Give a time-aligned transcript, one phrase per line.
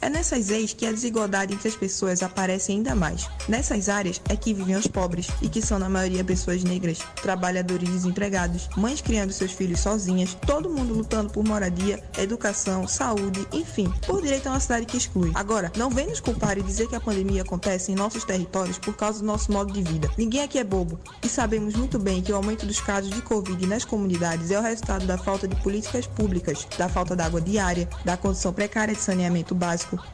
[0.00, 3.28] É nessas ex que a desigualdade entre as pessoas aparece ainda mais.
[3.48, 7.88] Nessas áreas é que vivem os pobres e que são na maioria pessoas negras, trabalhadores
[7.88, 14.22] desempregados, mães criando seus filhos sozinhas, todo mundo lutando por moradia, educação, saúde, enfim, por
[14.22, 15.30] direito a uma cidade que exclui.
[15.34, 18.96] Agora, não vem nos culpar e dizer que a pandemia acontece em nossos territórios por
[18.96, 20.10] causa do nosso modo de vida.
[20.16, 23.66] Ninguém aqui é bobo e sabemos muito bem que o aumento dos casos de Covid
[23.66, 27.88] nas comunidades é o resultado da falta de políticas públicas, da falta de água diária,
[28.04, 29.63] da condição precária de saneamento básico,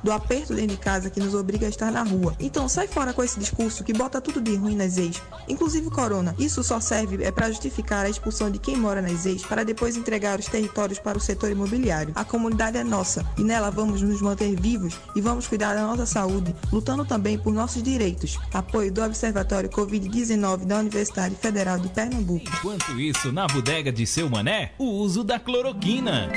[0.03, 2.35] do aperto dentro de casa que nos obriga a estar na rua.
[2.39, 5.91] Então sai fora com esse discurso que bota tudo de ruim nas ex, inclusive o
[5.91, 6.35] corona.
[6.39, 9.97] Isso só serve é para justificar a expulsão de quem mora nas ex para depois
[9.97, 12.13] entregar os territórios para o setor imobiliário.
[12.15, 16.07] A comunidade é nossa e nela vamos nos manter vivos e vamos cuidar da nossa
[16.07, 18.39] saúde, lutando também por nossos direitos.
[18.53, 22.45] Apoio do Observatório Covid-19 da Universidade Federal de Pernambuco.
[22.59, 26.31] Enquanto isso, na bodega de seu mané, o uso da cloroquina.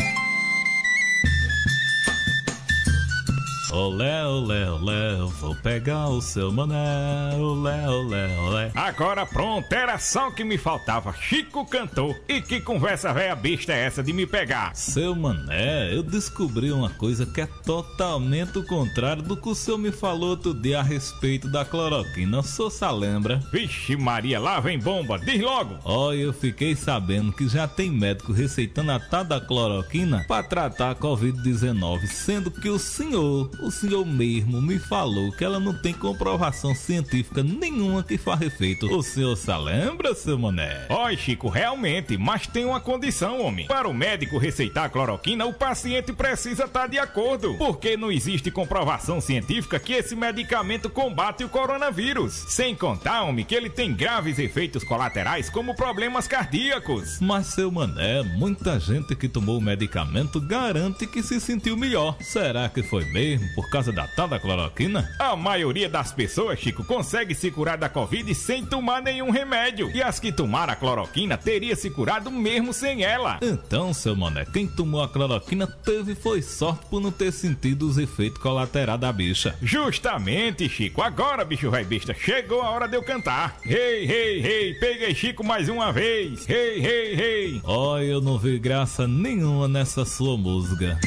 [3.76, 7.36] Olé, olé, olé, vou pegar o seu mané.
[7.36, 8.72] Olé, olé, olé.
[8.76, 11.12] Agora pronto, era só o que me faltava.
[11.12, 12.16] Chico cantou.
[12.30, 14.76] E que conversa velha besta é essa de me pegar?
[14.76, 19.80] Seu mané, eu descobri uma coisa que é totalmente o contrário do que o senhor
[19.80, 22.42] me falou outro dia a respeito da cloroquina.
[22.42, 23.42] O senhor se lembra?
[23.52, 25.80] Vixe Maria, lá vem bomba, diz logo.
[25.84, 30.92] Ó, eu fiquei sabendo que já tem médico receitando a tal da cloroquina para tratar
[30.92, 35.94] a Covid-19, sendo que o senhor o senhor mesmo me falou que ela não tem
[35.94, 38.94] comprovação científica nenhuma que faça efeito.
[38.94, 40.86] O senhor se lembra, seu mané?
[40.90, 43.66] Oi, Chico, realmente, mas tem uma condição, homem.
[43.66, 49.22] Para o médico receitar cloroquina, o paciente precisa estar de acordo, porque não existe comprovação
[49.22, 52.34] científica que esse medicamento combate o coronavírus.
[52.50, 57.20] Sem contar, homem, que ele tem graves efeitos colaterais como problemas cardíacos.
[57.22, 62.18] Mas, seu mané, muita gente que tomou o medicamento garante que se sentiu melhor.
[62.20, 63.53] Será que foi mesmo?
[63.56, 65.10] Por causa da tal da cloroquina?
[65.20, 69.90] A maioria das pessoas, Chico, consegue se curar da Covid sem tomar nenhum remédio.
[69.92, 73.40] E as que tomaram a cloroquina teria se curado mesmo sem ela.
[73.42, 77.98] Então, seu mané, quem tomou a cloroquina teve foi sorte por não ter sentido os
[77.98, 79.56] efeitos colaterais da bicha.
[79.62, 81.02] Justamente, Chico.
[81.02, 83.58] Agora, bicho vai besta, chegou a hora de eu cantar.
[83.64, 86.46] Rei, rei, rei, peguei Chico mais uma vez.
[86.46, 87.62] Rei, rei, rei.
[87.64, 91.00] Ó, oh, eu não vi graça nenhuma nessa sua música.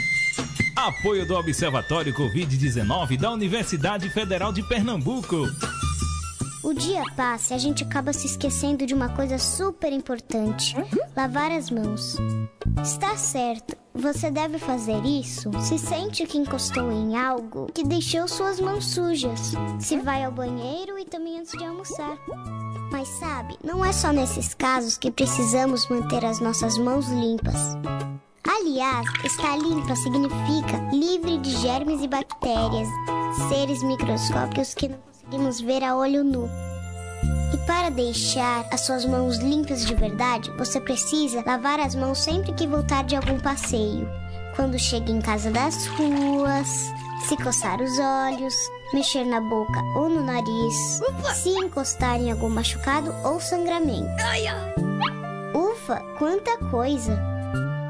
[0.76, 5.46] Apoio do Observatório Covid-19 da Universidade Federal de Pernambuco.
[6.62, 10.76] O dia passa e a gente acaba se esquecendo de uma coisa super importante:
[11.16, 12.18] lavar as mãos.
[12.82, 18.60] Está certo, você deve fazer isso se sente que encostou em algo que deixou suas
[18.60, 22.18] mãos sujas, se vai ao banheiro e também antes de almoçar.
[22.92, 27.76] Mas sabe, não é só nesses casos que precisamos manter as nossas mãos limpas.
[28.48, 32.88] Aliás, estar limpa significa livre de germes e bactérias,
[33.48, 36.48] seres microscópicos que não conseguimos ver a olho nu.
[37.52, 42.52] E para deixar as suas mãos limpas de verdade, você precisa lavar as mãos sempre
[42.52, 44.08] que voltar de algum passeio.
[44.54, 46.92] Quando chega em casa das ruas,
[47.28, 48.54] se coçar os olhos,
[48.94, 51.34] mexer na boca ou no nariz, Ufa!
[51.34, 54.06] se encostar em algum machucado ou sangramento.
[55.52, 57.35] Ufa, quanta coisa!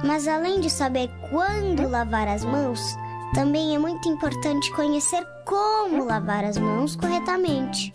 [0.07, 2.97] Mas além de saber quando lavar as mãos,
[3.35, 7.91] também é muito importante conhecer como lavar as mãos corretamente.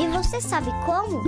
[0.00, 1.22] E você sabe como?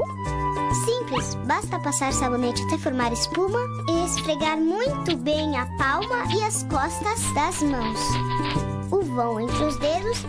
[0.84, 3.58] Simples, basta passar sabonete até formar espuma
[3.88, 8.00] e esfregar muito bem a palma e as costas das mãos,
[8.90, 10.24] o vão entre os dedos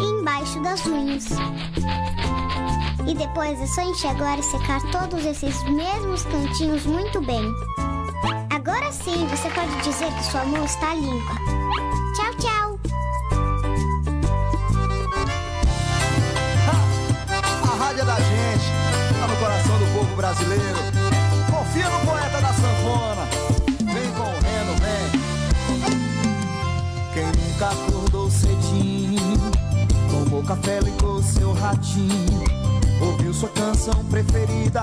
[0.00, 1.26] e embaixo das unhas.
[3.06, 7.44] E depois é só enxaguar e secar todos esses mesmos cantinhos muito bem.
[8.64, 11.34] Agora sim você pode dizer que sua mão está limpa.
[12.14, 12.78] Tchau, tchau.
[17.64, 18.70] A rádio é da gente,
[19.18, 20.78] tá no coração do povo brasileiro.
[21.50, 23.26] Confia no poeta da sanfona.
[23.92, 25.10] Vem correndo, vem.
[27.14, 29.40] Quem nunca acordou cedinho,
[30.08, 32.44] tomou café, ligou seu ratinho,
[33.00, 34.82] ouviu sua canção preferida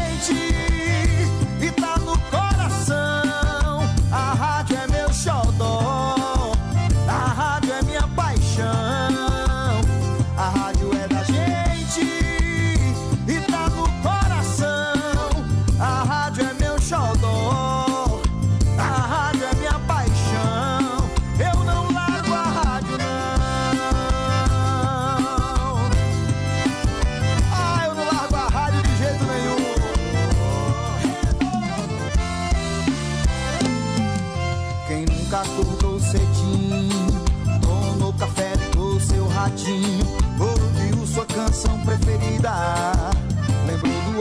[5.61, 6.00] meu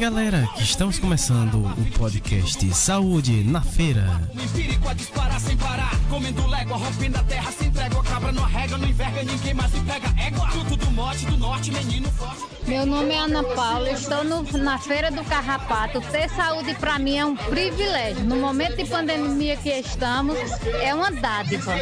[0.00, 4.06] Galera, que estamos começando o podcast Saúde na Feira.
[4.32, 8.78] Empírico a disparar sem parar, comendo légua, rompendo a terra, sem trégua, cabra não arrega,
[8.78, 10.48] não enverga, ninguém mais se pega, égua.
[10.52, 12.42] Tudo do norte, do norte, menino forte.
[12.66, 16.00] Meu nome é Ana Paula, estou no, na Feira do Carrapato.
[16.00, 18.24] Ter saúde para mim é um privilégio.
[18.24, 20.38] No momento de pandemia que estamos,
[20.80, 21.74] é uma dádiva.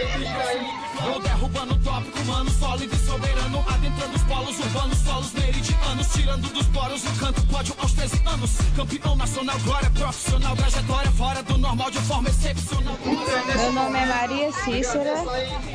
[1.02, 3.64] Vou derrubando o tópico, mano, sólido e soberano.
[3.68, 6.08] Adentrando os polos urbanos, solos meridianos.
[6.12, 8.50] Tirando dos poros o canto, pódio aos 13 anos.
[8.76, 12.96] Campeão nacional, glória profissional, trajetória fora do normal de forma excepcional.
[13.04, 15.24] Meu nome é Maria Cícera,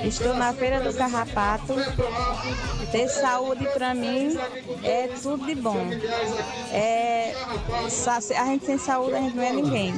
[0.04, 1.74] estou na Feira do Carrapato.
[2.92, 4.38] Ter saúde para mim
[4.84, 5.90] é tudo de bom.
[6.72, 9.94] É, a gente sem saúde, a gente não é ninguém.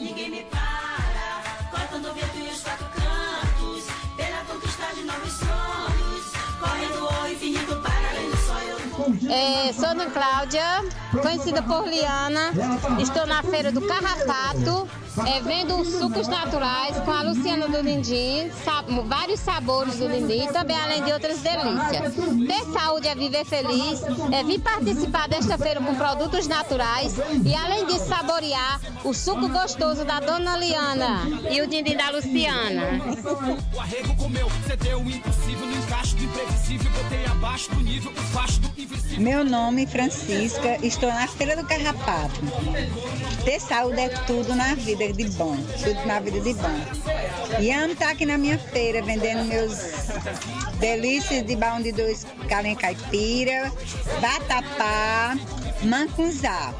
[0.00, 2.91] Ninguém me para, cortando o vento e
[9.28, 10.62] É, sou Ana Cláudia,
[11.20, 12.52] conhecida por Liana,
[13.00, 14.88] estou na feira do Carrapato
[15.26, 18.50] é, vendo sucos naturais com a Luciana do Lindim,
[19.06, 22.14] vários sabores do Lindim, também além de outras delícias.
[22.46, 27.86] Ter saúde é viver feliz, é vir participar desta feira com produtos naturais e além
[27.86, 31.20] de saborear o suco gostoso da Dona Liana
[31.50, 33.00] e o Dindim da Luciana.
[33.74, 38.80] O arrego comeu, cedeu o impossível no encaixe do imprevisível, botei abaixo do nível, do
[38.80, 39.20] invisível.
[39.20, 42.40] Meu nome é Francisca, estou na Feira do Carrapato.
[43.44, 46.80] Ter saúde é tudo na vida vida de bom, tudo na vida de bom.
[47.60, 49.78] E amo estar aqui na minha feira vendendo meus
[50.78, 53.72] delícias de baú de dois carinha caipira,
[54.20, 55.36] batapá,
[55.82, 56.72] mancunzá.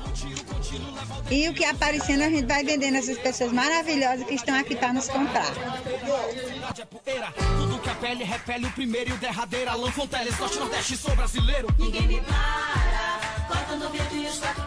[1.31, 4.93] E o que aparecendo a gente vai vendendo essas pessoas maravilhosas que estão aqui para
[4.93, 5.51] nos comprar.
[7.59, 9.71] Tudo que a pele repele o primeiro e o derradeiro.
[9.93, 11.69] Fonteles, Norte, Nordeste, sou brasileiro.
[11.79, 14.62] Ninguém me para, cortando o vento e os quatro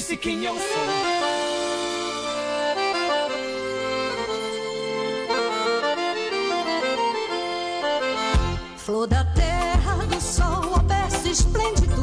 [0.00, 0.62] disse quem eu sou.
[8.78, 12.00] Flor da terra, do sol, ao berço esplêndido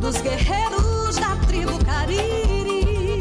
[0.00, 3.20] dos guerreiros da tribo Cariri.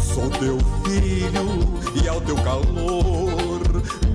[0.00, 3.60] Sou teu filho e ao teu calor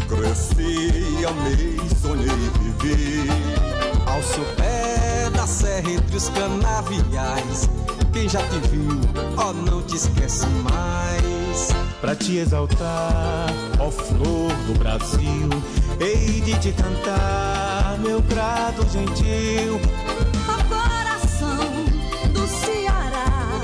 [0.07, 2.49] cresci, amei, sonhei,
[2.79, 3.27] vivi.
[4.05, 7.69] Ao seu pé da serra entre os canaviais,
[8.15, 9.01] quem já te viu,
[9.35, 11.67] ó, oh, não te esquece mais.
[11.99, 13.47] Pra te exaltar,
[13.79, 15.49] ó flor do Brasil
[15.99, 19.81] Hei de te cantar, meu grado gentil.
[20.47, 21.57] Ao coração
[22.31, 23.61] do Ceará,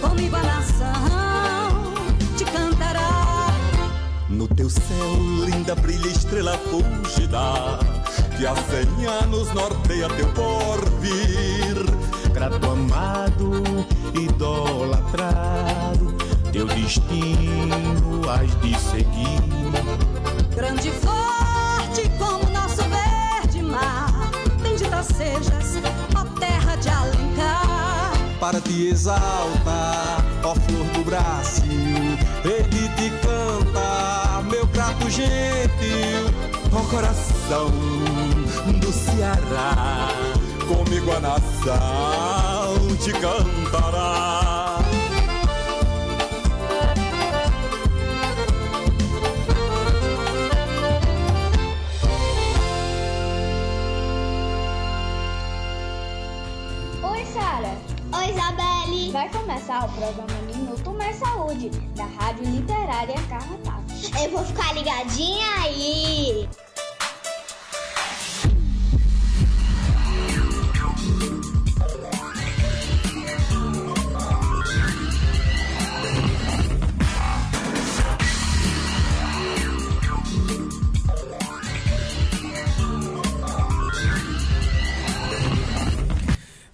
[0.00, 1.94] comigo a nação
[2.36, 3.48] te cantará.
[4.30, 7.78] No teu céu, linda, brilha estrela fugida,
[8.38, 12.21] que há cem anos norteia teu porvir.
[12.32, 13.62] Grato amado,
[14.14, 16.14] idolatrado,
[16.52, 19.42] teu destino has de seguir.
[20.54, 24.30] Grande flor como nosso verde mar.
[24.62, 25.78] Bendita sejas,
[26.16, 28.12] ó terra de Alencar.
[28.40, 35.08] Para te exaltar, ó flor do Brasil, ele te canta, meu prato
[36.92, 37.70] coração
[38.80, 40.08] do Ceará.
[40.72, 44.78] Comigo a nação te cantará.
[57.02, 57.76] Oi, Sara.
[58.14, 59.12] Oi, Isabelle.
[59.12, 63.92] Vai começar o programa Minuto Mais Saúde, da Rádio Literária Carrapato.
[64.24, 66.48] Eu vou ficar ligadinha aí.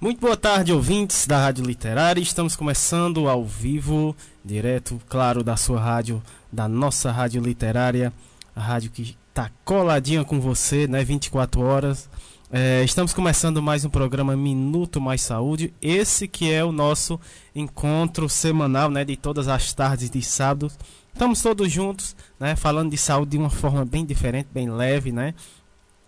[0.09, 2.19] Muito boa tarde, ouvintes da Rádio Literária.
[2.19, 8.11] Estamos começando ao vivo, direto, claro, da sua rádio, da nossa Rádio Literária,
[8.57, 11.05] a rádio que está coladinha com você, né?
[11.05, 12.09] 24 horas.
[12.51, 15.75] É, estamos começando mais um programa Minuto Mais Saúde.
[15.83, 17.21] Esse que é o nosso
[17.55, 19.05] encontro semanal, né?
[19.05, 20.73] De todas as tardes de sábado.
[21.13, 22.57] Estamos todos juntos, né?
[22.57, 25.35] Falando de saúde de uma forma bem diferente, bem leve, né?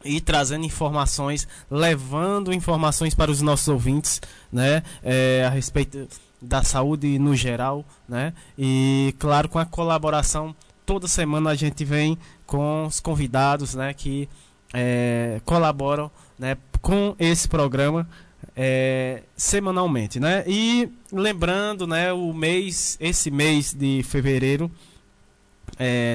[0.05, 4.21] E trazendo informações, levando informações para os nossos ouvintes,
[4.53, 6.09] né, é, a respeito
[6.41, 10.55] da saúde no geral, né, e claro com a colaboração
[10.87, 14.29] toda semana a gente vem com os convidados, né, que
[14.73, 18.09] é, colaboram, né, com esse programa
[18.57, 24.71] é, semanalmente, né, e lembrando, né, o mês, esse mês de fevereiro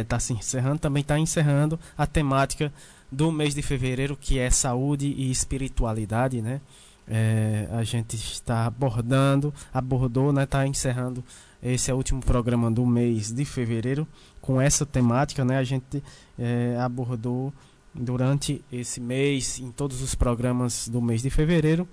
[0.02, 2.72] está se encerrando, também está encerrando a temática
[3.12, 6.62] do mês de fevereiro, que é saúde e espiritualidade, né?
[7.08, 10.44] É, a gente está abordando, abordou, né?
[10.44, 11.24] Está encerrando
[11.66, 14.08] esse é o último programa do mês de fevereiro
[14.40, 15.58] com essa temática, né?
[15.58, 16.04] A gente
[16.38, 17.52] é, abordou
[17.92, 21.88] durante esse mês, em todos os programas do mês de fevereiro,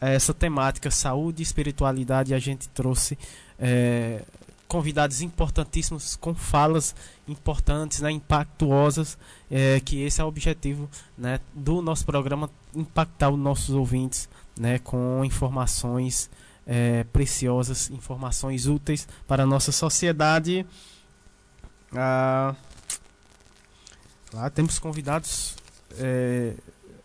[0.00, 2.32] essa temática saúde e espiritualidade.
[2.32, 3.18] A gente trouxe
[3.58, 4.22] é,
[4.70, 6.94] convidados importantíssimos com falas
[7.26, 9.18] importantes, né, impactuosas,
[9.50, 14.78] é, que esse é o objetivo né, do nosso programa, impactar os nossos ouvintes né,
[14.78, 16.30] com informações
[16.64, 20.64] é, preciosas, informações úteis para a nossa sociedade.
[21.92, 22.54] Ah,
[24.32, 25.56] lá temos convidados
[25.98, 26.54] é,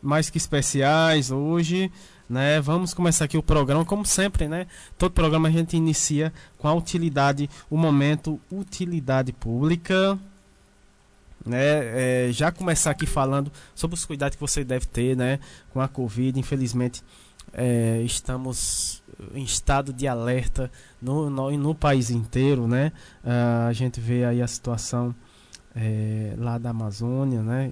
[0.03, 1.91] mais que especiais hoje
[2.29, 2.59] né?
[2.61, 4.67] Vamos começar aqui o programa, como sempre, né?
[4.97, 10.17] Todo programa a gente inicia com a utilidade, o momento utilidade pública,
[11.45, 12.27] né?
[12.27, 15.39] É, já começar aqui falando sobre os cuidados que você deve ter, né?
[15.71, 17.03] Com a Covid, infelizmente
[17.55, 19.01] é, estamos
[19.33, 20.69] em estado de alerta
[21.01, 22.91] no, no, no país inteiro, né?
[23.23, 25.15] Uh, a gente vê aí a situação
[25.73, 27.71] é, lá da Amazônia, né?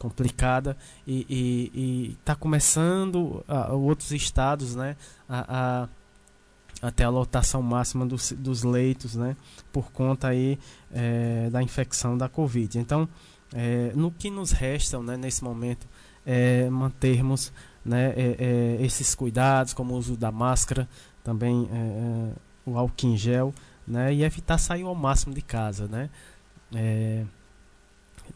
[0.00, 0.76] Complicada
[1.06, 4.96] e está começando a, outros estados né,
[5.28, 9.36] a, a, até a lotação máxima dos, dos leitos né,
[9.70, 10.58] por conta aí,
[10.90, 12.78] é, da infecção da Covid.
[12.78, 13.06] Então,
[13.52, 15.86] é, no que nos resta né, nesse momento
[16.24, 17.52] é mantermos
[17.84, 20.88] né, é, é, esses cuidados, como o uso da máscara,
[21.22, 22.32] também é, é,
[22.64, 23.54] o álcool em gel,
[23.86, 25.86] né, e evitar sair ao máximo de casa.
[25.88, 26.08] Né,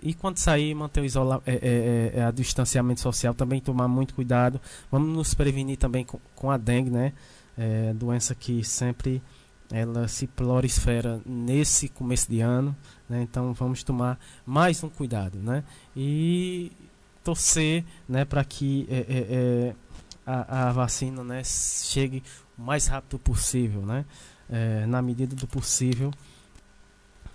[0.03, 3.89] e quando sair, manter o isola é, é, é, é, a distanciamento social, também tomar
[3.89, 4.61] muito cuidado.
[4.91, 7.13] Vamos nos prevenir também com, com a dengue, né?
[7.57, 9.23] É, doença que sempre
[9.73, 12.77] ela se prolifera nesse começo de ano,
[13.09, 13.23] né?
[13.23, 15.65] Então vamos tomar mais um cuidado, né?
[15.97, 16.71] E
[17.23, 19.75] torcer, né, para que é, é,
[20.27, 22.23] a, a, vacina, né, chegue
[22.59, 24.05] o mais rápido possível, né?
[24.87, 26.13] na medida do possível.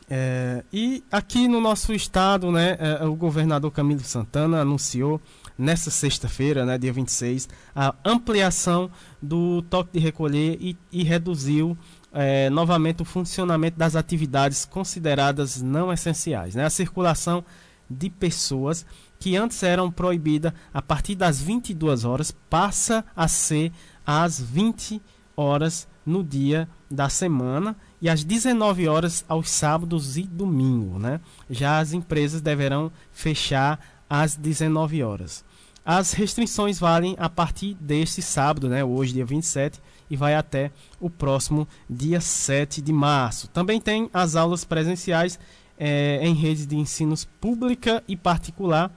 [0.09, 5.21] É, e aqui no nosso estado, né, é, o governador Camilo Santana anunciou
[5.55, 8.89] nessa sexta-feira, né, dia 26, a ampliação
[9.21, 11.77] do toque de recolher e, e reduziu
[12.11, 16.55] é, novamente o funcionamento das atividades consideradas não essenciais.
[16.55, 16.65] Né?
[16.65, 17.45] A circulação
[17.87, 18.85] de pessoas
[19.19, 23.71] que antes eram proibidas a partir das 22 horas passa a ser
[24.05, 25.01] às 20
[25.35, 31.19] horas no dia da semana e às 19 horas aos sábados e domingo, né?
[31.49, 33.79] Já as empresas deverão fechar
[34.09, 35.43] às 19 horas.
[35.85, 41.09] As restrições valem a partir deste sábado, né, hoje dia 27, e vai até o
[41.09, 43.47] próximo dia 7 de março.
[43.47, 45.39] Também tem as aulas presenciais
[45.77, 48.91] é, em redes de ensinos pública e particular.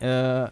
[0.00, 0.50] Uh,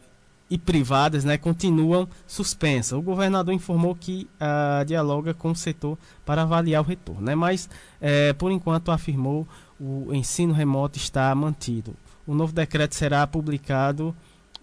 [0.51, 2.93] e privadas né, continuam suspensas.
[2.93, 7.69] O governador informou que uh, dialoga com o setor para avaliar o retorno, né, mas,
[8.01, 9.47] é, por enquanto, afirmou
[9.79, 11.95] o ensino remoto está mantido.
[12.27, 14.15] o novo decreto será publicado,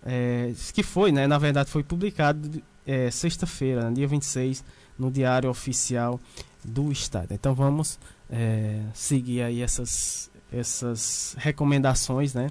[0.06, 4.64] é, que foi, né, na verdade foi publicado é, sexta-feira, dia 26,
[5.00, 6.20] no Diário Oficial
[6.64, 7.32] do Estado.
[7.32, 8.00] Então vamos
[8.94, 12.50] seguir aí essas, essas recomendações, né,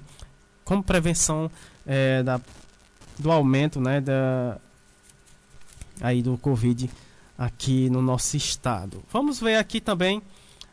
[0.63, 1.51] como prevenção
[2.23, 2.39] da,
[3.17, 4.57] do aumento, né, da,
[6.01, 6.89] aí do Covid
[7.37, 9.03] aqui no nosso estado.
[9.11, 10.21] Vamos ver aqui também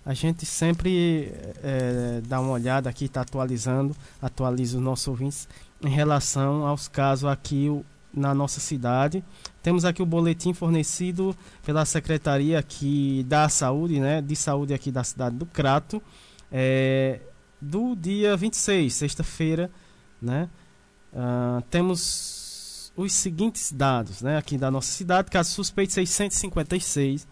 [0.04, 1.32] a gente sempre
[1.62, 5.48] é, dá uma olhada aqui, está atualizando, atualiza os nossos ouvintes
[5.80, 7.70] em relação aos casos aqui
[8.12, 9.24] na nossa cidade.
[9.62, 15.04] Temos aqui o boletim fornecido pela Secretaria aqui da Saúde, né, de Saúde aqui da
[15.04, 16.02] cidade do Crato,
[16.50, 17.20] é,
[17.60, 19.70] do dia 26, sexta-feira,
[20.20, 20.48] né?
[21.12, 22.31] Uh, temos
[22.96, 27.26] os seguintes dados, né, aqui da nossa cidade, caso suspeito 656,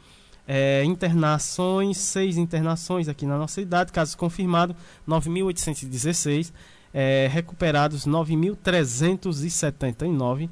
[0.47, 4.77] é, internações, seis internações aqui na nossa cidade, casos confirmados
[5.07, 6.53] 9.816,
[6.93, 10.51] é, recuperados 9.379,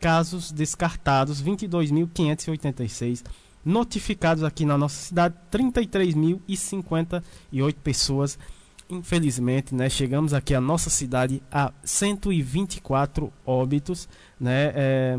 [0.00, 3.22] casos descartados 22.586,
[3.64, 8.36] notificados aqui na nossa cidade 33.058 pessoas.
[8.90, 14.72] Infelizmente, né, chegamos aqui à nossa cidade a 124 óbitos, né?
[14.74, 15.18] É,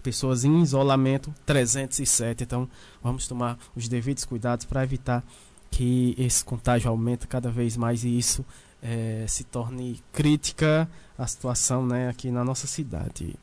[0.00, 2.44] pessoas em isolamento 307.
[2.44, 2.68] Então,
[3.02, 5.24] vamos tomar os devidos cuidados para evitar
[5.72, 8.44] que esse contágio aumente cada vez mais e isso
[8.80, 10.88] é, se torne crítica
[11.18, 13.34] a situação né, aqui na nossa cidade.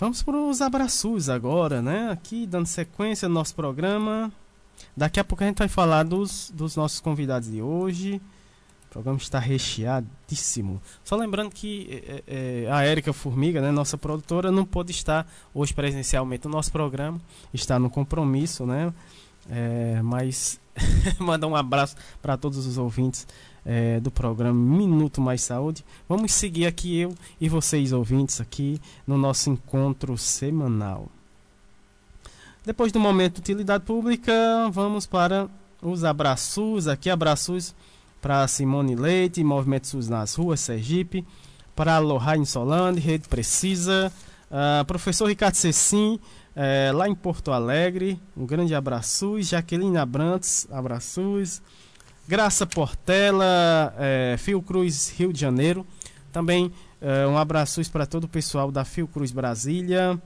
[0.00, 2.10] Vamos para os abraços agora, né?
[2.10, 4.32] Aqui dando sequência no nosso programa.
[4.96, 8.20] Daqui a pouco a gente vai falar dos, dos nossos convidados de hoje.
[8.86, 10.82] O programa está recheadíssimo.
[11.04, 15.72] Só lembrando que é, é, a Érica Formiga, né, nossa produtora, não pôde estar hoje
[15.72, 17.20] presencialmente no nosso programa.
[17.54, 18.92] Está no compromisso, né?
[19.48, 20.60] É, mas
[21.18, 23.26] manda um abraço para todos os ouvintes
[23.64, 25.84] é, do programa Minuto Mais Saúde.
[26.08, 31.08] Vamos seguir aqui eu e vocês ouvintes aqui no nosso encontro semanal.
[32.64, 34.32] Depois do momento de utilidade pública,
[34.70, 35.48] vamos para
[35.80, 36.86] os abraços.
[36.86, 37.74] Aqui, abraços
[38.20, 41.26] para Simone Leite, Movimento SUS nas ruas, Sergipe,
[41.74, 44.12] para Lohane Solane, Rede Precisa,
[44.50, 46.20] uh, professor Ricardo Cecim,
[46.54, 51.62] uh, lá em Porto Alegre, um grande abraço, Jaqueline Abrantes, abraços,
[52.28, 55.86] Graça Portela, uh, Fiocruz, Rio de Janeiro,
[56.30, 56.70] também
[57.32, 60.20] um abraço para todo o pessoal da Fiocruz Brasília,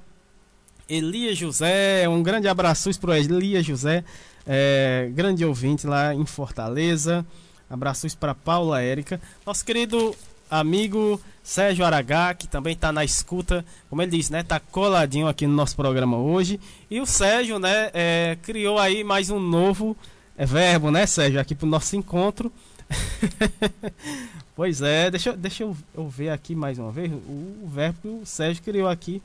[0.89, 4.05] Elia José, um grande abraço para o Elia José,
[4.47, 7.25] é, grande ouvinte lá em Fortaleza.
[7.69, 9.21] Abraços para Paula Érica.
[9.47, 10.15] Nosso querido
[10.51, 14.43] amigo Sérgio Aragá, que também está na escuta, como ele disse, né?
[14.43, 16.61] Tá coladinho aqui no nosso programa hoje.
[16.91, 19.97] E o Sérgio, né, é, criou aí mais um novo
[20.37, 22.53] é, verbo, né, Sérgio, aqui para o nosso encontro.
[24.55, 27.11] pois é, deixa, deixa eu, eu, ver aqui mais uma vez.
[27.11, 29.23] O, o verbo que o Sérgio criou aqui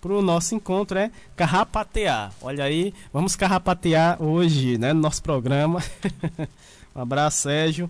[0.00, 2.32] para o nosso encontro é carrapatear.
[2.40, 5.82] Olha aí, vamos carrapatear hoje, né, no nosso programa.
[6.92, 7.88] Um abraço, Sérgio.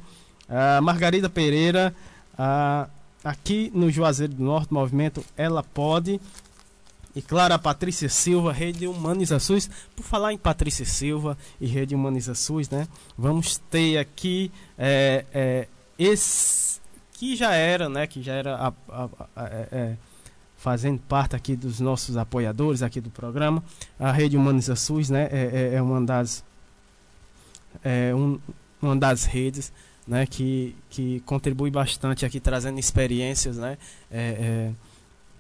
[0.83, 1.95] Margarida Pereira,
[3.25, 6.21] aqui no Juazeiro do Norte, movimento Ela Pode.
[7.15, 9.69] E claro, a Patrícia Silva, Rede Humaniza SUS.
[9.97, 12.87] Por falar em Patrícia Silva e Rede Humaniza SUS, né?
[13.19, 15.69] Vamos ter aqui é, é,
[15.99, 16.81] esse
[17.13, 18.07] que já era, né?
[18.07, 19.97] Que já era a, a, a, é,
[20.61, 23.65] fazendo parte aqui dos nossos apoiadores aqui do programa.
[23.99, 25.27] A Rede Humaniza SUS, né?
[25.33, 26.45] É, é, é uma das
[27.83, 28.39] é um,
[28.83, 29.73] uma das redes
[30.07, 33.79] né, que, que contribui bastante aqui trazendo experiências né,
[34.11, 34.73] é, é,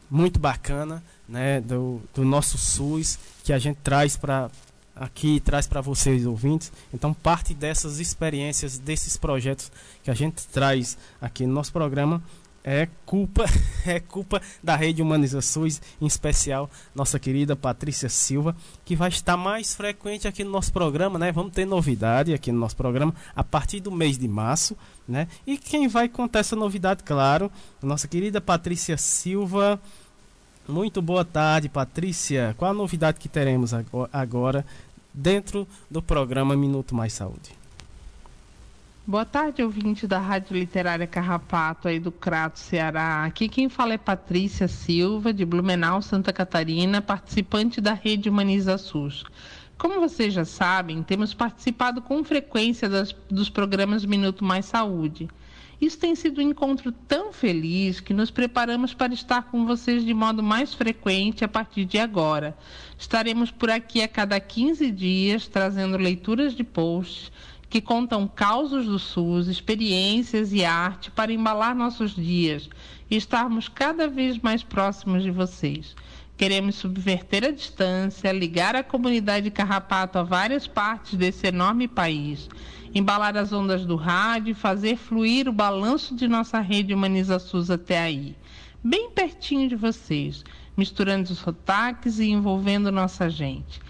[0.08, 4.50] muito bacana né, do, do nosso SUS que a gente traz para
[4.96, 6.72] aqui traz para vocês ouvintes.
[6.94, 9.70] Então parte dessas experiências, desses projetos
[10.02, 12.22] que a gente traz aqui no nosso programa
[12.62, 13.44] é culpa
[13.86, 19.36] é culpa da Rede Humaniza SUS, em especial nossa querida Patrícia Silva, que vai estar
[19.36, 21.32] mais frequente aqui no nosso programa, né?
[21.32, 24.76] Vamos ter novidade aqui no nosso programa a partir do mês de março,
[25.08, 25.26] né?
[25.46, 27.50] E quem vai contar essa novidade, claro,
[27.82, 29.80] nossa querida Patrícia Silva.
[30.68, 32.54] Muito boa tarde, Patrícia.
[32.56, 33.72] Qual a novidade que teremos
[34.12, 34.64] agora
[35.12, 37.59] dentro do programa Minuto Mais Saúde?
[39.06, 43.24] Boa tarde, ouvinte da Rádio Literária Carrapato aí do Crato, Ceará.
[43.24, 49.24] Aqui quem fala é Patrícia Silva, de Blumenau, Santa Catarina, participante da Rede Humaniza SUS.
[49.78, 55.28] Como vocês já sabem, temos participado com frequência das, dos programas Minuto Mais Saúde.
[55.80, 60.12] Isso tem sido um encontro tão feliz que nos preparamos para estar com vocês de
[60.12, 62.54] modo mais frequente a partir de agora.
[62.98, 67.32] Estaremos por aqui a cada 15 dias trazendo leituras de posts
[67.70, 72.68] que contam causos do SUS, experiências e arte para embalar nossos dias
[73.08, 75.94] e estarmos cada vez mais próximos de vocês.
[76.36, 82.48] Queremos subverter a distância, ligar a comunidade Carrapato a várias partes desse enorme país,
[82.92, 87.70] embalar as ondas do rádio e fazer fluir o balanço de nossa rede Humaniza SUS
[87.70, 88.34] até aí,
[88.82, 90.42] bem pertinho de vocês,
[90.76, 93.80] misturando os sotaques e envolvendo nossa gente.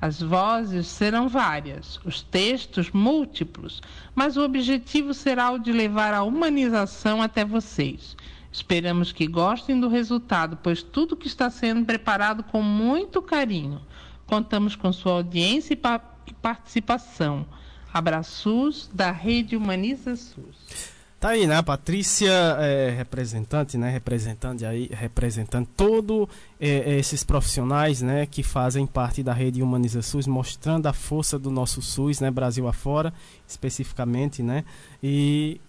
[0.00, 3.82] As vozes serão várias, os textos múltiplos,
[4.14, 8.16] mas o objetivo será o de levar a humanização até vocês.
[8.50, 13.80] Esperamos que gostem do resultado, pois tudo que está sendo preparado com muito carinho.
[14.26, 16.00] Contamos com sua audiência e, pa
[16.40, 17.44] participação.
[17.92, 20.99] Abraços da Rede Humaniza SUS.
[21.20, 21.60] Tá aí, né?
[21.60, 23.90] Patrícia, é, representante, né?
[23.90, 26.26] Representante aí, representando todos
[26.58, 28.24] é, esses profissionais, né?
[28.24, 32.30] Que fazem parte da rede Humaniza SUS, mostrando a força do nosso SUS, né?
[32.30, 33.12] Brasil afora,
[33.46, 34.64] especificamente, né?
[35.02, 35.60] E,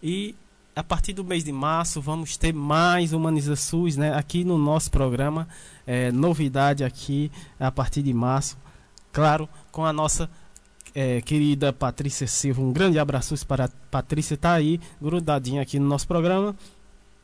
[0.00, 0.36] e
[0.76, 4.14] a partir do mês de março vamos ter mais Humaniza SUS, né?
[4.14, 5.48] Aqui no nosso programa,
[5.84, 8.56] é, novidade aqui a partir de março,
[9.12, 10.30] claro, com a nossa
[10.94, 12.62] é, querida Patrícia Silva.
[12.62, 16.54] Um grande abraço para a Patrícia, tá aí grudadinha aqui no nosso programa.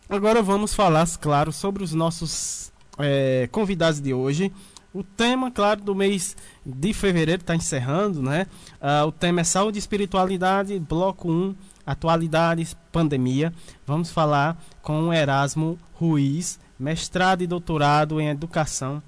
[0.09, 4.53] Agora vamos falar, claro, sobre os nossos é, convidados de hoje.
[4.93, 8.47] O tema, claro, do mês de fevereiro está encerrando, né?
[8.81, 11.55] Ah, o tema é saúde e espiritualidade, bloco 1
[11.89, 13.53] Atualidades, pandemia.
[13.87, 19.03] Vamos falar com o Erasmo Ruiz, mestrado e doutorado em educação,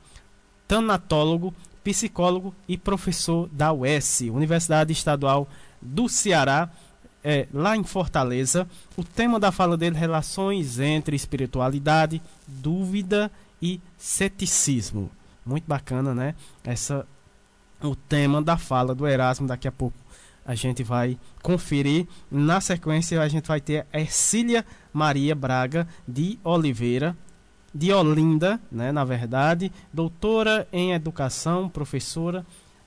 [0.67, 5.49] tanatólogo, psicólogo e professor da UES, Universidade Estadual
[5.81, 6.71] do Ceará,
[7.23, 8.67] é, lá em Fortaleza.
[8.97, 15.11] O tema da fala dele relações entre espiritualidade, dúvida e ceticismo.
[15.45, 16.35] Muito bacana, né?
[16.65, 17.07] Essa
[17.83, 19.97] o tema da fala do Erasmo daqui a pouco
[20.45, 22.07] a gente vai conferir.
[22.31, 27.17] Na sequência, a gente vai ter Ercília Maria Braga de Oliveira,
[27.75, 32.45] de Olinda, né, na verdade, doutora em educação, professora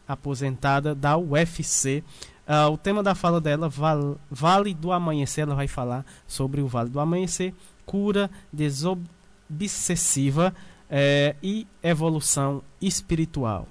[0.08, 2.00] aposentada da UFC.
[2.00, 2.04] Uh,
[2.48, 6.67] ah, o tema da fala dela, val, Vale do Amanhecer, ela vai falar sobre o
[6.67, 7.54] Vale do Amanhecer,
[7.86, 10.54] cura desobsessiva
[10.89, 13.67] eh, e evolução espiritual.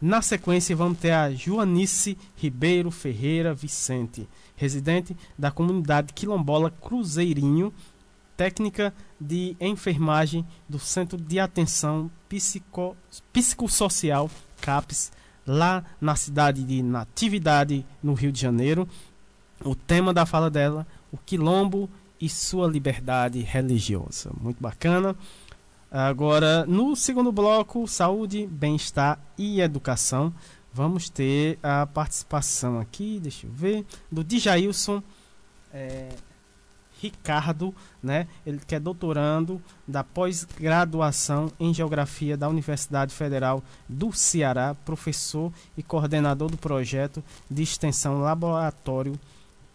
[0.00, 7.72] Na sequência, vamos ter a Joanice Ribeiro Ferreira Vicente, residente da comunidade quilombola Cruzeirinho,
[8.36, 12.96] técnica de enfermagem do Centro de Atenção Psico,
[13.32, 15.12] Psicossocial CAPES,
[15.46, 18.88] lá na cidade de Natividade, no Rio de Janeiro.
[19.64, 21.88] O tema da fala dela, o quilombo
[22.20, 24.30] e sua liberdade religiosa.
[24.40, 25.14] Muito bacana.
[25.90, 30.34] Agora, no segundo bloco, saúde, bem-estar e educação,
[30.72, 35.00] vamos ter a participação aqui, deixa eu ver, do Djailson
[35.72, 36.08] é,
[37.00, 38.26] Ricardo, né?
[38.46, 45.82] Ele que é doutorando da pós-graduação em Geografia da Universidade Federal do Ceará, professor e
[45.82, 49.18] coordenador do projeto de extensão Laboratório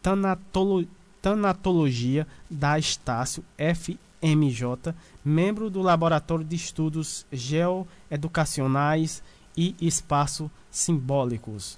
[0.01, 0.87] Tanatolo
[1.21, 9.21] Tanatologia da Estácio FMJ membro do Laboratório de Estudos Geoeducacionais
[9.55, 11.77] e Espaço Simbólicos.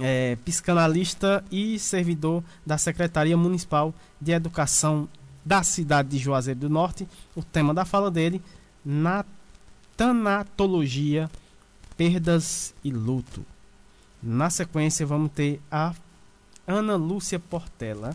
[0.00, 5.08] É, psicanalista e servidor da Secretaria Municipal de Educação
[5.44, 7.08] da cidade de Juazeiro do Norte.
[7.34, 8.40] O tema da fala dele,
[8.84, 9.24] na
[9.96, 11.30] tanatologia,
[11.96, 13.44] perdas e luto.
[14.22, 15.94] Na sequência, vamos ter a
[16.66, 18.14] Ana Lúcia Portela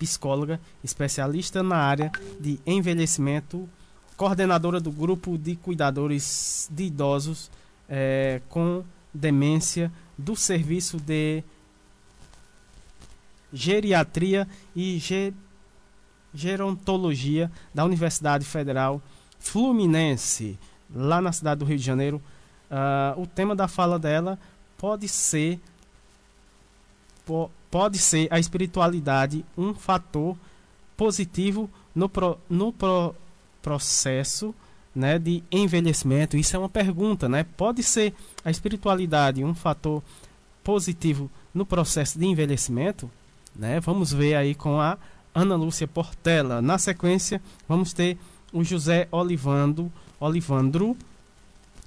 [0.00, 3.68] psicóloga, especialista na área de envelhecimento,
[4.16, 7.50] coordenadora do grupo de cuidadores de idosos
[7.86, 11.42] é, com demência do Serviço de
[13.52, 15.32] Geriatria e Ge
[16.32, 19.02] Gerontologia da Universidade Federal
[19.40, 20.56] Fluminense,
[20.94, 22.22] lá na cidade do Rio de Janeiro.
[22.70, 24.38] Uh, o tema da fala dela
[24.78, 25.58] pode ser
[27.70, 30.36] pode ser a espiritualidade um fator
[30.96, 33.14] positivo no, pro, no pro,
[33.62, 34.54] processo
[34.94, 36.36] né, de envelhecimento?
[36.36, 37.44] Isso é uma pergunta, né?
[37.56, 40.02] Pode ser a espiritualidade um fator
[40.62, 43.10] positivo no processo de envelhecimento?
[43.54, 43.80] Né?
[43.80, 44.98] Vamos ver aí com a
[45.34, 46.60] Ana Lúcia Portela.
[46.60, 48.18] Na sequência, vamos ter
[48.52, 50.96] o José Olivando, Olivandro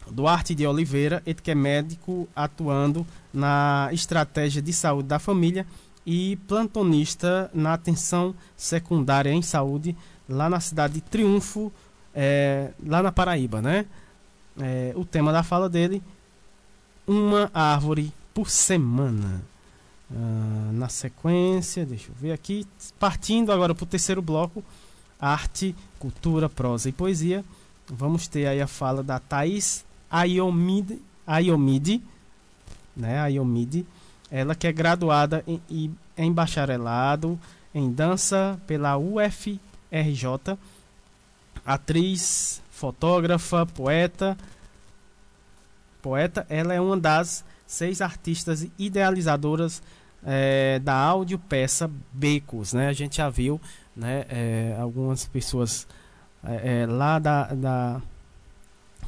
[0.10, 5.66] Duarte de Oliveira, ele que é médico atuando na estratégia de saúde da família
[6.06, 9.96] e plantonista na atenção secundária em saúde
[10.28, 11.72] lá na cidade de Triunfo,
[12.14, 13.86] é, lá na Paraíba, né?
[14.60, 16.02] É, o tema da fala dele,
[17.08, 19.42] uma árvore por semana.
[20.12, 22.68] Uh, na sequência, deixa eu ver aqui,
[23.00, 24.64] partindo agora para o terceiro bloco,
[25.20, 27.44] arte, cultura, prosa e poesia,
[27.88, 32.04] vamos ter aí a fala da Thais Ayomide, Ayomide
[32.96, 33.86] né, Ayomide,
[34.30, 37.40] ela que é graduada em, em bacharelado
[37.74, 39.60] em dança pela UFRJ,
[41.66, 44.38] atriz, fotógrafa, poeta,
[46.02, 49.82] poeta, ela é uma das seis artistas idealizadoras
[50.26, 52.88] é, da audiopeça Becos, né?
[52.88, 53.60] A gente já viu,
[53.96, 54.26] né?
[54.30, 55.88] É, algumas pessoas
[56.44, 58.02] é, lá da, da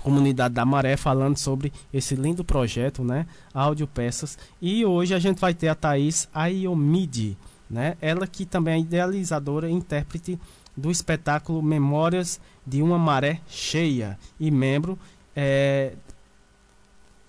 [0.02, 3.26] comunidade da Maré falando sobre esse lindo projeto, né?
[3.54, 4.38] Audiopeças.
[4.62, 7.38] E hoje a gente vai ter a Thaís Ayomide,
[7.70, 7.98] né?
[8.02, 10.40] Ela que também é idealizadora e intérprete
[10.76, 14.98] do espetáculo Memórias de uma Maré Cheia e membro
[15.36, 15.94] é,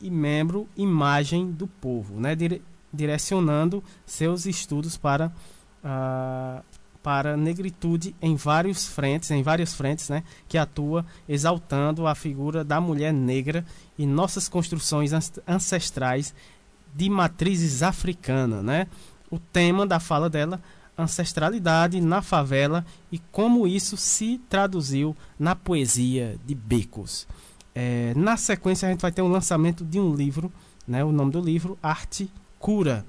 [0.00, 2.34] e membro Imagem do Povo, né?
[2.34, 5.32] Dire, direcionando seus estudos para
[5.84, 6.62] uh,
[7.06, 12.80] para negritude em vários frentes, em várias frentes, né, que atua exaltando a figura da
[12.80, 13.64] mulher negra
[13.96, 15.12] e nossas construções
[15.46, 16.34] ancestrais
[16.92, 18.88] de matrizes africanas, né?
[19.30, 20.60] O tema da fala dela,
[20.98, 27.26] ancestralidade na favela e como isso se traduziu na poesia de Becos.
[27.74, 30.50] É, na sequência a gente vai ter um lançamento de um livro,
[30.88, 31.04] né?
[31.04, 33.04] O nome do livro Arte Cura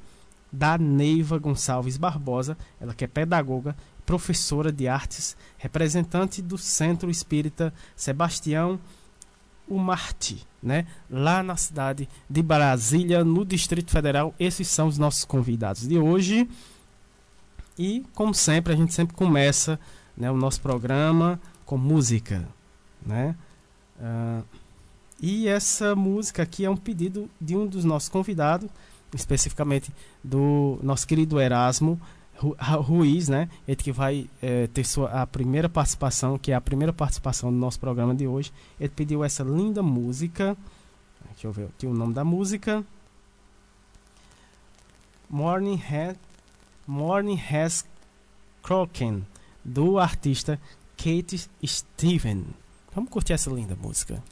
[0.52, 7.74] da Neiva Gonçalves Barbosa, ela que é pedagoga, professora de artes, representante do Centro Espírita
[7.96, 8.80] Sebastião
[9.68, 10.88] Umarte, né?
[11.10, 14.34] lá na cidade de Brasília, no Distrito Federal.
[14.40, 16.48] Esses são os nossos convidados de hoje.
[17.78, 19.80] E, como sempre, a gente sempre começa
[20.16, 22.48] né, o nosso programa com música.
[23.06, 23.36] Né?
[24.00, 24.44] Uh,
[25.22, 28.70] e essa música aqui é um pedido de um dos nossos convidados,
[29.14, 29.92] especificamente
[30.24, 32.00] do nosso querido Erasmo
[32.38, 33.50] Ruiz, né?
[33.68, 37.58] Ele que vai é, ter sua, a primeira participação, que é a primeira participação do
[37.58, 38.54] nosso programa de hoje.
[38.80, 40.56] Ele pediu essa linda música.
[41.32, 42.86] Deixa eu ver aqui o nome da música.
[45.28, 46.16] Morning, ha
[46.90, 47.84] Morning Has
[48.64, 49.28] Croken,
[49.62, 50.58] do artista
[50.96, 52.46] Kate Steven.
[52.96, 54.24] Vamos curtir essa linda música.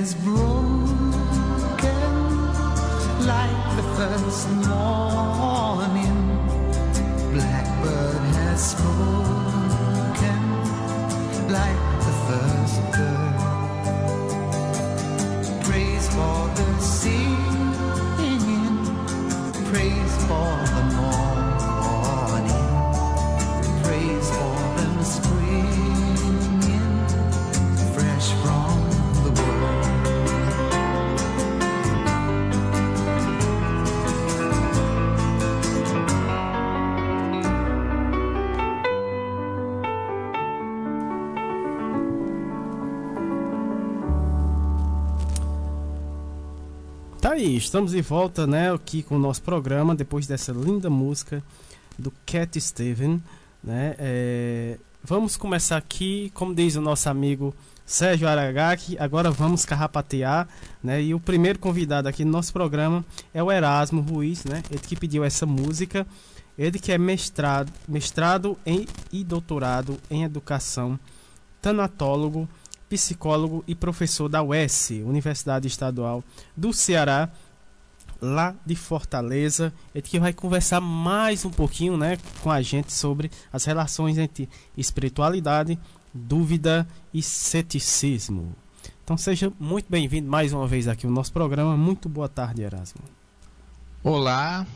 [0.00, 1.10] is broken
[3.26, 5.49] like the first dawn.
[47.60, 51.42] Estamos de volta, né, aqui com o nosso programa, depois dessa linda música
[51.98, 53.22] do Cat Steven,
[53.62, 60.48] né, é, vamos começar aqui, como diz o nosso amigo Sérgio Aragaki, agora vamos carrapatear,
[60.82, 64.80] né, e o primeiro convidado aqui no nosso programa é o Erasmo Ruiz, né, ele
[64.80, 66.06] que pediu essa música,
[66.58, 70.98] ele que é mestrado, mestrado em, e doutorado em educação,
[71.60, 72.48] tanatólogo,
[72.88, 76.24] psicólogo e professor da UES, Universidade Estadual
[76.56, 77.30] do Ceará,
[78.20, 79.72] lá de Fortaleza.
[79.94, 84.48] Ele que vai conversar mais um pouquinho né, com a gente sobre as relações entre
[84.76, 85.78] espiritualidade,
[86.12, 88.54] dúvida e ceticismo.
[89.02, 91.76] Então seja muito bem-vindo mais uma vez aqui no nosso programa.
[91.76, 93.02] Muito boa tarde, Erasmo.
[94.02, 94.66] Olá,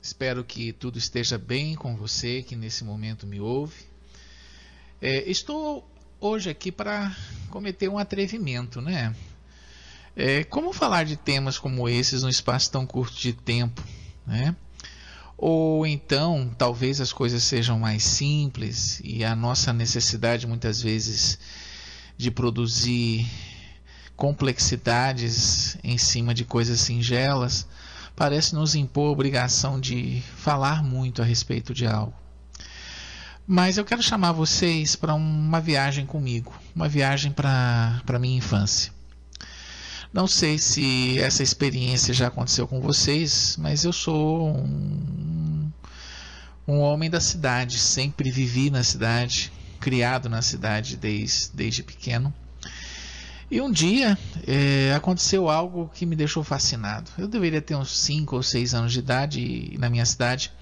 [0.00, 3.84] espero que tudo esteja bem com você que nesse momento me ouve.
[5.00, 5.86] É, estou
[6.18, 7.14] hoje aqui para
[7.50, 9.14] cometer um atrevimento, né?
[10.16, 13.82] É, como falar de temas como esses num espaço tão curto de tempo,
[14.26, 14.54] né?
[15.36, 21.38] Ou então, talvez as coisas sejam mais simples e a nossa necessidade muitas vezes
[22.16, 23.26] de produzir
[24.16, 27.66] complexidades em cima de coisas singelas
[28.14, 32.14] parece nos impor a obrigação de falar muito a respeito de algo.
[33.46, 38.92] Mas eu quero chamar vocês para uma viagem comigo, uma viagem para a minha infância.
[40.14, 45.68] Não sei se essa experiência já aconteceu com vocês, mas eu sou um,
[46.68, 52.32] um homem da cidade, sempre vivi na cidade, criado na cidade desde, desde pequeno.
[53.50, 57.10] E um dia é, aconteceu algo que me deixou fascinado.
[57.18, 60.52] Eu deveria ter uns 5 ou 6 anos de idade e na minha cidade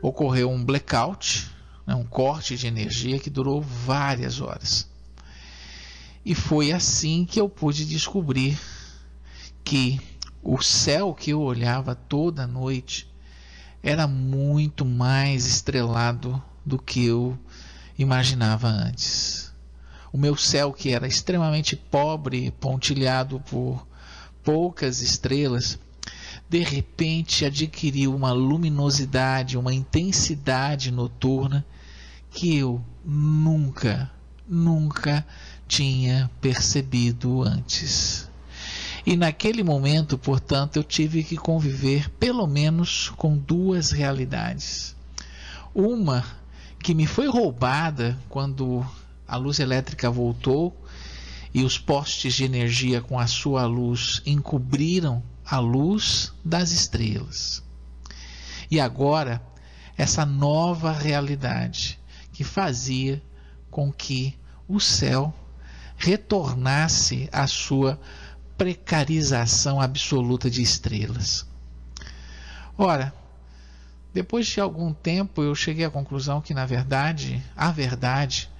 [0.00, 1.52] ocorreu um blackout
[1.86, 4.90] né, um corte de energia que durou várias horas.
[6.24, 8.58] E foi assim que eu pude descobrir
[9.64, 10.00] que
[10.42, 13.08] o céu que eu olhava toda noite
[13.82, 17.36] era muito mais estrelado do que eu
[17.98, 19.52] imaginava antes.
[20.12, 23.86] O meu céu, que era extremamente pobre, pontilhado por
[24.44, 25.78] poucas estrelas,
[26.48, 31.64] de repente adquiriu uma luminosidade, uma intensidade noturna
[32.30, 34.10] que eu nunca,
[34.46, 35.26] nunca
[35.72, 38.28] tinha percebido antes.
[39.06, 44.94] E naquele momento, portanto, eu tive que conviver pelo menos com duas realidades.
[45.74, 46.26] Uma
[46.78, 48.86] que me foi roubada quando
[49.26, 50.76] a luz elétrica voltou
[51.54, 57.62] e os postes de energia com a sua luz encobriram a luz das estrelas.
[58.70, 59.40] E agora,
[59.96, 61.98] essa nova realidade
[62.30, 63.22] que fazia
[63.70, 65.34] com que o céu
[66.02, 67.98] retornasse à sua
[68.58, 71.46] precarização absoluta de estrelas.
[72.76, 73.14] Ora,
[74.12, 78.50] depois de algum tempo eu cheguei à conclusão que, na verdade, a verdade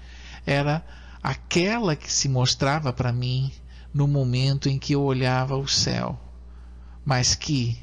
[0.46, 0.84] era
[1.20, 3.52] aquela que se mostrava para mim
[3.92, 6.18] no momento em que eu olhava o céu,
[7.04, 7.76] mas que,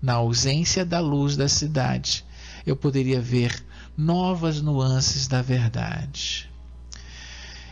[0.00, 2.22] na ausência da luz da cidade,
[2.66, 3.64] eu poderia ver
[3.96, 6.50] novas nuances da verdade.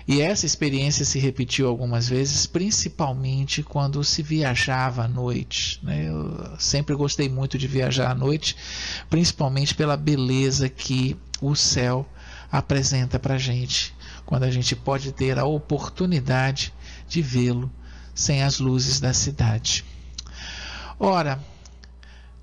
[0.07, 5.81] E essa experiência se repetiu algumas vezes, principalmente quando se viajava à noite.
[5.83, 6.09] Né?
[6.09, 8.55] Eu sempre gostei muito de viajar à noite,
[9.09, 12.07] principalmente pela beleza que o céu
[12.53, 13.95] apresenta para a gente,
[14.27, 16.73] quando a gente pode ter a oportunidade
[17.09, 17.73] de vê-lo
[18.15, 19.85] sem as luzes da cidade.
[21.01, 21.43] Ora,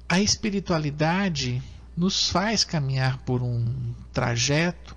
[0.10, 1.62] a espiritualidade
[1.96, 4.96] nos faz caminhar por um trajeto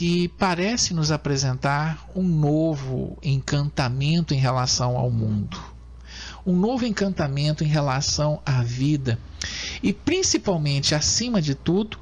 [0.00, 5.62] que parece nos apresentar um novo encantamento em relação ao mundo,
[6.46, 9.18] um novo encantamento em relação à vida
[9.82, 11.98] e, principalmente, acima de tudo,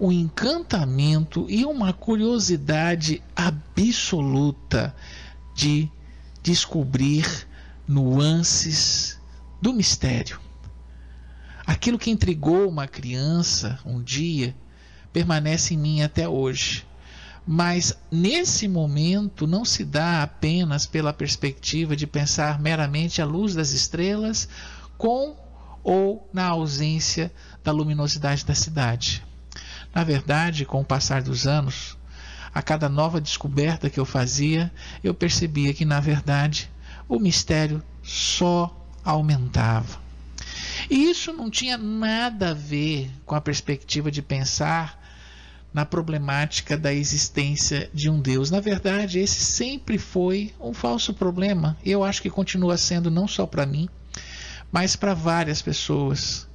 [0.00, 4.96] um encantamento e uma curiosidade absoluta
[5.54, 5.90] de
[6.42, 7.46] descobrir
[7.86, 9.20] nuances
[9.60, 10.40] do mistério.
[11.66, 14.56] Aquilo que intrigou uma criança um dia
[15.12, 16.90] permanece em mim até hoje.
[17.46, 23.72] Mas nesse momento não se dá apenas pela perspectiva de pensar meramente à luz das
[23.72, 24.48] estrelas,
[24.96, 25.36] com
[25.82, 27.32] ou na ausência
[27.64, 29.24] da luminosidade da cidade.
[29.92, 31.96] Na verdade, com o passar dos anos,
[32.54, 34.72] a cada nova descoberta que eu fazia,
[35.02, 36.70] eu percebia que, na verdade,
[37.08, 40.00] o mistério só aumentava.
[40.88, 45.01] E isso não tinha nada a ver com a perspectiva de pensar
[45.72, 48.50] na problemática da existência de um Deus.
[48.50, 51.76] Na verdade, esse sempre foi um falso problema.
[51.84, 53.88] Eu acho que continua sendo não só para mim,
[54.70, 56.46] mas para várias pessoas.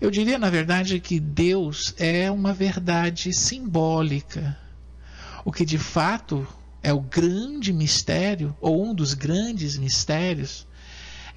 [0.00, 4.58] Eu diria, na verdade, que Deus é uma verdade simbólica.
[5.44, 6.46] O que de fato
[6.82, 10.66] é o grande mistério, ou um dos grandes mistérios,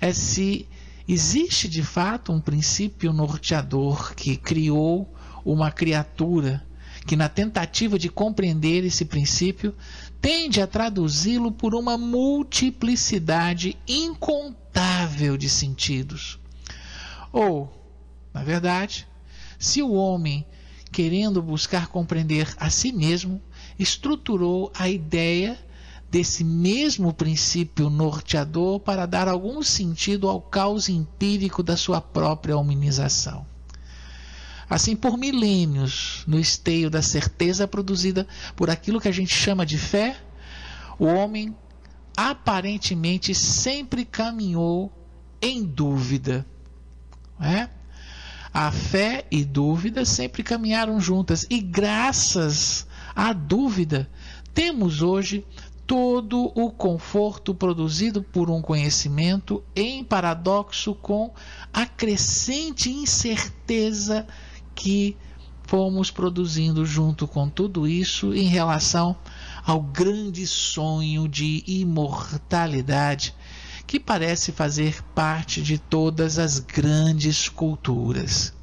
[0.02, 0.68] é se
[1.08, 5.12] existe de fato um princípio norteador que criou
[5.46, 6.64] uma criatura
[7.10, 9.74] que, na tentativa de compreender esse princípio,
[10.22, 16.38] tende a traduzi-lo por uma multiplicidade incontável de sentidos.
[17.34, 17.68] Ou,
[18.32, 19.08] na verdade,
[19.58, 20.46] se o homem,
[20.92, 23.42] querendo buscar compreender a si mesmo,
[23.80, 25.58] estruturou a ideia
[26.12, 33.48] desse mesmo princípio norteador para dar algum sentido ao caos empírico da sua própria humanização.
[34.70, 39.80] Assim, por milênios, no esteio da certeza produzida por aquilo que a gente chama de
[39.80, 40.16] fé,
[41.00, 41.56] o homem
[42.16, 44.92] aparentemente sempre caminhou
[45.42, 46.46] em dúvida.
[47.42, 47.68] É?
[48.54, 54.10] A fé e dúvida sempre caminharam juntas, e graças à dúvida,
[54.54, 55.46] temos hoje
[55.88, 61.34] todo o conforto produzido por um conhecimento em paradoxo com
[61.74, 64.28] a crescente incerteza
[64.80, 65.18] que
[65.64, 69.14] fomos produzindo junto com tudo isso em relação
[69.66, 73.36] ao grande sonho de imortalidade
[73.86, 78.54] que parece fazer parte de todas as grandes culturas.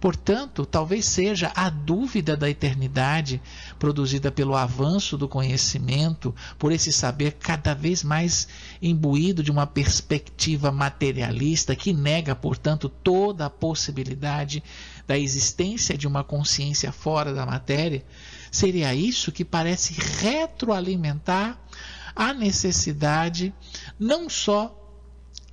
[0.00, 3.40] Portanto, talvez seja a dúvida da eternidade
[3.78, 8.48] produzida pelo avanço do conhecimento, por esse saber cada vez mais
[8.80, 14.62] imbuído de uma perspectiva materialista que nega, portanto, toda a possibilidade
[15.06, 18.04] da existência de uma consciência fora da matéria,
[18.50, 21.58] seria isso que parece retroalimentar
[22.14, 23.54] a necessidade
[23.98, 24.76] não só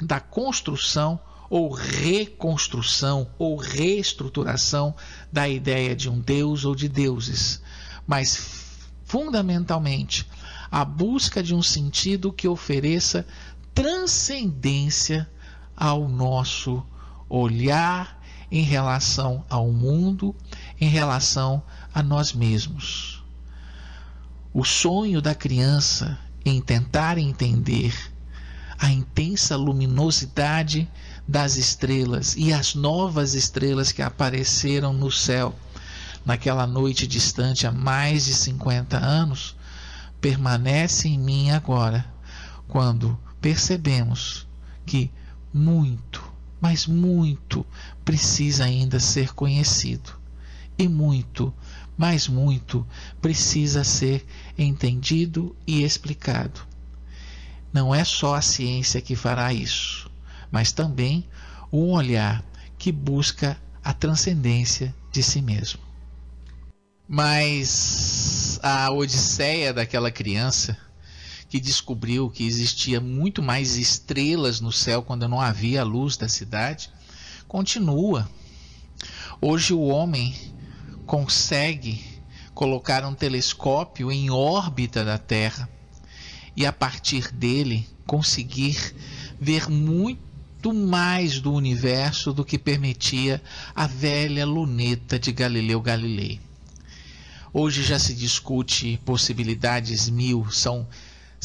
[0.02, 1.20] da construção
[1.50, 4.96] ou reconstrução ou reestruturação
[5.32, 7.62] da ideia de um Deus ou de deuses,
[8.06, 8.76] mas
[9.06, 10.28] fundamentalmente
[10.70, 13.26] a busca de um sentido que ofereça
[13.74, 15.30] transcendência
[15.76, 16.86] ao nosso
[17.30, 18.17] olhar
[18.52, 20.36] em relação ao mundo,
[20.80, 21.62] em relação
[21.94, 23.24] a nós mesmos.
[24.54, 27.94] O sonho da criança em tentar entender
[28.80, 30.90] a intensa luminosidade
[31.28, 35.54] das estrelas e as novas estrelas que apareceram no céu
[36.28, 39.56] naquela noite distante há mais de 50 anos,
[40.20, 42.06] permanece em mim agora,
[42.68, 44.46] quando percebemos
[44.86, 45.10] que
[45.54, 46.27] muito,
[46.68, 47.66] mas muito
[48.04, 50.20] precisa ainda ser conhecido
[50.78, 51.54] e muito,
[51.98, 52.86] mas muito
[53.22, 56.60] precisa ser entendido e explicado.
[57.72, 60.12] Não é só a ciência que fará isso
[60.52, 61.26] mas também
[61.72, 62.44] um olhar
[62.78, 65.80] que busca a transcendência de si mesmo.
[67.08, 70.78] Mas a odisseia daquela criança
[71.50, 76.28] que descobriu que existia muito mais estrelas no céu quando não havia a luz da
[76.28, 76.90] cidade
[77.48, 78.30] continua.
[79.40, 80.36] Hoje o homem
[81.06, 82.04] consegue
[82.54, 85.70] colocar um telescópio em órbita da Terra
[86.56, 88.96] e a partir dele conseguir
[89.40, 93.42] ver muito mais do universo do que permitia
[93.76, 96.42] a velha luneta de Galileu Galilei.
[97.54, 100.88] Hoje já se discute possibilidades mil, são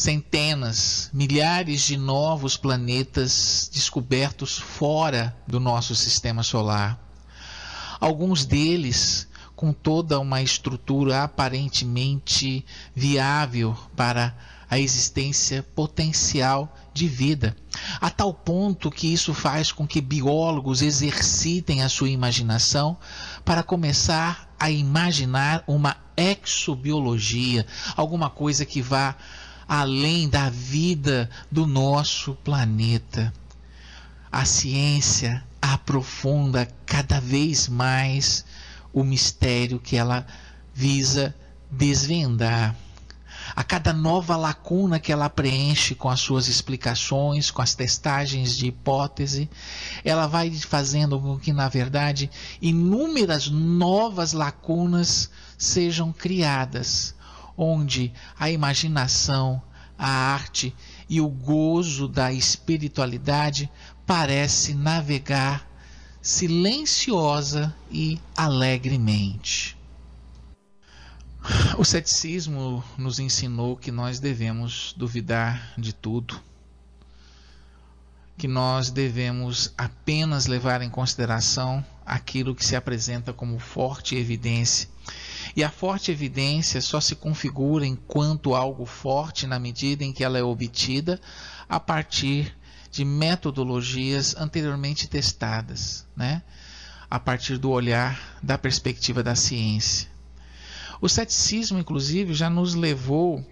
[0.03, 6.99] centenas, milhares de novos planetas descobertos fora do nosso sistema solar.
[8.01, 14.37] Alguns deles com toda uma estrutura aparentemente viável para
[14.69, 17.55] a existência potencial de vida,
[18.01, 22.97] a tal ponto que isso faz com que biólogos exercitem a sua imaginação
[23.45, 29.17] para começar a imaginar uma exobiologia, alguma coisa que vá
[29.75, 33.33] além da vida do nosso planeta.
[34.31, 38.45] A ciência aprofunda cada vez mais
[38.93, 40.27] o mistério que ela
[40.75, 41.35] visa
[41.71, 42.77] desvendar
[43.57, 48.67] a cada nova lacuna que ela preenche com as suas explicações, com as testagens de
[48.67, 49.49] hipótese,
[50.05, 57.15] ela vai fazendo com que, na verdade, inúmeras novas lacunas sejam criadas,
[57.63, 59.63] onde a imaginação,
[59.97, 60.75] a arte
[61.09, 63.71] e o gozo da espiritualidade
[64.05, 65.71] parece navegar
[66.21, 69.77] silenciosa e alegremente.
[71.77, 76.41] O ceticismo nos ensinou que nós devemos duvidar de tudo,
[78.37, 84.89] que nós devemos apenas levar em consideração aquilo que se apresenta como forte evidência.
[85.55, 90.39] E a forte evidência só se configura enquanto algo forte na medida em que ela
[90.39, 91.21] é obtida
[91.69, 92.57] a partir
[92.91, 96.43] de metodologias anteriormente testadas, né?
[97.11, 100.09] a partir do olhar da perspectiva da ciência.
[101.01, 103.45] O ceticismo, inclusive, já nos levou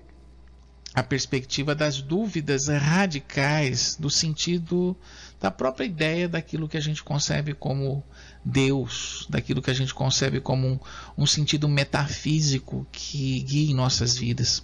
[0.94, 4.96] à perspectiva das dúvidas radicais do sentido
[5.40, 8.04] da própria ideia daquilo que a gente concebe como
[8.44, 10.78] Deus, daquilo que a gente concebe como um,
[11.18, 14.62] um sentido metafísico que guia nossas vidas.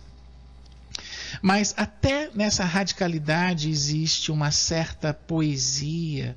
[1.43, 6.37] Mas até nessa radicalidade existe uma certa poesia,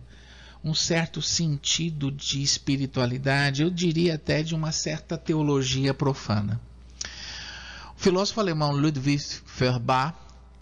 [0.63, 6.59] um certo sentido de espiritualidade, eu diria até de uma certa teologia profana.
[7.95, 10.15] O filósofo alemão Ludwig Feuerbach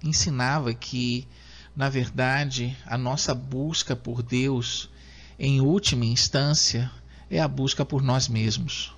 [0.04, 1.28] ensinava que,
[1.76, 4.90] na verdade, a nossa busca por Deus,
[5.40, 6.92] em última instância,
[7.30, 8.92] é a busca por nós mesmos.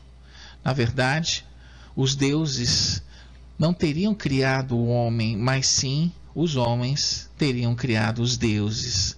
[0.64, 1.46] Na verdade,
[1.96, 3.02] os deuses
[3.58, 9.18] não teriam criado o homem, mas sim os homens teriam criado os deuses.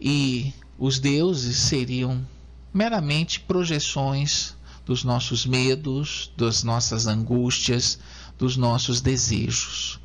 [0.00, 2.26] E os deuses seriam
[2.74, 4.54] meramente projeções
[4.84, 7.98] dos nossos medos, das nossas angústias,
[8.36, 10.00] dos nossos desejos.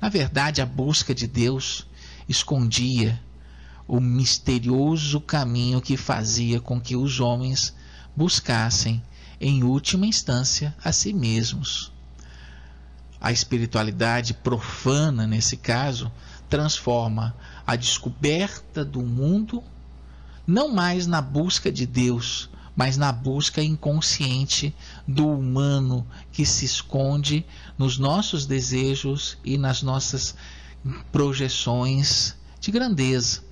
[0.00, 1.86] Na verdade, a busca de Deus
[2.28, 3.20] escondia
[3.88, 7.74] o misterioso caminho que fazia com que os homens
[8.14, 9.02] buscassem,
[9.40, 11.90] em última instância, a si mesmos.
[13.18, 16.12] A espiritualidade profana, nesse caso,
[16.50, 17.34] transforma
[17.66, 19.64] a descoberta do mundo
[20.46, 24.74] não mais na busca de Deus, mas na busca inconsciente
[25.06, 27.44] do humano que se esconde
[27.76, 30.34] nos nossos desejos e nas nossas
[31.10, 33.47] projeções de grandeza.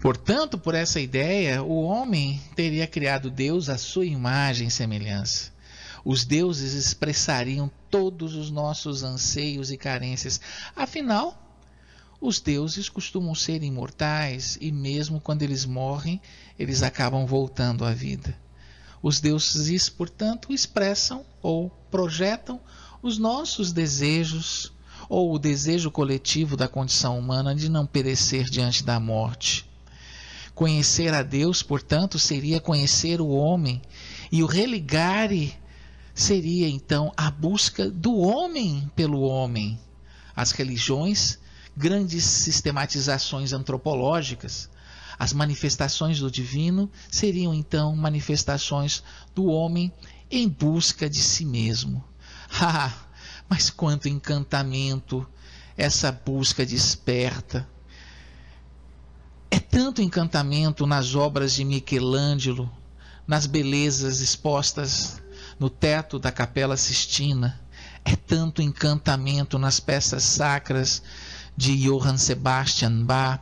[0.00, 5.52] Portanto, por essa ideia, o homem teria criado Deus à sua imagem e semelhança.
[6.02, 10.40] Os deuses expressariam todos os nossos anseios e carências.
[10.74, 11.38] Afinal,
[12.18, 16.18] os deuses costumam ser imortais e, mesmo quando eles morrem,
[16.58, 18.34] eles acabam voltando à vida.
[19.02, 22.58] Os deuses, portanto, expressam ou projetam
[23.02, 24.72] os nossos desejos
[25.10, 29.68] ou o desejo coletivo da condição humana de não perecer diante da morte.
[30.60, 33.80] Conhecer a Deus, portanto, seria conhecer o homem,
[34.30, 35.58] e o religare
[36.14, 39.80] seria então a busca do homem pelo homem.
[40.36, 41.38] As religiões,
[41.74, 44.68] grandes sistematizações antropológicas,
[45.18, 49.02] as manifestações do divino seriam então manifestações
[49.34, 49.90] do homem
[50.30, 52.04] em busca de si mesmo.
[52.60, 52.92] Ah,
[53.48, 55.26] mas quanto encantamento
[55.74, 57.66] essa busca desperta!
[59.50, 62.70] É tanto encantamento nas obras de Michelangelo,
[63.26, 65.20] nas belezas expostas
[65.58, 67.60] no teto da Capela Sistina.
[68.04, 71.02] É tanto encantamento nas peças sacras
[71.56, 73.40] de Johann Sebastian Bach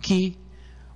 [0.00, 0.38] que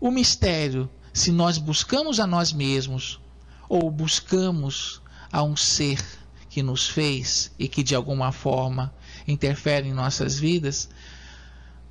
[0.01, 3.21] o mistério, se nós buscamos a nós mesmos
[3.69, 6.03] ou buscamos a um ser
[6.49, 8.95] que nos fez e que de alguma forma
[9.27, 10.89] interfere em nossas vidas,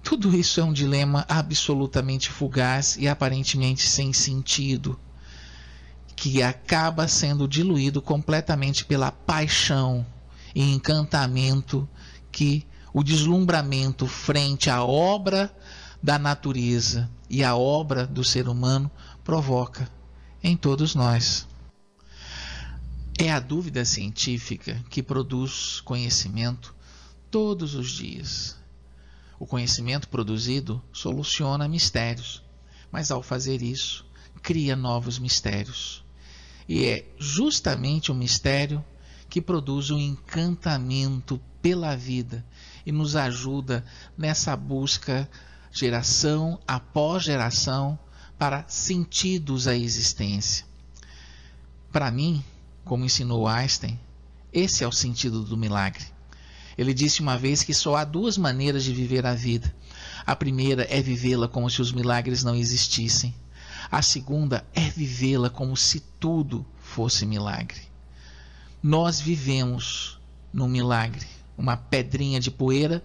[0.07, 4.97] tudo isso é um dilema absolutamente fugaz e aparentemente sem sentido
[6.15, 10.07] que acaba sendo diluído completamente pela paixão
[10.55, 11.89] e encantamento
[12.31, 15.53] que o deslumbramento frente à obra
[16.01, 18.89] da natureza e à obra do ser humano
[19.25, 19.91] provoca
[20.41, 21.45] em todos nós.
[23.19, 26.73] É a dúvida científica que produz conhecimento
[27.29, 28.56] todos os dias.
[29.39, 32.43] O conhecimento produzido soluciona mistérios,
[32.91, 34.05] mas ao fazer isso,
[34.41, 36.03] cria novos mistérios.
[36.67, 38.83] E é justamente o mistério
[39.29, 42.45] que produz o encantamento pela vida
[42.85, 43.85] e nos ajuda
[44.17, 45.29] nessa busca,
[45.71, 47.99] geração após geração,
[48.37, 50.65] para sentidos à existência.
[51.91, 52.43] Para mim,
[52.85, 53.99] como ensinou Einstein,
[54.53, 56.05] esse é o sentido do milagre.
[56.77, 59.73] Ele disse uma vez que só há duas maneiras de viver a vida.
[60.25, 63.33] A primeira é vivê-la como se os milagres não existissem.
[63.89, 67.81] A segunda é vivê-la como se tudo fosse milagre.
[68.83, 70.19] Nós vivemos
[70.53, 71.25] num milagre,
[71.57, 73.03] uma pedrinha de poeira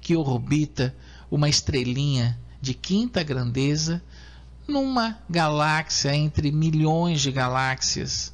[0.00, 0.94] que orbita
[1.30, 4.02] uma estrelinha de quinta grandeza
[4.66, 8.32] numa galáxia entre milhões de galáxias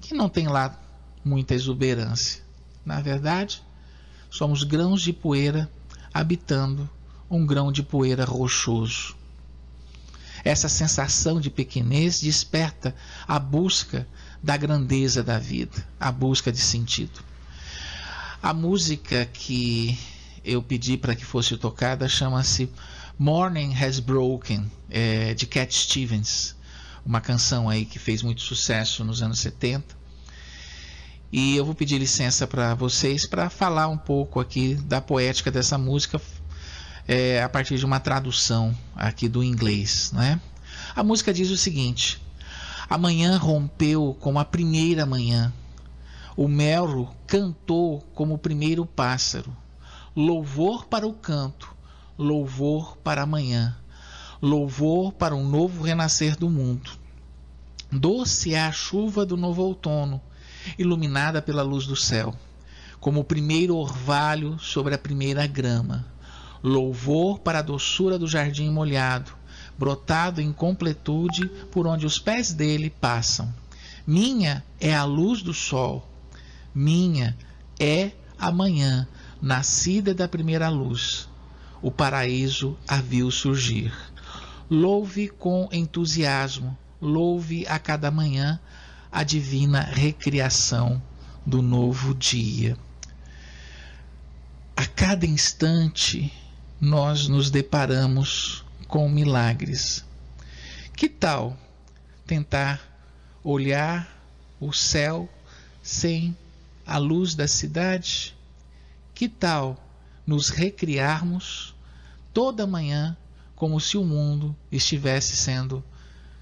[0.00, 0.78] que não tem lá
[1.24, 2.42] muita exuberância.
[2.84, 3.62] Na verdade,
[4.30, 5.70] somos grãos de poeira
[6.12, 6.88] habitando
[7.30, 9.16] um grão de poeira rochoso.
[10.44, 12.94] Essa sensação de pequenez desperta
[13.26, 14.06] a busca
[14.42, 17.20] da grandeza da vida, a busca de sentido.
[18.42, 19.98] A música que
[20.44, 22.70] eu pedi para que fosse tocada chama-se
[23.18, 26.54] Morning Has Broken, é, de Cat Stevens,
[27.04, 29.95] uma canção aí que fez muito sucesso nos anos 70.
[31.38, 35.76] E eu vou pedir licença para vocês para falar um pouco aqui da poética dessa
[35.76, 36.18] música
[37.06, 40.40] é, a partir de uma tradução aqui do inglês, né?
[40.94, 42.22] A música diz o seguinte:
[42.88, 45.52] Amanhã rompeu como a primeira manhã.
[46.34, 49.54] O melro cantou como o primeiro pássaro.
[50.16, 51.70] Louvor para o canto,
[52.16, 53.76] louvor para amanhã,
[54.40, 56.92] louvor para um novo renascer do mundo.
[57.92, 60.18] Doce é a chuva do novo outono,
[60.78, 62.34] iluminada pela luz do céu,
[63.00, 66.06] como o primeiro orvalho sobre a primeira grama.
[66.62, 69.32] Louvor para a doçura do jardim molhado,
[69.78, 73.52] brotado em completude por onde os pés dele passam.
[74.06, 76.08] Minha é a luz do sol,
[76.74, 77.36] minha
[77.78, 79.06] é a manhã,
[79.40, 81.28] nascida da primeira luz.
[81.82, 83.92] O paraíso a viu surgir.
[84.68, 88.58] Louve com entusiasmo, louve a cada manhã
[89.10, 91.02] a divina recriação
[91.44, 92.76] do novo dia.
[94.76, 96.32] A cada instante
[96.80, 100.04] nós nos deparamos com milagres.
[100.94, 101.56] Que tal
[102.26, 102.80] tentar
[103.44, 104.08] olhar
[104.60, 105.28] o céu
[105.82, 106.36] sem
[106.84, 108.36] a luz da cidade?
[109.14, 109.82] Que tal
[110.26, 111.74] nos recriarmos
[112.34, 113.16] toda manhã
[113.54, 115.82] como se o mundo estivesse sendo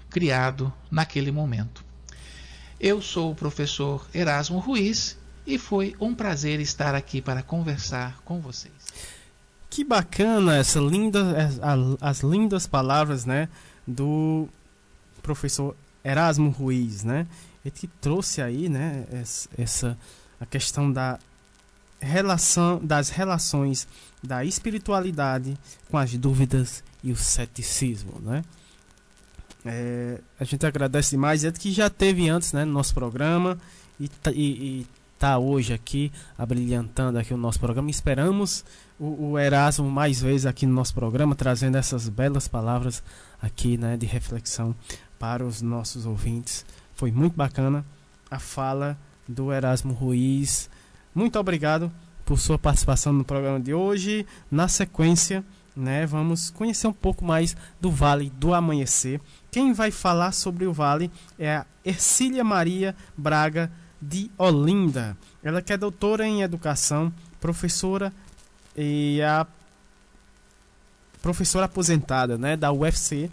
[0.09, 1.84] criado naquele momento?
[2.79, 5.17] Eu sou o professor Erasmo Ruiz
[5.47, 8.73] e foi um prazer estar aqui para conversar com vocês.
[9.69, 11.19] Que bacana essa linda,
[12.01, 13.49] as lindas palavras, né,
[13.85, 14.47] do
[15.21, 17.27] professor Erasmo Ruiz, né?
[17.63, 19.05] Ele que trouxe aí, né,
[19.57, 19.97] essa
[20.39, 21.17] a questão da
[21.99, 23.87] relação das relações
[24.21, 25.57] da espiritualidade
[25.89, 28.43] com as dúvidas e o ceticismo, né?
[29.65, 33.57] É, a gente agradece demais, é que já teve antes, né, no nosso programa
[33.99, 34.87] e, tá, e, e
[35.17, 37.89] tá hoje aqui abrilhantando aqui o nosso programa.
[37.89, 38.63] Esperamos
[38.99, 43.01] o, o, Erasmo mais vezes aqui no nosso programa, trazendo essas belas palavras
[43.41, 44.75] aqui, né, de reflexão
[45.17, 46.65] para os nossos ouvintes.
[46.93, 47.83] Foi muito bacana
[48.29, 48.97] a fala
[49.27, 50.69] do Erasmo Ruiz.
[51.13, 51.91] Muito obrigado
[52.23, 54.25] por sua participação no programa de hoje.
[54.51, 55.43] Na sequência,
[55.75, 59.19] né, vamos conhecer um pouco mais do Vale do Amanhecer.
[59.55, 65.15] Quem vai falar sobre o Vale é a Ercília Maria Braga de Olinda.
[65.41, 68.11] Ela que é doutora em educação, professora
[68.75, 69.47] e a
[71.21, 73.31] professora aposentada né, da UFC.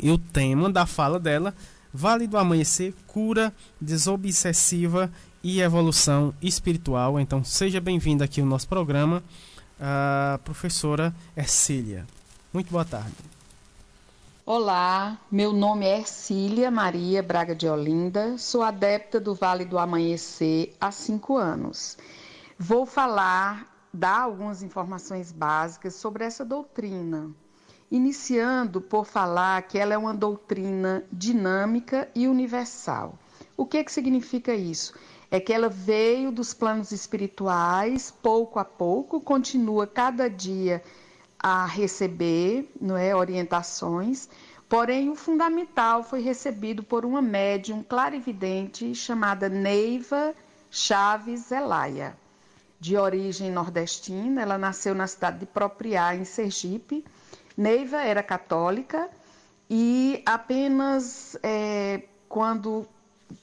[0.00, 1.54] E o tema da fala dela,
[1.92, 7.20] Vale do Amanhecer, cura desobsessiva e evolução espiritual.
[7.20, 9.22] Então seja bem-vinda aqui ao nosso programa,
[9.78, 12.06] a professora Ercília.
[12.50, 13.31] Muito boa tarde.
[14.44, 20.74] Olá, meu nome é Ercília Maria Braga de Olinda, sou adepta do Vale do Amanhecer
[20.80, 21.96] há cinco anos.
[22.58, 27.30] Vou falar dar algumas informações básicas sobre essa doutrina,
[27.88, 33.16] iniciando por falar que ela é uma doutrina dinâmica e universal.
[33.56, 34.92] O que, que significa isso?
[35.30, 40.82] É que ela veio dos planos espirituais, pouco a pouco, continua cada dia
[41.42, 44.28] a receber não é, orientações,
[44.68, 50.34] porém o fundamental foi recebido por uma médium clarividente chamada Neiva
[50.70, 52.16] Chaves Zelaya
[52.78, 54.42] de origem nordestina.
[54.42, 57.04] Ela nasceu na cidade de Propriá, em Sergipe.
[57.56, 59.08] Neiva era católica
[59.68, 62.86] e apenas é, quando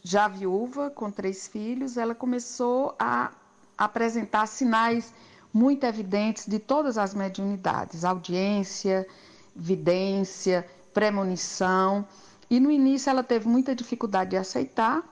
[0.03, 3.31] já viúva, com três filhos, ela começou a
[3.77, 5.13] apresentar sinais
[5.53, 9.07] muito evidentes de todas as mediunidades: audiência,
[9.55, 12.05] vidência, premonição.
[12.49, 15.03] E no início ela teve muita dificuldade de aceitar,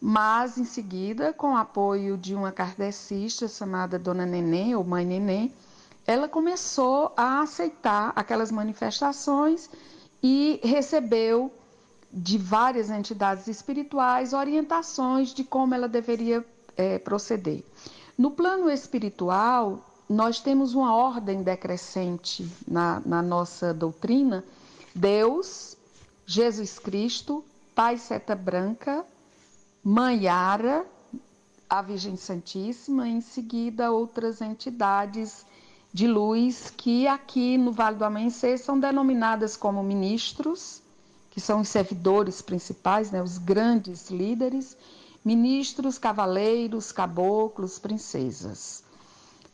[0.00, 5.54] mas em seguida, com o apoio de uma kardecista chamada Dona Neném, ou Mãe Neném,
[6.06, 9.70] ela começou a aceitar aquelas manifestações
[10.22, 11.50] e recebeu
[12.12, 16.44] de várias entidades espirituais orientações de como ela deveria
[16.76, 17.64] é, proceder.
[18.16, 24.44] No plano espiritual, nós temos uma ordem decrescente na, na nossa doutrina:
[24.94, 25.76] Deus,
[26.24, 27.44] Jesus Cristo,
[27.74, 29.04] Pai Seta Branca,
[29.82, 30.86] Mãe Ara,
[31.68, 35.44] a Virgem Santíssima, em seguida outras entidades
[35.92, 40.82] de luz que aqui no Vale do Amanhecer são denominadas como ministros,
[41.30, 44.76] que são os servidores principais, né, os grandes líderes,
[45.24, 48.84] ministros, cavaleiros, caboclos, princesas.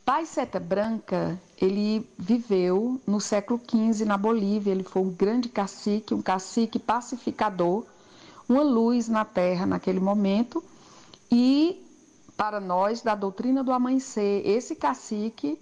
[0.04, 6.12] Pai Seta Branca, ele viveu no século XV na Bolívia, ele foi um grande cacique,
[6.12, 7.84] um cacique pacificador,
[8.48, 10.64] uma luz na terra naquele momento,
[11.30, 11.86] e
[12.36, 15.60] para nós, da doutrina do amanhecer, esse cacique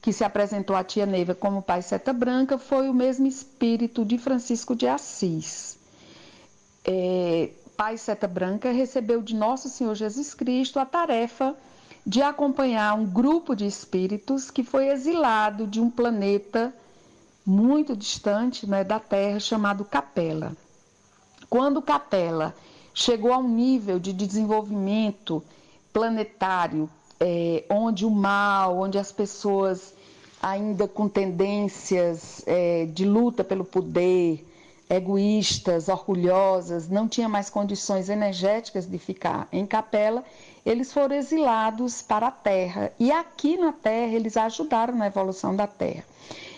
[0.00, 4.16] que se apresentou à tia Neiva como pai seta branca foi o mesmo espírito de
[4.18, 5.78] Francisco de Assis.
[6.84, 11.54] É, pai seta branca recebeu de nosso Senhor Jesus Cristo a tarefa
[12.04, 16.74] de acompanhar um grupo de espíritos que foi exilado de um planeta
[17.46, 20.56] muito distante né, da Terra chamado Capela.
[21.48, 22.52] Quando Capela
[22.92, 25.40] chegou a um nível de desenvolvimento
[25.92, 29.94] planetário é, onde o mal, onde as pessoas
[30.42, 34.47] ainda com tendências é, de luta pelo poder,
[34.88, 40.24] egoístas, orgulhosas, não tinha mais condições energéticas de ficar em capela,
[40.64, 42.92] eles foram exilados para a Terra.
[42.98, 46.04] E aqui na Terra eles ajudaram na evolução da Terra.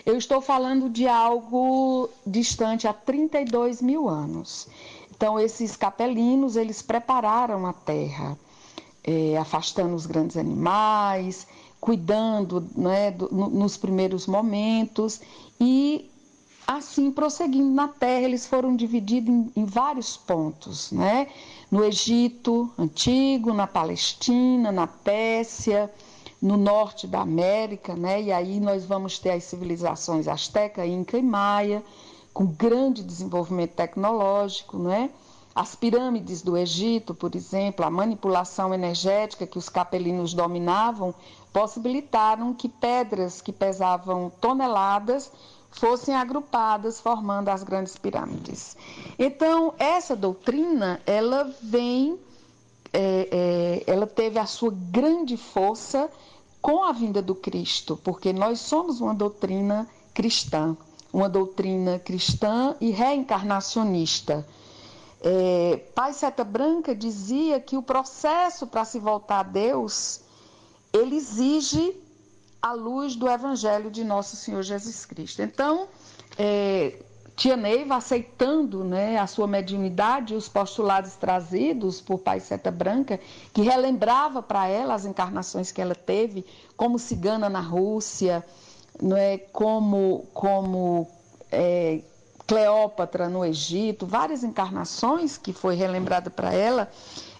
[0.05, 4.67] Eu estou falando de algo distante há 32 mil anos.
[5.09, 8.37] Então, esses capelinos, eles prepararam a Terra
[9.03, 11.47] é, afastando os grandes animais,
[11.79, 15.21] cuidando né, do, no, nos primeiros momentos
[15.59, 16.10] e
[16.65, 21.27] assim prosseguindo na terra, eles foram divididos em, em, vários pontos, né?
[21.69, 25.91] No Egito antigo, na Palestina, na Pérsia,
[26.41, 28.21] no norte da América, né?
[28.21, 31.83] E aí nós vamos ter as civilizações asteca, inca e maia,
[32.33, 35.09] com grande desenvolvimento tecnológico, né?
[35.53, 41.13] As pirâmides do Egito, por exemplo, a manipulação energética que os capelinos dominavam,
[41.51, 45.29] possibilitaram que pedras que pesavam toneladas
[45.71, 48.75] fossem agrupadas formando as grandes pirâmides.
[49.17, 52.19] Então, essa doutrina, ela vem,
[52.93, 56.09] é, é, ela teve a sua grande força
[56.61, 60.77] com a vinda do Cristo, porque nós somos uma doutrina cristã,
[61.11, 64.45] uma doutrina cristã e reencarnacionista.
[65.23, 70.21] É, Pai Seta Branca dizia que o processo para se voltar a Deus,
[70.93, 71.95] ele exige
[72.61, 75.41] a luz do Evangelho de Nosso Senhor Jesus Cristo.
[75.41, 75.87] Então,
[76.37, 76.99] é,
[77.35, 83.19] Tia Neiva, aceitando né, a sua mediunidade e os postulados trazidos por Pai Seta Branca,
[83.51, 86.45] que relembrava para ela as encarnações que ela teve,
[86.77, 88.45] como cigana na Rússia,
[89.01, 91.07] não é, como, como
[91.51, 92.01] é,
[92.45, 96.91] Cleópatra no Egito, várias encarnações que foi relembrada para ela,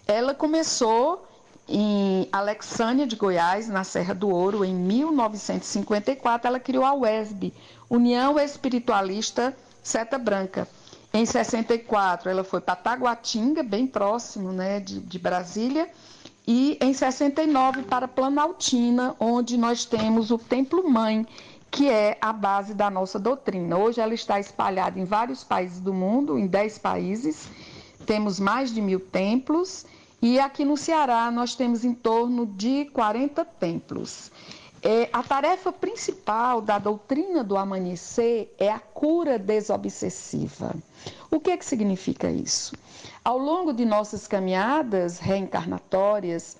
[0.06, 1.24] ela começou
[1.68, 7.52] em Alexânia de Goiás, na Serra do Ouro, em 1954, ela criou a UESB,
[7.88, 10.68] União Espiritualista Seta Branca.
[11.14, 15.88] Em 64, ela foi para Taguatinga, bem próximo né, de, de Brasília,
[16.46, 21.26] e em 69 para Planaltina, onde nós temos o Templo Mãe,
[21.70, 23.76] que é a base da nossa doutrina.
[23.76, 27.48] Hoje ela está espalhada em vários países do mundo, em 10 países,
[28.06, 29.86] temos mais de mil templos,
[30.22, 34.30] e aqui no Ceará nós temos em torno de 40 templos.
[34.80, 40.74] É, a tarefa principal da doutrina do amanhecer é a cura desobsessiva.
[41.28, 42.72] O que, é que significa isso?
[43.24, 46.56] Ao longo de nossas caminhadas reencarnatórias,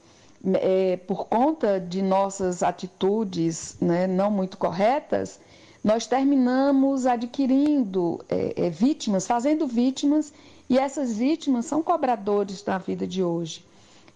[0.55, 5.39] é, por conta de nossas atitudes né, não muito corretas,
[5.83, 10.33] nós terminamos adquirindo é, é, vítimas, fazendo vítimas,
[10.73, 13.63] e essas vítimas são cobradores da vida de hoje.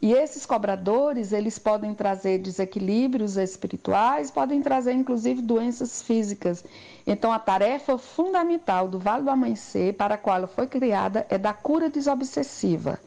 [0.00, 6.64] E esses cobradores, eles podem trazer desequilíbrios espirituais, podem trazer inclusive doenças físicas.
[7.06, 11.36] Então, a tarefa fundamental do Vale do Amanhecer, para a qual ela foi criada, é
[11.36, 12.98] da cura desobsessiva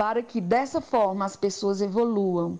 [0.00, 2.58] para que dessa forma as pessoas evoluam,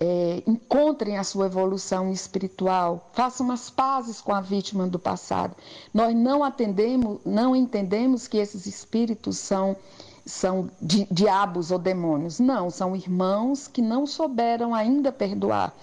[0.00, 5.56] é, encontrem a sua evolução espiritual, façam as pazes com a vítima do passado.
[5.92, 9.76] Nós não atendemos, não entendemos que esses espíritos são
[10.24, 12.38] são di, diabos ou demônios.
[12.38, 15.74] Não, são irmãos que não souberam ainda perdoar.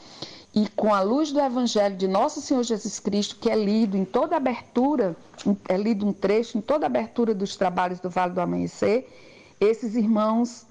[0.54, 4.06] E com a luz do Evangelho de Nosso Senhor Jesus Cristo, que é lido em
[4.06, 5.16] toda abertura,
[5.68, 9.10] é lido um trecho em toda abertura dos trabalhos do Vale do Amanhecer,
[9.60, 10.66] esses irmãos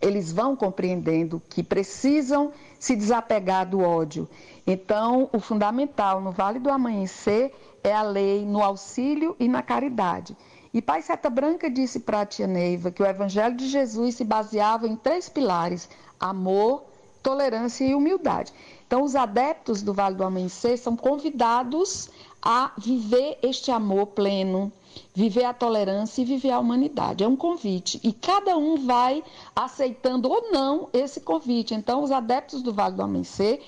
[0.00, 4.28] eles vão compreendendo que precisam se desapegar do ódio.
[4.66, 10.36] Então, o fundamental no Vale do Amanhecer é a lei no auxílio e na caridade.
[10.74, 14.24] E Pai Seta Branca disse para a tia Neiva que o Evangelho de Jesus se
[14.24, 15.88] baseava em três pilares:
[16.20, 16.84] amor,
[17.22, 18.52] tolerância e humildade.
[18.86, 22.10] Então, os adeptos do Vale do Amanhecer são convidados
[22.42, 24.70] a viver este amor pleno,
[25.14, 27.24] viver a tolerância e viver a humanidade.
[27.24, 28.00] É um convite.
[28.02, 29.22] E cada um vai
[29.54, 31.74] aceitando ou não esse convite.
[31.74, 33.60] Então, os adeptos do Vale do Amanhecer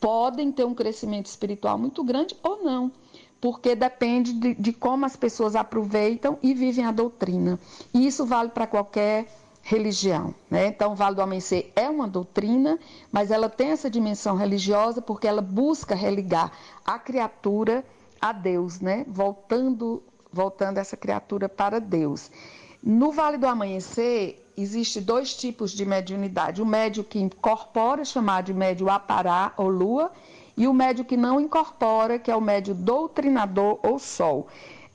[0.00, 2.92] podem ter um crescimento espiritual muito grande ou não.
[3.40, 7.58] Porque depende de, de como as pessoas aproveitam e vivem a doutrina.
[7.92, 9.26] E isso vale para qualquer
[9.64, 10.34] religião.
[10.50, 10.66] Né?
[10.68, 12.78] Então, o Vale do Amanhecer é uma doutrina,
[13.10, 16.52] mas ela tem essa dimensão religiosa porque ela busca religar
[16.84, 17.84] a criatura
[18.20, 19.04] a Deus, né?
[19.08, 20.02] voltando,
[20.34, 22.30] voltando essa criatura para Deus.
[22.82, 26.60] No Vale do Amanhecer, existe dois tipos de mediunidade.
[26.60, 30.12] O médio que incorpora, chamado de médio apará ou lua,
[30.56, 34.48] e o médio que não incorpora, que é o médio doutrinador ou sol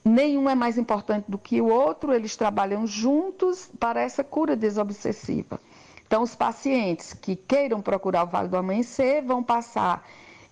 [0.03, 5.59] nenhum é mais importante do que o outro, eles trabalham juntos para essa cura desobsessiva.
[6.05, 10.07] Então, os pacientes que queiram procurar o Vale do Amanhecer vão passar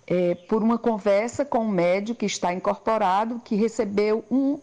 [0.05, 4.59] é, por uma conversa com um médico que está incorporado, que recebeu um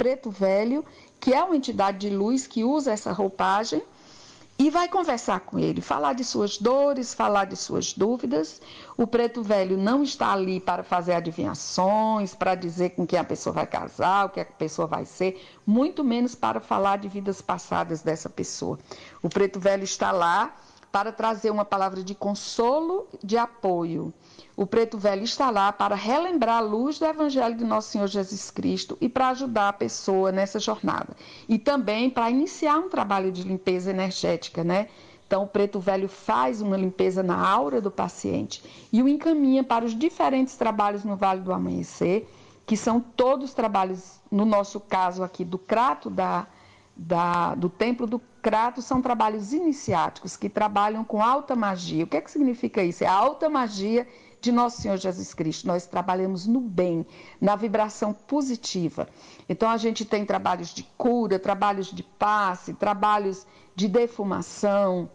[0.00, 0.82] preto velho,
[1.20, 3.82] que é uma entidade de luz que usa essa roupagem
[4.58, 8.62] e vai conversar com ele, falar de suas dores, falar de suas dúvidas.
[8.96, 13.52] O preto velho não está ali para fazer adivinhações, para dizer com quem a pessoa
[13.52, 18.00] vai casar, o que a pessoa vai ser, muito menos para falar de vidas passadas
[18.00, 18.78] dessa pessoa.
[19.22, 20.56] O preto velho está lá
[20.92, 24.12] para trazer uma palavra de consolo, de apoio.
[24.56, 28.50] O preto velho está lá para relembrar a luz do Evangelho de Nosso Senhor Jesus
[28.50, 31.16] Cristo e para ajudar a pessoa nessa jornada.
[31.48, 34.88] E também para iniciar um trabalho de limpeza energética, né?
[35.26, 39.84] Então, o preto velho faz uma limpeza na aura do paciente e o encaminha para
[39.84, 42.28] os diferentes trabalhos no Vale do Amanhecer,
[42.66, 46.48] que são todos trabalhos, no nosso caso aqui, do Crato da,
[47.00, 52.04] da, do Templo do Crato, são trabalhos iniciáticos que trabalham com alta magia.
[52.04, 53.02] O que, é que significa isso?
[53.02, 54.06] É a alta magia
[54.40, 55.66] de nosso Senhor Jesus Cristo.
[55.66, 57.06] Nós trabalhamos no bem,
[57.40, 59.08] na vibração positiva.
[59.48, 65.10] Então a gente tem trabalhos de cura, trabalhos de passe, trabalhos de defumação,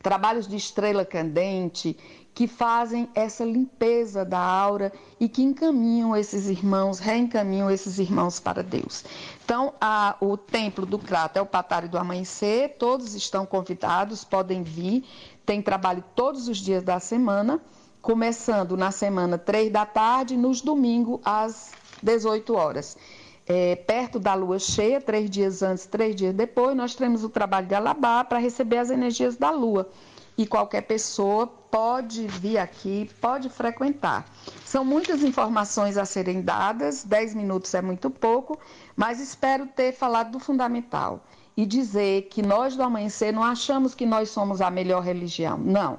[0.00, 1.96] trabalhos de estrela candente,
[2.40, 8.62] que fazem essa limpeza da aura e que encaminham esses irmãos, reencaminham esses irmãos para
[8.62, 9.04] Deus.
[9.44, 14.62] Então, a, o templo do Crato é o Patário do Amanhecer, todos estão convidados, podem
[14.62, 15.04] vir,
[15.44, 17.60] tem trabalho todos os dias da semana
[18.00, 21.72] começando na semana 3 da tarde, nos domingos às
[22.02, 22.96] 18 horas.
[23.46, 27.66] É, perto da lua cheia, três dias antes, três dias depois, nós temos o trabalho
[27.66, 29.90] de alabar para receber as energias da lua.
[30.38, 34.26] E qualquer pessoa pode vir aqui, pode frequentar.
[34.64, 38.58] São muitas informações a serem dadas, 10 minutos é muito pouco,
[38.96, 41.24] mas espero ter falado do fundamental
[41.56, 45.58] e dizer que nós do amanhecer não achamos que nós somos a melhor religião.
[45.58, 45.98] Não.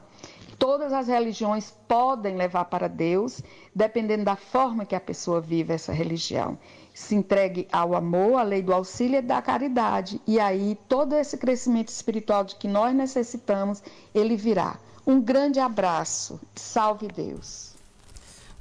[0.57, 3.41] Todas as religiões podem levar para Deus,
[3.73, 6.55] dependendo da forma que a pessoa vive essa religião.
[6.93, 10.21] Se entregue ao amor, à lei do auxílio e da caridade.
[10.27, 13.81] E aí todo esse crescimento espiritual de que nós necessitamos,
[14.13, 14.77] ele virá.
[15.05, 16.39] Um grande abraço.
[16.55, 17.71] Salve Deus.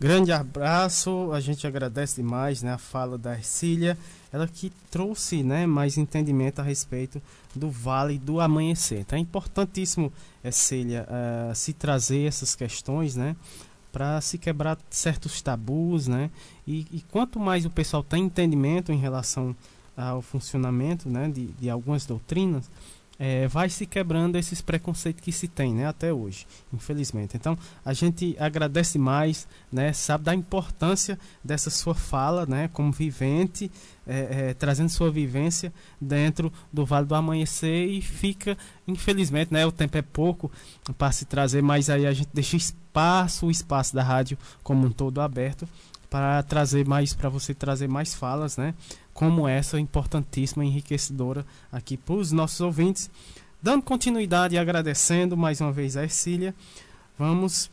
[0.01, 3.99] Grande abraço, a gente agradece demais né, a fala da Ercília,
[4.33, 7.21] ela que trouxe né, mais entendimento a respeito
[7.55, 9.01] do Vale do Amanhecer.
[9.01, 10.11] Então é importantíssimo,
[10.43, 13.37] Ercília, uh, se trazer essas questões, né?
[13.93, 16.31] Para se quebrar certos tabus, né?
[16.67, 19.55] E, e, quanto mais o pessoal tem entendimento em relação
[19.95, 22.71] ao funcionamento né, de, de algumas doutrinas,
[23.23, 27.37] é, vai se quebrando esses preconceitos que se tem né, até hoje, infelizmente.
[27.37, 33.71] Então, a gente agradece mais, né, sabe da importância dessa sua fala, né, como vivente,
[34.07, 38.57] é, é, trazendo sua vivência dentro do Vale do Amanhecer e fica,
[38.89, 40.51] infelizmente, né, o tempo é pouco
[40.97, 44.91] para se trazer, mas aí a gente deixa espaço, o espaço da rádio como um
[44.91, 45.69] todo aberto
[46.11, 48.75] para trazer mais, para você trazer mais falas, né?
[49.13, 53.11] Como essa importantíssima, enriquecedora aqui para os nossos ouvintes.
[53.63, 56.55] Dando continuidade e agradecendo mais uma vez a Ercília,
[57.19, 57.71] vamos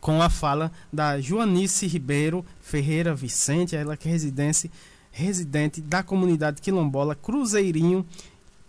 [0.00, 4.70] com a fala da Joanice Ribeiro Ferreira Vicente, ela que é residente,
[5.10, 8.06] residente da comunidade quilombola Cruzeirinho,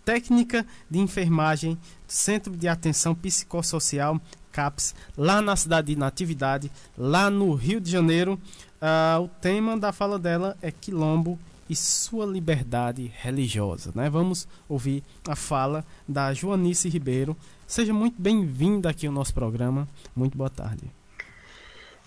[0.03, 4.20] técnica de enfermagem, Centro de Atenção Psicossocial,
[4.51, 8.39] CAPS, lá na cidade de Natividade, lá no Rio de Janeiro.
[8.82, 11.38] Uh, o tema da fala dela é Quilombo
[11.70, 13.91] e sua liberdade religiosa.
[13.93, 14.09] Né?
[14.09, 17.38] Vamos ouvir a fala da Joanice Ribeiro.
[17.67, 19.88] Seja muito bem-vinda aqui ao nosso programa.
[20.15, 20.91] Muito boa tarde.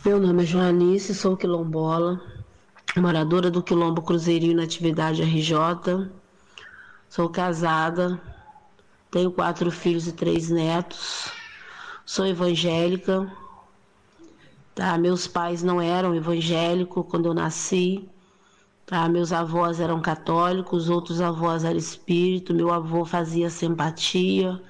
[0.04, 2.20] Meu nome é Joanice, sou quilombola,
[2.96, 6.10] moradora do Quilombo Cruzeirinho na atividade RJ.
[7.08, 8.20] Sou casada,
[9.12, 11.30] tenho quatro filhos e três netos.
[12.04, 13.32] Sou evangélica,
[14.74, 14.98] tá?
[14.98, 18.08] Meus pais não eram evangélicos quando eu nasci,
[18.86, 19.08] tá?
[19.08, 24.60] Meus avós eram católicos, outros avós eram espírito, meu avô fazia simpatia,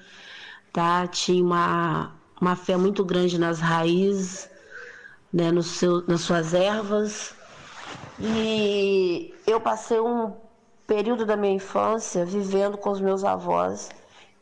[0.72, 1.06] tá?
[1.06, 4.50] Tinha uma, uma fé muito grande nas raízes,
[5.32, 5.50] né?
[5.50, 7.34] No seu, nas suas ervas.
[8.20, 10.32] E eu passei um
[10.86, 13.88] período da minha infância vivendo com os meus avós,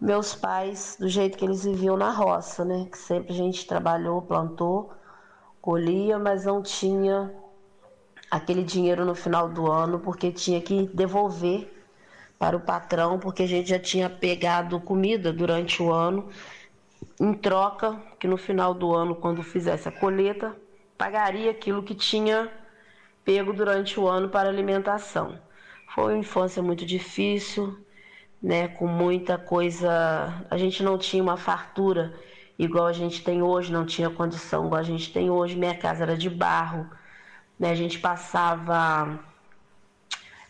[0.00, 2.86] meus pais, do jeito que eles viviam na roça, né?
[2.90, 4.90] Que sempre a gente trabalhou, plantou,
[5.60, 7.32] colhia, mas não tinha
[8.30, 11.70] aquele dinheiro no final do ano porque tinha que devolver
[12.38, 16.30] para o patrão, porque a gente já tinha pegado comida durante o ano,
[17.20, 20.56] em troca que no final do ano, quando fizesse a colheita,
[20.96, 22.50] pagaria aquilo que tinha
[23.24, 25.38] pego durante o ano para alimentação.
[25.94, 27.78] Foi uma infância muito difícil,
[28.42, 30.46] né, com muita coisa.
[30.50, 32.14] A gente não tinha uma fartura
[32.58, 35.56] igual a gente tem hoje, não tinha condição igual a gente tem hoje.
[35.56, 36.88] Minha casa era de barro,
[37.60, 39.20] né, a gente passava.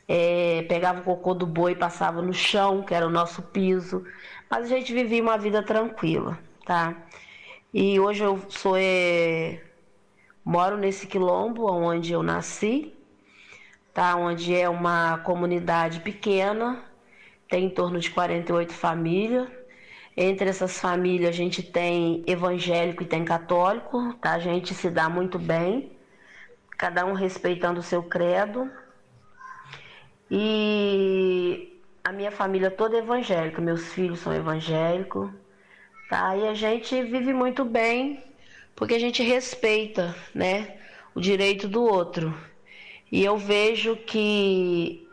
[0.06, 4.04] É, pegava o cocô do boi e passava no chão, que era o nosso piso,
[4.48, 6.36] mas a gente vivia uma vida tranquila,
[6.66, 6.96] tá?
[7.72, 9.62] E hoje eu sou é,
[10.44, 12.92] moro nesse quilombo onde eu nasci,
[13.94, 14.16] tá?
[14.16, 16.82] Onde é uma comunidade pequena,
[17.48, 19.48] tem em torno de 48 famílias.
[20.16, 24.32] Entre essas famílias a gente tem evangélico e tem católico, tá?
[24.32, 25.92] A gente se dá muito bem,
[26.81, 28.70] cada um respeitando o seu credo.
[30.31, 35.31] E a minha família toda é evangélica, meus filhos são evangélicos,
[36.09, 36.35] tá?
[36.35, 38.24] E a gente vive muito bem,
[38.74, 40.78] porque a gente respeita, né,
[41.14, 42.35] o direito do outro.
[43.12, 45.07] E eu vejo que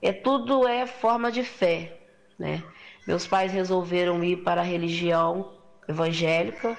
[0.00, 1.98] é tudo é forma de fé,
[2.38, 2.62] né?
[3.06, 5.52] Meus pais resolveram ir para a religião
[5.86, 6.74] evangélica,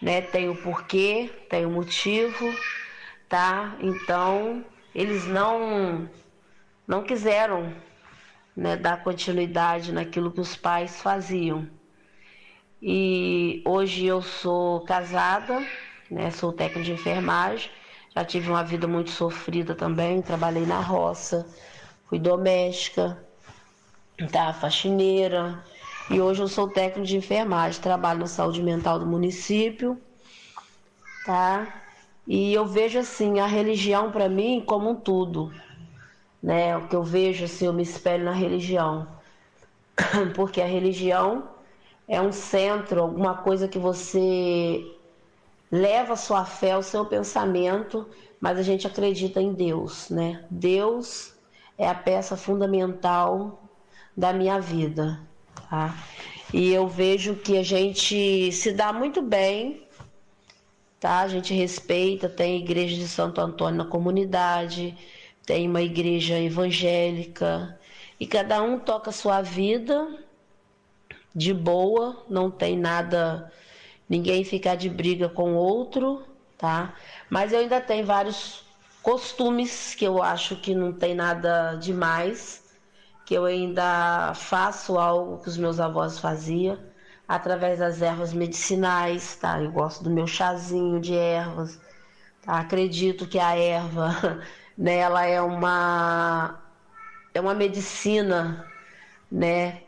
[0.00, 0.20] né?
[0.20, 2.54] Tem o porquê, tem o motivo,
[3.28, 3.76] tá?
[3.80, 4.64] Então,
[4.94, 6.08] eles não
[6.86, 7.72] não quiseram
[8.56, 11.68] né, dar continuidade naquilo que os pais faziam.
[12.80, 15.66] E hoje eu sou casada,
[16.10, 17.70] né, sou técnica de enfermagem
[18.14, 21.46] já tive uma vida muito sofrida também, trabalhei na roça,
[22.08, 23.18] fui doméstica,
[24.30, 25.64] tá, faxineira.
[26.08, 30.00] E hoje eu sou técnico de enfermagem, trabalho na saúde mental do município,
[31.26, 31.82] tá?
[32.26, 35.52] E eu vejo assim a religião para mim como um tudo,
[36.42, 36.76] né?
[36.76, 39.06] O que eu vejo assim, eu me espelho na religião,
[40.34, 41.48] porque a religião
[42.08, 44.84] é um centro, alguma coisa que você
[45.70, 48.06] leva a sua fé ao seu pensamento,
[48.40, 50.44] mas a gente acredita em Deus, né?
[50.50, 51.34] Deus
[51.76, 53.68] é a peça fundamental
[54.16, 55.20] da minha vida,
[55.68, 55.94] tá?
[56.52, 59.83] E eu vejo que a gente se dá muito bem,
[61.04, 61.20] tá?
[61.20, 64.96] A gente respeita, tem igreja de Santo Antônio na comunidade,
[65.44, 67.78] tem uma igreja evangélica,
[68.18, 70.08] e cada um toca a sua vida
[71.34, 73.52] de boa, não tem nada
[74.08, 76.22] ninguém ficar de briga com outro,
[76.56, 76.94] tá?
[77.28, 78.64] Mas eu ainda tenho vários
[79.02, 82.64] costumes que eu acho que não tem nada demais,
[83.26, 86.78] que eu ainda faço algo que os meus avós faziam
[87.28, 89.60] através das ervas medicinais, tá?
[89.60, 91.80] Eu gosto do meu chazinho de ervas.
[92.42, 92.58] Tá?
[92.60, 94.42] Acredito que a erva,
[94.76, 96.60] nela é uma
[97.32, 98.64] é uma medicina,
[99.30, 99.80] né,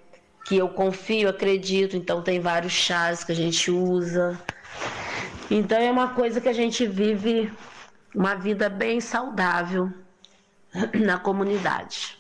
[0.45, 4.39] que eu confio, acredito, então tem vários chás que a gente usa.
[5.49, 7.53] Então é uma coisa que a gente vive
[8.13, 9.93] uma vida bem saudável
[10.95, 12.16] na comunidade.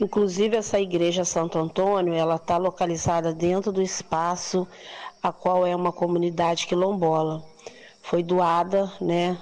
[0.00, 4.66] Inclusive essa igreja Santo Antônio, ela está localizada dentro do espaço
[5.22, 7.44] a qual é uma comunidade quilombola.
[8.02, 9.38] Foi doada, né,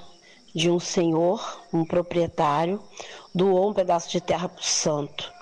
[0.55, 2.81] de um senhor, um proprietário,
[3.35, 5.33] doou um pedaço de terra para o santo.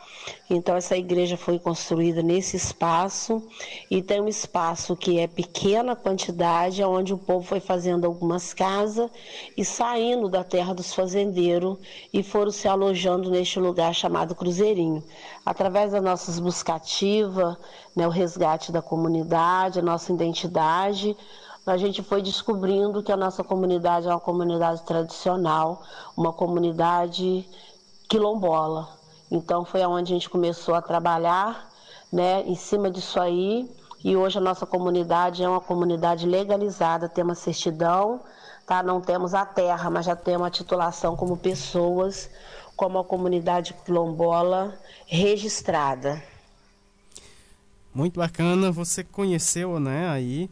[0.50, 3.42] Então essa igreja foi construída nesse espaço
[3.90, 9.10] e tem um espaço que é pequena quantidade, onde o povo foi fazendo algumas casas
[9.56, 11.76] e saindo da terra dos fazendeiros
[12.12, 15.04] e foram se alojando neste lugar chamado Cruzeirinho.
[15.44, 17.56] Através das nossas buscativas,
[17.94, 21.16] né, o resgate da comunidade, a nossa identidade,
[21.66, 25.82] a gente foi descobrindo que a nossa comunidade é uma comunidade tradicional,
[26.16, 27.46] uma comunidade
[28.08, 28.97] quilombola.
[29.30, 31.70] Então foi aonde a gente começou a trabalhar,
[32.12, 33.68] né, em cima disso aí.
[34.02, 38.20] E hoje a nossa comunidade é uma comunidade legalizada, temos certidão,
[38.66, 38.82] tá?
[38.82, 42.30] Não temos a terra, mas já temos a titulação como pessoas,
[42.76, 46.22] como a comunidade quilombola registrada.
[47.92, 50.48] Muito bacana, você conheceu, né, aí,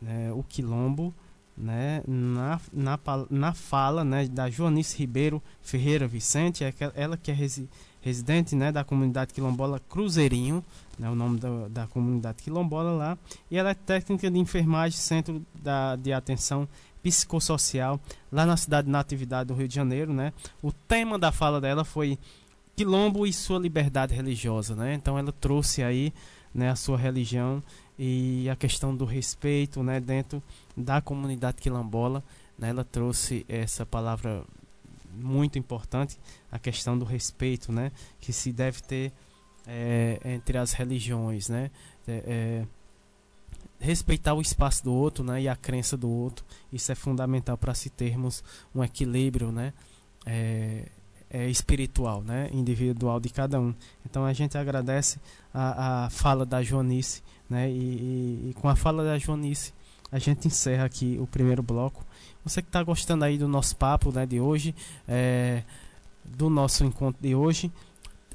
[0.00, 1.12] né, o Quilombo,
[1.54, 2.98] né, na, na,
[3.28, 7.68] na fala, né, da Joanice Ribeiro Ferreira Vicente, é ela que é resi,
[8.08, 10.64] residente, né, da comunidade quilombola Cruzeirinho,
[10.98, 13.18] né, o nome da, da comunidade quilombola lá,
[13.50, 16.66] e ela é técnica de enfermagem, centro da, de atenção
[17.02, 18.00] psicossocial,
[18.32, 20.32] lá na cidade de Natividade do Rio de Janeiro, né.
[20.62, 22.18] O tema da fala dela foi
[22.74, 26.12] quilombo e sua liberdade religiosa, né, então ela trouxe aí,
[26.52, 27.62] né, a sua religião
[27.98, 30.42] e a questão do respeito, né, dentro
[30.76, 32.24] da comunidade quilombola,
[32.58, 34.42] né, ela trouxe essa palavra
[35.18, 36.18] muito importante,
[36.50, 39.12] a questão do respeito, né, que se deve ter
[39.66, 41.70] é, entre as religiões, né,
[42.06, 42.66] é, é,
[43.80, 47.74] respeitar o espaço do outro, né, e a crença do outro, isso é fundamental para
[47.74, 48.42] se termos
[48.74, 49.72] um equilíbrio, né,
[50.24, 50.86] é,
[51.30, 53.74] é, espiritual, né, individual de cada um.
[54.04, 55.20] Então a gente agradece
[55.52, 59.72] a, a fala da Joanice, né, e, e, e com a fala da Joanice
[60.10, 62.04] a gente encerra aqui o primeiro bloco.
[62.48, 64.74] Você que está gostando aí do nosso papo né, de hoje,
[65.06, 65.62] é,
[66.24, 67.70] do nosso encontro de hoje,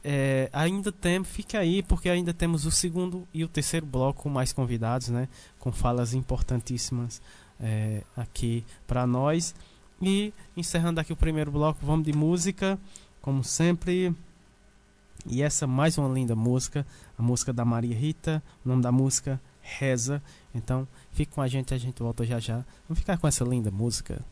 [0.03, 4.29] é, ainda tem, fica aí porque ainda temos o segundo e o terceiro bloco com
[4.29, 5.27] mais convidados, né,
[5.59, 7.21] com falas importantíssimas
[7.59, 9.55] é, aqui para nós.
[9.99, 12.77] E encerrando aqui o primeiro bloco, vamos de música,
[13.19, 14.13] como sempre.
[15.25, 16.85] E essa mais uma linda música,
[17.17, 20.21] a música da Maria Rita, o nome da música Reza.
[20.53, 22.65] Então, fique com a gente, a gente volta já já.
[22.87, 24.23] Vamos ficar com essa linda música.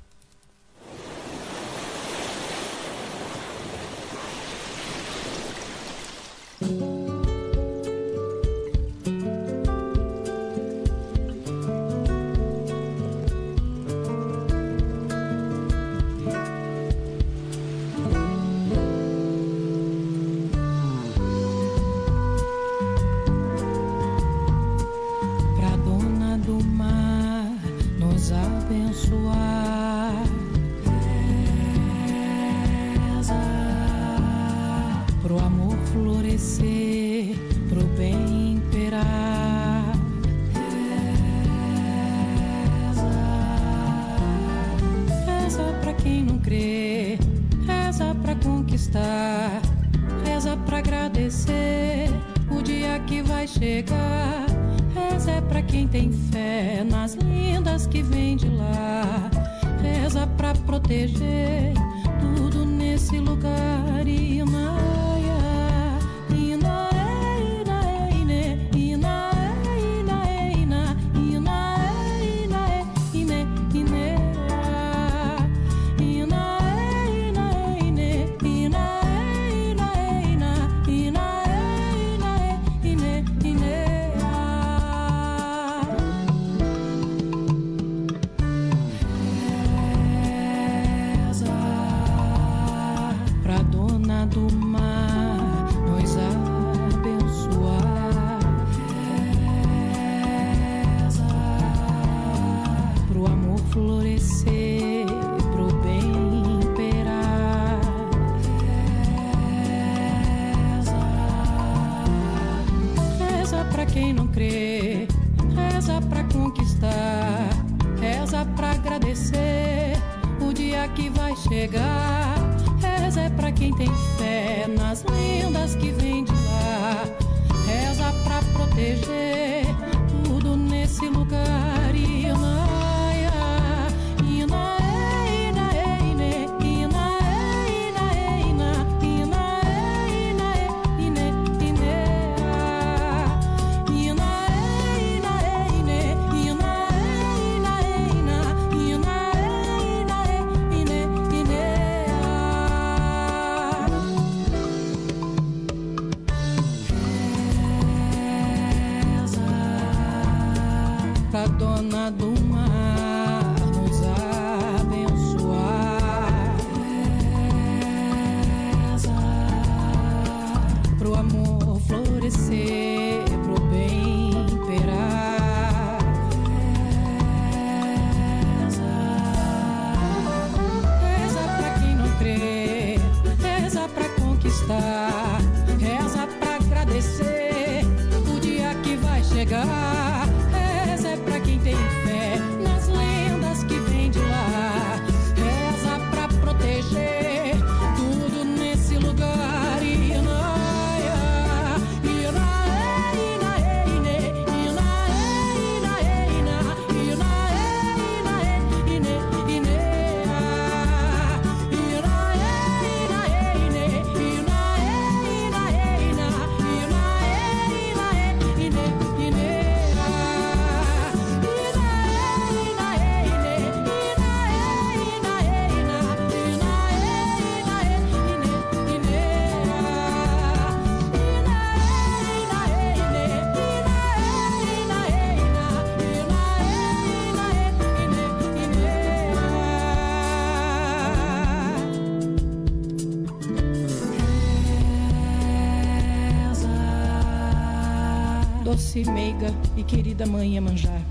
[248.92, 251.02] Doce, meiga e querida mãe Iemanjá.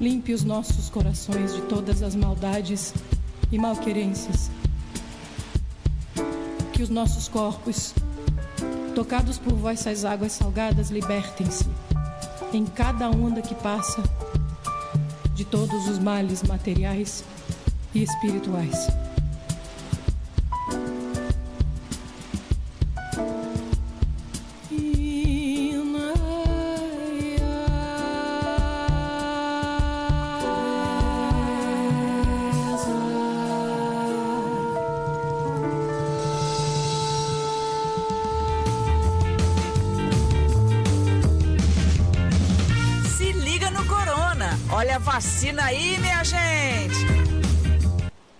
[0.00, 2.92] Limpe os nossos corações de todas as maldades
[3.52, 4.50] e malquerências.
[6.72, 7.94] Que os nossos corpos,
[8.96, 11.66] tocados por vossas águas salgadas, libertem-se
[12.52, 14.02] em cada onda que passa
[15.34, 17.22] de todos os males materiais
[17.94, 18.88] e espirituais.
[45.04, 47.04] Vacina aí, minha gente.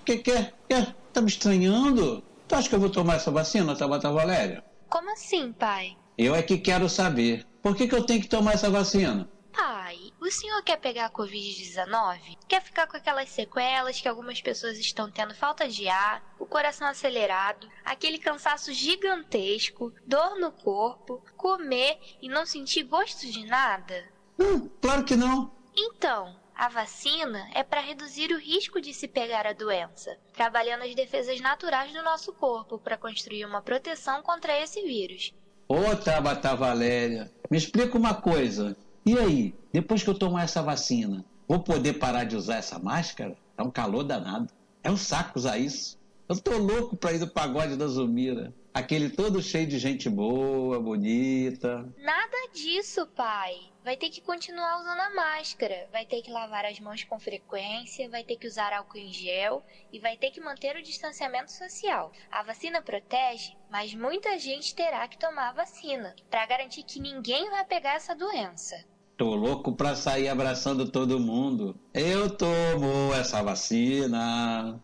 [0.05, 0.53] Que que é?
[0.69, 0.95] Que?
[1.13, 2.25] Tá me estranhando?
[2.49, 4.65] Tu acha que eu vou tomar essa vacina, Tabata Valéria?
[4.89, 5.97] Como assim, pai?
[6.17, 7.47] Eu é que quero saber.
[7.63, 9.29] Por que, que eu tenho que tomar essa vacina?
[9.53, 12.39] Pai, o senhor quer pegar a Covid-19?
[12.49, 16.89] Quer ficar com aquelas sequelas que algumas pessoas estão tendo falta de ar, o coração
[16.89, 24.05] acelerado, aquele cansaço gigantesco, dor no corpo, comer e não sentir gosto de nada?
[24.39, 25.53] Hum, claro que não.
[25.77, 30.95] Então, a vacina é para reduzir o risco de se pegar a doença, trabalhando as
[30.95, 35.35] defesas naturais do nosso corpo para construir uma proteção contra esse vírus.
[35.67, 38.77] Ô, Tabata Valéria, me explica uma coisa.
[39.05, 43.37] E aí, depois que eu tomar essa vacina, vou poder parar de usar essa máscara?
[43.57, 44.53] É um calor danado.
[44.83, 45.99] É um saco usar isso.
[46.29, 48.55] Eu tô louco pra ir no pagode da Zumira.
[48.75, 51.89] Aquele todo cheio de gente boa, bonita.
[51.97, 53.55] Nada disso, pai.
[53.85, 58.11] Vai ter que continuar usando a máscara, vai ter que lavar as mãos com frequência,
[58.11, 62.11] vai ter que usar álcool em gel e vai ter que manter o distanciamento social.
[62.33, 67.49] A vacina protege, mas muita gente terá que tomar a vacina para garantir que ninguém
[67.51, 68.85] vai pegar essa doença.
[69.17, 71.79] Tô louco pra sair abraçando todo mundo.
[71.95, 74.83] Eu tomo essa vacina.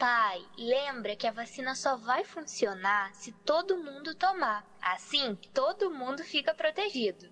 [0.00, 4.66] Pai, lembra que a vacina só vai funcionar se todo mundo tomar.
[4.80, 7.30] Assim, todo mundo fica protegido.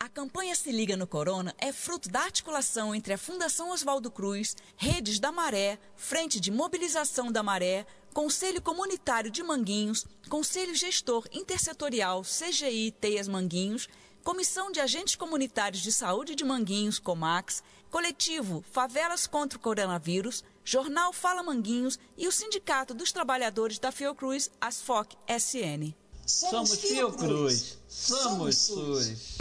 [0.00, 4.56] A campanha Se Liga no Corona é fruto da articulação entre a Fundação Oswaldo Cruz,
[4.78, 12.22] Redes da Maré, Frente de Mobilização da Maré, Conselho Comunitário de Manguinhos, Conselho Gestor Intersetorial
[12.22, 13.90] CGI Teias Manguinhos,
[14.24, 21.12] Comissão de Agentes Comunitários de Saúde de Manguinhos, COMAX, Coletivo Favelas contra o Coronavírus, Jornal
[21.12, 25.94] Fala Manguinhos e o Sindicato dos Trabalhadores da Fiocruz, Asfoc SN.
[26.26, 29.36] Somos Fiocruz, somos SUS.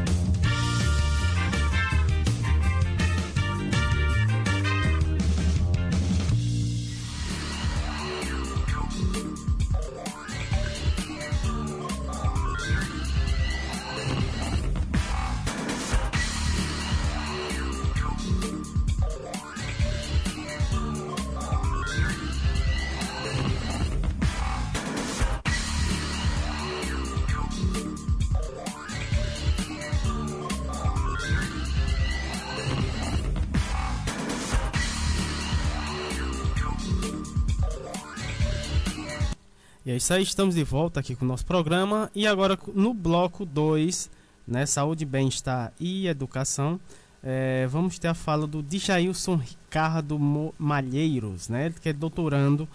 [39.95, 42.11] É isso aí, estamos de volta aqui com o nosso programa.
[42.13, 44.09] E agora no bloco 2,
[44.45, 46.77] né, Saúde, Bem-Estar e Educação,
[47.23, 50.19] é, vamos ter a fala do Djailson Ricardo
[50.59, 52.67] Malheiros, né, que é doutorando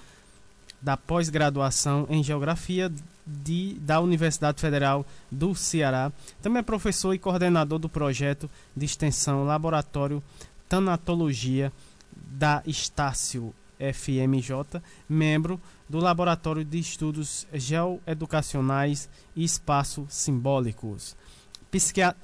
[0.81, 2.91] da pós-graduação em Geografia
[3.27, 6.11] de, da Universidade Federal do Ceará.
[6.41, 10.23] Também é professor e coordenador do projeto de extensão Laboratório
[10.71, 11.71] Tanatologia
[12.17, 15.61] da Estácio FMJ, membro
[15.91, 21.17] do Laboratório de Estudos Geoeducacionais e Espaço Simbólicos,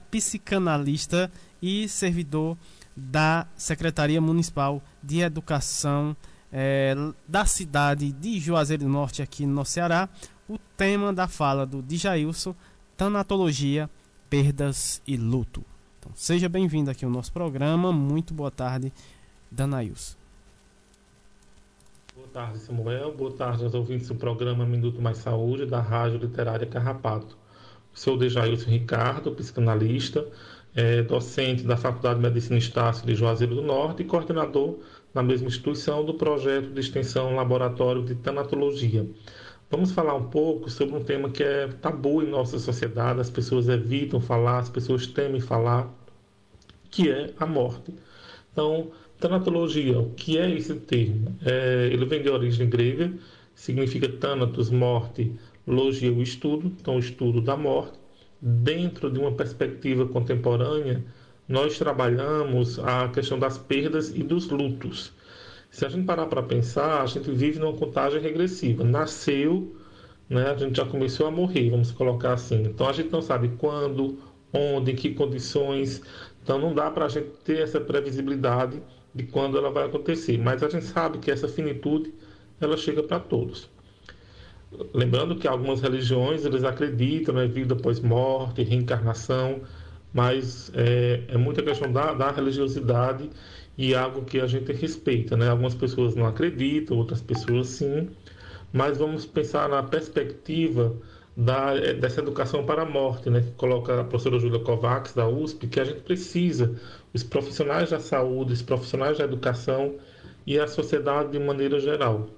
[0.09, 1.28] psicanalista
[1.60, 2.56] e servidor
[2.97, 6.16] da Secretaria Municipal de Educação
[6.52, 6.94] eh,
[7.26, 10.09] da cidade de Juazeiro do Norte, aqui no Ceará.
[10.48, 12.55] O tema da fala do Djailson,
[12.97, 13.90] Tanatologia,
[14.30, 15.64] Perdas e Luto.
[15.98, 17.93] Então, seja bem-vindo aqui ao nosso programa.
[17.93, 18.93] Muito boa tarde,
[19.51, 20.26] Danailson.
[22.36, 23.14] Tarde, Samuel.
[23.16, 27.34] Boa tarde aos ouvintes do programa Minuto Mais Saúde, da Rádio Literária Carrapato.
[27.94, 30.28] Sou Dejailson Ricardo, psicanalista,
[30.74, 34.80] é, docente da Faculdade de Medicina Estácio de Juazeiro do Norte e coordenador
[35.14, 39.08] na mesma instituição do projeto de extensão Laboratório de Tanatologia.
[39.70, 43.66] Vamos falar um pouco sobre um tema que é tabu em nossa sociedade, as pessoas
[43.66, 45.90] evitam falar, as pessoas temem falar,
[46.90, 47.94] que é a morte.
[48.52, 51.36] Então, tanatologia, o que é esse termo?
[51.44, 53.12] É, ele vem de origem grega,
[53.55, 55.32] significa thanatos, morte,
[55.66, 57.98] logia, o estudo, então o estudo da morte.
[58.40, 61.02] dentro de uma perspectiva contemporânea,
[61.48, 65.12] nós trabalhamos a questão das perdas e dos lutos.
[65.70, 68.84] Se a gente parar para pensar, a gente vive numa contagem regressiva.
[68.84, 69.74] Nasceu,
[70.28, 72.62] né, a gente já começou a morrer, vamos colocar assim.
[72.62, 74.18] Então a gente não sabe quando,
[74.52, 76.02] onde, em que condições.
[76.43, 78.80] Então não dá para a gente ter essa previsibilidade
[79.16, 80.38] de quando ela vai acontecer.
[80.38, 82.12] Mas a gente sabe que essa finitude
[82.60, 83.68] ela chega para todos.
[84.93, 89.62] Lembrando que algumas religiões eles acreditam na né, vida após morte, reencarnação,
[90.12, 93.30] mas é, é muita questão da, da religiosidade
[93.78, 95.48] e algo que a gente respeita, né?
[95.48, 98.09] Algumas pessoas não acreditam, outras pessoas sim,
[98.72, 100.94] mas vamos pensar na perspectiva
[101.36, 103.42] da, é, dessa educação para a morte, né?
[103.42, 106.74] Que coloca a professora Júlia Kovacs da USP, que a gente precisa,
[107.12, 109.96] os profissionais da saúde, os profissionais da educação
[110.46, 112.28] e a sociedade de maneira geral.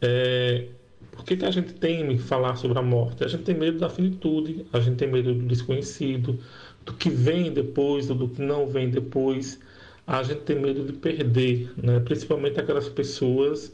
[0.00, 0.66] É,
[1.12, 3.22] por que, que a gente teme falar sobre a morte?
[3.22, 6.38] A gente tem medo da finitude, a gente tem medo do desconhecido,
[6.84, 9.60] do que vem depois, do que não vem depois.
[10.04, 12.00] A gente tem medo de perder, né?
[12.00, 13.72] principalmente aquelas pessoas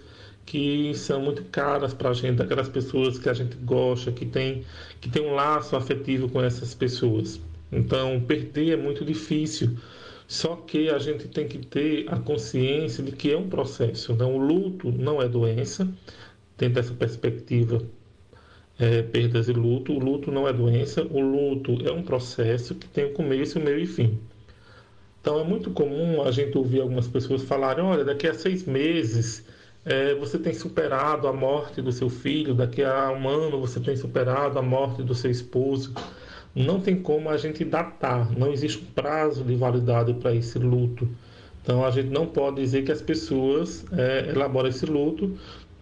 [0.49, 4.65] que são muito caras para a gente, aquelas pessoas que a gente gosta, que tem,
[4.99, 7.39] que tem um laço afetivo com essas pessoas.
[7.71, 9.77] Então, perder é muito difícil.
[10.27, 14.15] Só que a gente tem que ter a consciência de que é um processo.
[14.15, 14.25] Né?
[14.25, 15.87] O luto não é doença,
[16.57, 17.83] dentro dessa perspectiva
[18.79, 19.93] é, perdas e luto.
[19.93, 23.63] O luto não é doença, o luto é um processo que tem o começo, o
[23.63, 24.19] meio e fim.
[25.21, 29.45] Então é muito comum a gente ouvir algumas pessoas falarem: olha, daqui a seis meses
[29.89, 33.97] é, você tem superado a morte do seu filho, daqui a um ano você tem
[33.97, 35.95] superado a morte do seu esposo.
[36.55, 41.09] Não tem como a gente datar, não existe um prazo de validade para esse luto.
[41.63, 45.39] Então a gente não pode dizer que as pessoas é, elaboram esse luto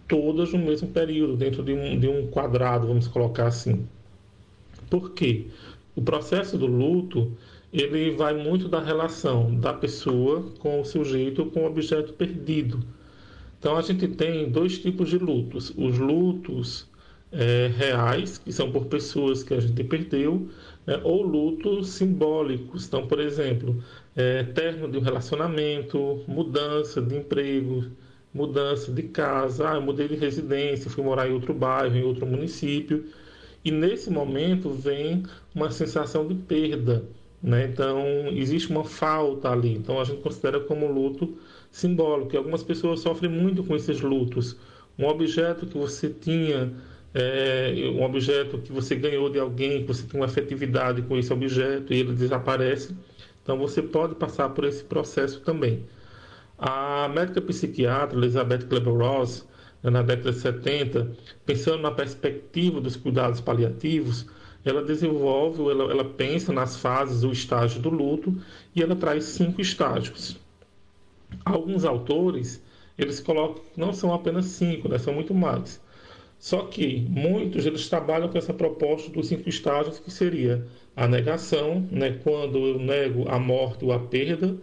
[0.07, 3.85] todas no mesmo período, dentro de um, de um quadrado, vamos colocar assim.
[4.89, 5.47] Por quê?
[5.97, 7.33] O processo do luto
[7.73, 12.79] ele vai muito da relação da pessoa com o sujeito com o objeto perdido.
[13.59, 16.87] Então a gente tem dois tipos de lutos: os lutos
[17.31, 20.49] é, reais, que são por pessoas que a gente perdeu,
[20.85, 22.87] né, ou lutos simbólicos.
[22.87, 23.83] Então, por exemplo,
[24.15, 27.85] é, término de um relacionamento, mudança de emprego,
[28.33, 32.25] mudança de casa, ah, eu mudei de residência, fui morar em outro bairro, em outro
[32.25, 33.05] município.
[33.63, 35.23] E nesse momento vem
[35.53, 37.03] uma sensação de perda,
[37.41, 37.65] né?
[37.65, 39.73] Então existe uma falta ali.
[39.73, 41.37] Então a gente considera como luto
[41.77, 42.33] simbólico.
[42.33, 44.57] E algumas pessoas sofrem muito com esses lutos.
[44.97, 46.73] Um objeto que você tinha,
[47.13, 51.31] é, um objeto que você ganhou de alguém, que você tem uma afetividade com esse
[51.31, 52.95] objeto e ele desaparece.
[53.43, 55.85] Então você pode passar por esse processo também.
[56.57, 59.47] A médica psiquiatra Elizabeth Kleber-Ross,
[59.83, 61.11] né, na década de 70,
[61.45, 64.25] pensando na perspectiva dos cuidados paliativos,
[64.65, 68.35] ela desenvolve, ela, ela pensa nas fases, o estágio do luto,
[68.75, 70.37] e ela traz cinco estágios.
[71.45, 72.61] Alguns autores,
[72.97, 75.81] eles colocam que não são apenas cinco, né, são muito mais.
[76.39, 81.87] Só que muitos eles trabalham com essa proposta dos cinco estágios, que seria a negação,
[81.91, 84.55] né, quando eu nego a morte ou a perda,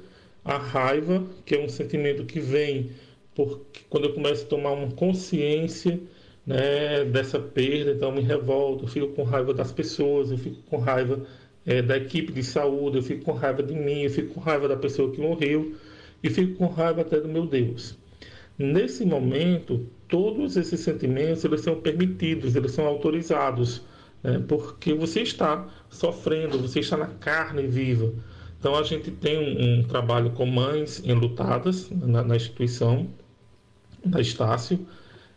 [0.45, 2.91] a raiva, que é um sentimento que vem
[3.35, 6.01] porque quando eu começo a tomar uma consciência
[6.47, 10.63] né, dessa perda, então eu me revolto, eu fico com raiva das pessoas, eu fico
[10.63, 11.27] com raiva
[11.67, 14.69] é, da equipe de saúde, eu fico com raiva de mim, eu fico com raiva
[14.69, 15.75] da pessoa que morreu
[16.25, 17.99] e fico com raiva até do meu Deus.
[18.59, 23.83] Nesse momento, todos esses sentimentos eles são permitidos, eles são autorizados,
[24.23, 28.11] né, porque você está sofrendo, você está na carne viva.
[28.59, 33.07] Então a gente tem um, um trabalho com mães enlutadas na, na instituição
[34.03, 34.87] da Estácio.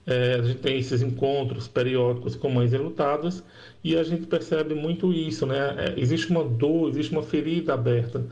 [0.05, 3.43] É, a gente tem esses encontros periódicos com mães enlutadas
[3.84, 5.76] e a gente percebe muito isso, né?
[5.77, 8.26] É, existe uma dor, existe uma ferida aberta.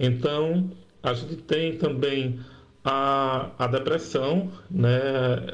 [0.00, 0.70] Então
[1.02, 2.40] a gente tem também
[2.84, 4.88] a, a depressão, né?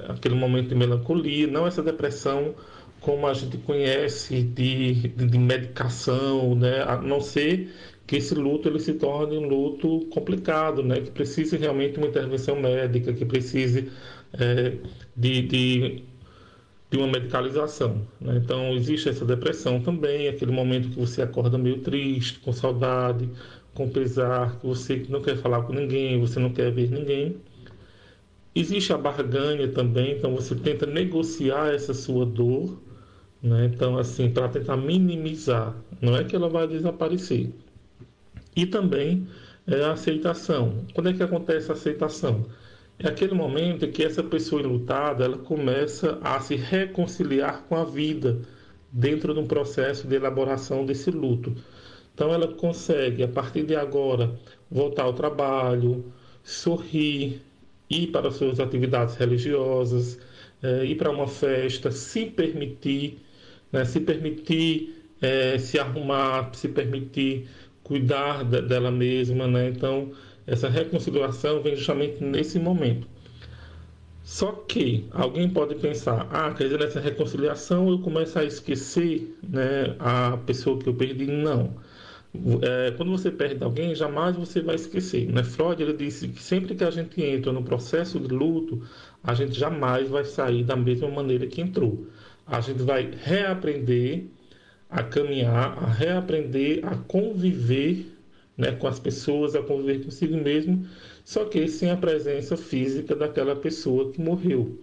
[0.08, 2.54] Aquele momento de melancolia, não essa depressão
[3.00, 6.82] como a gente conhece de, de, de medicação, né?
[6.82, 7.70] A não ser
[8.06, 11.00] que esse luto ele se torne um luto complicado, né?
[11.00, 13.90] que precise realmente uma intervenção médica, que precise
[14.34, 14.76] é,
[15.16, 16.04] de, de,
[16.90, 18.06] de, uma medicalização.
[18.20, 18.40] Né?
[18.44, 23.28] Então, existe essa depressão também, aquele momento que você acorda meio triste, com saudade,
[23.74, 27.36] com pesar, que você não quer falar com ninguém, você não quer ver ninguém.
[28.54, 32.80] Existe a barganha também, então você tenta negociar essa sua dor,
[33.42, 33.70] né?
[33.72, 35.74] então, assim, para tentar minimizar.
[36.00, 37.50] Não é que ela vai desaparecer,
[38.54, 39.26] e também
[39.66, 40.84] é, a aceitação.
[40.94, 42.46] Quando é que acontece a aceitação?
[42.98, 48.40] É aquele momento que essa pessoa enlutada ela começa a se reconciliar com a vida
[48.92, 51.52] dentro de um processo de elaboração desse luto.
[52.14, 54.38] Então ela consegue, a partir de agora,
[54.70, 56.12] voltar ao trabalho,
[56.42, 57.42] sorrir,
[57.90, 60.18] ir para suas atividades religiosas,
[60.62, 63.18] é, ir para uma festa, se permitir,
[63.72, 67.48] né, se permitir é, se arrumar, se permitir
[67.82, 69.68] cuidar de, dela mesma, né?
[69.68, 70.12] Então
[70.46, 73.08] essa reconciliação vem justamente nesse momento.
[74.22, 79.94] Só que alguém pode pensar, ah, quer dizer, nessa reconciliação eu começo a esquecer né,
[79.98, 81.26] a pessoa que eu perdi.
[81.26, 81.74] Não.
[82.62, 85.30] É, quando você perde alguém, jamais você vai esquecer.
[85.30, 85.42] Né?
[85.44, 88.82] Freud ele disse que sempre que a gente entra no processo de luto,
[89.22, 92.06] a gente jamais vai sair da mesma maneira que entrou.
[92.46, 94.24] A gente vai reaprender
[94.90, 98.06] a caminhar, a reaprender a conviver
[98.56, 100.86] né, com as pessoas, a conviver consigo mesmo
[101.24, 104.78] só que sem a presença física daquela pessoa que morreu.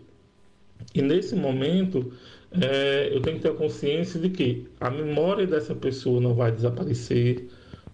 [0.93, 2.11] E nesse momento,
[2.59, 7.47] é, eu tenho que ter consciência de que a memória dessa pessoa não vai desaparecer,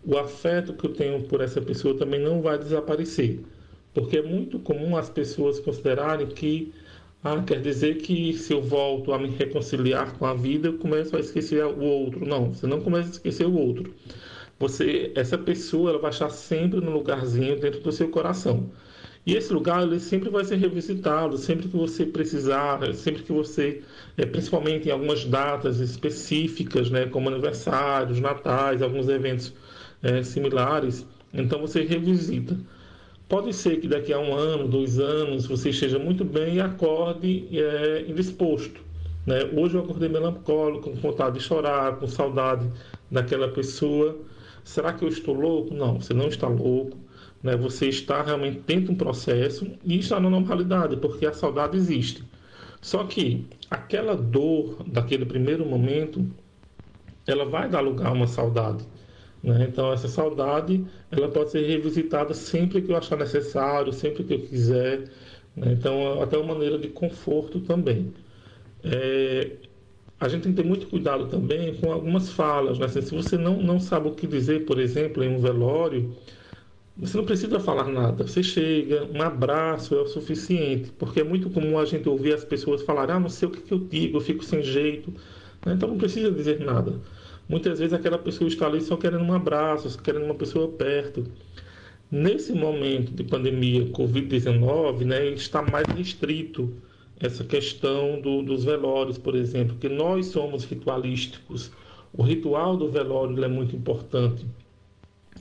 [0.04, 3.42] o afeto que eu tenho por essa pessoa também não vai desaparecer.
[3.94, 6.74] Porque é muito comum as pessoas considerarem que
[7.24, 11.16] ah, quer dizer que se eu volto a me reconciliar com a vida, eu começo
[11.16, 12.26] a esquecer o outro.
[12.26, 13.94] Não, você não começa a esquecer o outro
[14.60, 18.70] você essa pessoa ela vai estar sempre no lugarzinho dentro do seu coração.
[19.28, 23.84] E esse lugar ele sempre vai ser revisitado, sempre que você precisar, sempre que você,
[24.18, 29.54] é, principalmente em algumas datas específicas, né, como aniversários, natais, alguns eventos
[30.02, 32.58] é, similares, então você revisita.
[33.28, 37.50] Pode ser que daqui a um ano, dois anos, você esteja muito bem e acorde
[37.52, 38.80] é, indisposto.
[39.26, 39.40] Né?
[39.54, 42.66] Hoje eu acordei melancólico, com vontade de chorar, com saudade
[43.12, 44.18] daquela pessoa.
[44.64, 45.74] Será que eu estou louco?
[45.74, 46.98] Não, você não está louco.
[47.42, 47.56] Né?
[47.56, 52.24] Você está realmente dentro de um processo e está na normalidade, porque a saudade existe.
[52.82, 56.26] Só que aquela dor daquele primeiro momento,
[57.26, 58.86] ela vai dar lugar a uma saudade.
[59.44, 59.68] Né?
[59.70, 64.40] Então essa saudade, ela pode ser revisitada sempre que eu achar necessário, sempre que eu
[64.40, 65.06] quiser.
[65.56, 65.74] Né?
[65.74, 68.14] Então até uma maneira de conforto também.
[68.84, 69.52] É,
[70.20, 72.80] a gente tem que ter muito cuidado também com algumas falas.
[72.80, 72.86] Né?
[72.86, 76.16] Assim, se você não, não sabe o que dizer, por exemplo, em um velório,
[77.00, 78.26] você não precisa falar nada.
[78.26, 80.92] Você chega, um abraço é o suficiente.
[80.98, 83.62] Porque é muito comum a gente ouvir as pessoas falarem: ah, não sei o que,
[83.62, 85.14] que eu digo, eu fico sem jeito.
[85.66, 85.74] Né?
[85.74, 87.00] Então não precisa dizer nada.
[87.48, 91.24] Muitas vezes aquela pessoa está ali só querendo um abraço, só querendo uma pessoa perto.
[92.10, 96.74] Nesse momento de pandemia Covid-19, né, está mais restrito
[97.20, 101.72] essa questão do, dos velórios, por exemplo, que nós somos ritualísticos.
[102.14, 104.46] O ritual do velório é muito importante.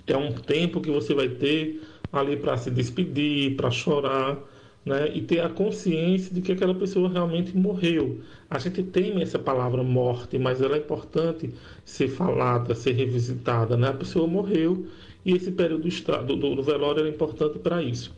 [0.06, 1.82] É um tempo que você vai ter
[2.12, 4.38] ali para se despedir, para chorar,
[4.86, 5.10] né?
[5.12, 8.20] e ter a consciência de que aquela pessoa realmente morreu.
[8.48, 11.50] A gente tem essa palavra morte, mas ela é importante
[11.84, 13.76] ser falada, ser revisitada.
[13.76, 13.88] Né?
[13.88, 14.86] A pessoa morreu
[15.24, 18.14] e esse período do, do, do velório é importante para isso.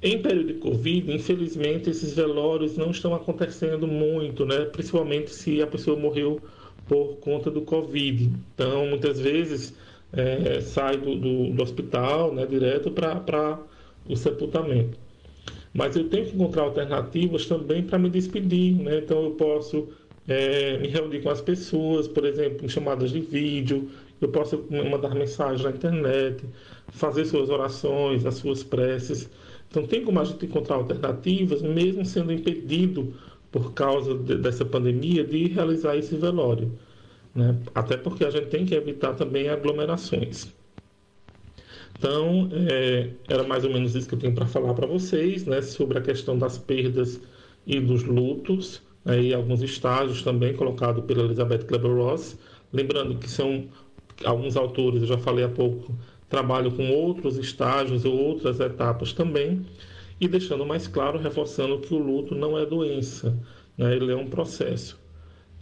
[0.00, 4.66] Em período de Covid, infelizmente, esses velórios não estão acontecendo muito, né?
[4.66, 6.40] principalmente se a pessoa morreu
[6.86, 8.30] por conta do Covid.
[8.54, 9.74] Então, muitas vezes,
[10.12, 13.58] é, sai do, do, do, hospital né, direto para
[14.08, 14.98] o sepultamento.
[15.74, 18.74] Mas eu tenho que encontrar alternativas também para me despedir.
[18.76, 18.98] Né?
[18.98, 19.88] Então, eu posso
[20.26, 23.90] é, me reunir com as pessoas, por exemplo, em chamadas de vídeo,
[24.20, 26.44] eu posso mandar mensagem na internet,
[26.88, 29.30] fazer suas orações, as suas preces.
[29.70, 33.14] Então, tem como a gente encontrar alternativas, mesmo sendo impedido
[33.52, 36.72] por causa de, dessa pandemia, de realizar esse velório.
[37.38, 37.56] Né?
[37.72, 40.52] Até porque a gente tem que evitar também aglomerações.
[41.96, 45.62] Então, é, era mais ou menos isso que eu tenho para falar para vocês, né,
[45.62, 47.20] sobre a questão das perdas
[47.64, 52.36] e dos lutos, né, e alguns estágios também colocados pela Elizabeth Kleber-Ross.
[52.72, 53.68] Lembrando que são
[54.24, 55.96] alguns autores, eu já falei há pouco,
[56.28, 59.64] trabalho com outros estágios ou outras etapas também,
[60.20, 63.30] e deixando mais claro, reforçando que o luto não é doença,
[63.76, 63.94] né?
[63.94, 64.98] ele é um processo.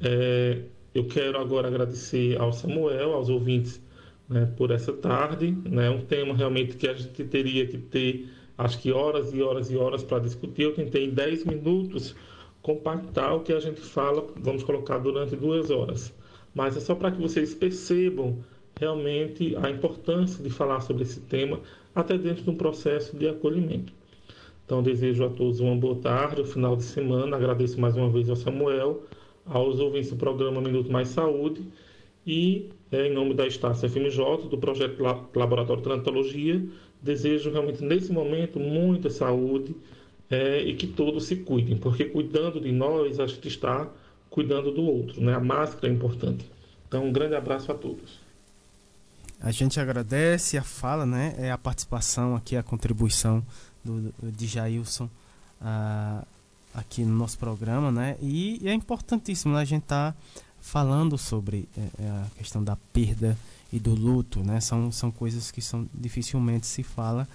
[0.00, 0.62] É,
[0.96, 3.82] eu quero agora agradecer ao Samuel, aos ouvintes,
[4.26, 5.50] né, por essa tarde.
[5.64, 5.90] Né?
[5.90, 9.76] um tema realmente que a gente teria que ter, acho que horas e horas e
[9.76, 10.62] horas para discutir.
[10.62, 12.16] Eu tentei em 10 minutos
[12.62, 16.14] compactar o que a gente fala, vamos colocar durante duas horas.
[16.54, 18.38] Mas é só para que vocês percebam
[18.80, 21.60] realmente a importância de falar sobre esse tema,
[21.94, 23.92] até dentro de um processo de acolhimento.
[24.64, 27.36] Então, desejo a todos uma boa tarde, um final de semana.
[27.36, 29.04] Agradeço mais uma vez ao Samuel,
[29.46, 31.62] aos ouvintes do programa Minuto Mais Saúde
[32.26, 35.00] e, é, em nome da Estácia FMJ, do projeto
[35.34, 36.62] Laboratório de Trantologia,
[37.00, 39.74] desejo realmente, nesse momento, muita saúde
[40.28, 43.88] é, e que todos se cuidem, porque cuidando de nós, a gente está
[44.28, 45.20] cuidando do outro.
[45.20, 45.34] Né?
[45.34, 46.44] A máscara é importante.
[46.88, 48.20] Então, um grande abraço a todos.
[49.40, 51.34] A gente agradece a fala, né?
[51.38, 53.44] É a participação aqui, a contribuição
[53.84, 55.10] do, de Jailson
[55.60, 56.26] uh,
[56.76, 58.16] aqui no nosso programa, né?
[58.20, 59.60] E, e é importantíssimo né?
[59.62, 60.18] a gente estar tá
[60.60, 63.36] falando sobre é, é, a questão da perda
[63.72, 64.60] e do luto, né?
[64.60, 67.26] São, são coisas que são dificilmente se fala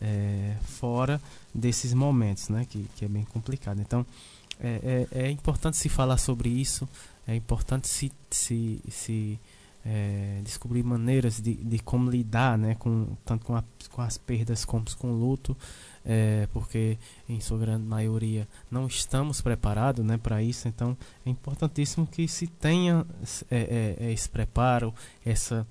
[0.00, 1.20] é, fora
[1.54, 2.66] desses momentos, né?
[2.68, 3.80] Que, que é bem complicado.
[3.80, 4.04] Então,
[4.58, 6.88] é, é, é importante se falar sobre isso,
[7.28, 9.38] é importante se, se, se
[9.84, 12.74] é, descobrir maneiras de, de como lidar, né?
[12.76, 15.54] Com, tanto com, a, com as perdas como com o luto,
[16.06, 16.96] é, porque
[17.28, 22.46] em sua grande maioria não estamos preparados né, para isso, então é importantíssimo que se
[22.46, 23.04] tenha
[23.50, 25.66] é, é, é esse preparo, essa,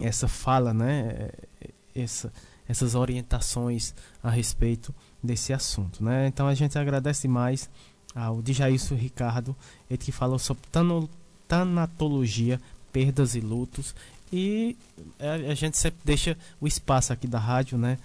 [0.00, 1.30] essa fala, né,
[1.60, 2.32] é, essa,
[2.66, 6.02] essas orientações a respeito desse assunto.
[6.02, 6.26] Né?
[6.26, 7.68] Então a gente agradece mais
[8.14, 9.54] ao Djailson Ricardo,
[9.88, 10.62] ele que falou sobre
[11.46, 12.60] tanatologia,
[12.90, 13.94] perdas e lutos,
[14.32, 14.76] e
[15.18, 17.98] a, a gente sempre deixa o espaço aqui da rádio, né?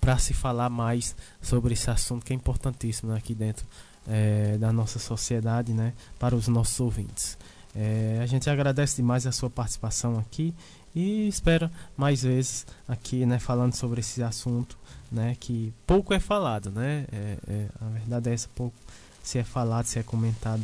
[0.00, 3.66] Para se falar mais sobre esse assunto que é importantíssimo né, aqui dentro
[4.08, 7.36] é, da nossa sociedade, né, para os nossos ouvintes.
[7.74, 10.54] É, a gente agradece demais a sua participação aqui
[10.94, 14.76] e espera mais vezes aqui, né, falando sobre esse assunto,
[15.10, 18.74] né, que pouco é falado, né, é, é a verdade é essa, pouco
[19.22, 20.62] se é falado, se é comentado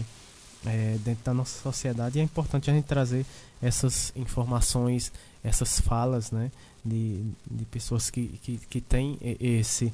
[0.64, 3.24] é, dentro da nossa sociedade e é importante a gente trazer
[3.62, 5.12] essas informações,
[5.44, 6.50] essas falas, né,
[6.86, 9.92] de, de pessoas que, que, que têm esse,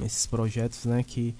[0.00, 1.34] esses projetos, né, que,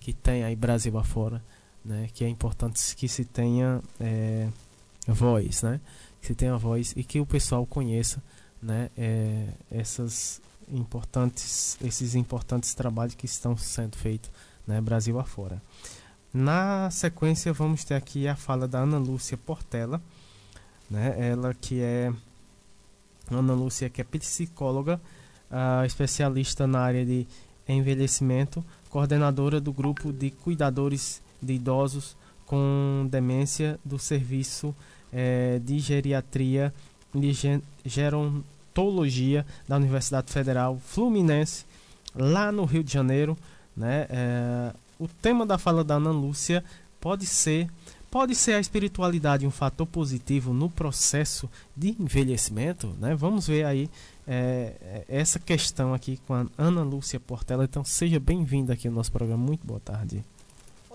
[0.00, 1.42] que tem aí Brasil afora,
[1.84, 4.48] né, que é importante que se tenha é,
[5.06, 5.80] voz, né,
[6.20, 8.22] que se tenha voz e que o pessoal conheça,
[8.62, 14.30] né, é, essas importantes, esses importantes trabalhos que estão sendo feitos,
[14.66, 15.60] né, Brasil afora.
[16.32, 20.00] Na sequência vamos ter aqui a fala da Ana Lúcia Portela,
[20.90, 22.12] né, ela que é
[23.30, 25.00] Ana Lúcia, que é psicóloga,
[25.50, 27.26] uh, especialista na área de
[27.68, 32.16] envelhecimento, coordenadora do grupo de cuidadores de idosos
[32.46, 34.74] com demência do Serviço
[35.12, 36.72] eh, de Geriatria
[37.14, 37.32] e
[37.84, 41.64] Gerontologia da Universidade Federal Fluminense,
[42.14, 43.36] lá no Rio de Janeiro.
[43.76, 44.06] Né?
[44.08, 46.64] Eh, o tema da fala da Ana Lúcia
[47.00, 47.68] pode ser
[48.10, 52.94] Pode ser a espiritualidade um fator positivo no processo de envelhecimento?
[52.98, 53.14] Né?
[53.14, 53.90] Vamos ver aí
[54.26, 57.64] é, essa questão aqui com a Ana Lúcia Portela.
[57.64, 59.44] Então, seja bem-vinda aqui ao nosso programa.
[59.44, 60.24] Muito boa tarde.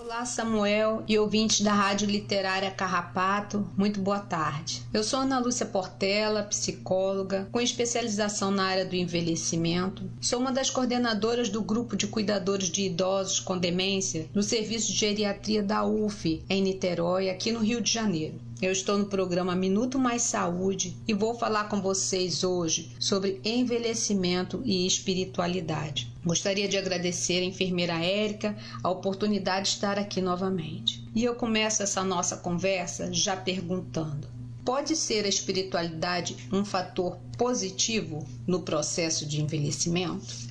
[0.04, 4.82] Olá, Samuel e ouvintes da Rádio Literária Carrapato, muito boa tarde.
[4.92, 10.10] Eu sou Ana Lúcia Portela, psicóloga, com especialização na área do envelhecimento.
[10.20, 14.98] Sou uma das coordenadoras do grupo de cuidadores de idosos com demência no Serviço de
[14.98, 18.42] Geriatria da UF, em Niterói, aqui no Rio de Janeiro.
[18.62, 24.62] Eu estou no programa Minuto Mais Saúde e vou falar com vocês hoje sobre envelhecimento
[24.64, 26.14] e espiritualidade.
[26.24, 31.04] Gostaria de agradecer a enfermeira Érica a oportunidade de estar aqui novamente.
[31.16, 34.28] E eu começo essa nossa conversa já perguntando:
[34.64, 40.51] pode ser a espiritualidade um fator positivo no processo de envelhecimento?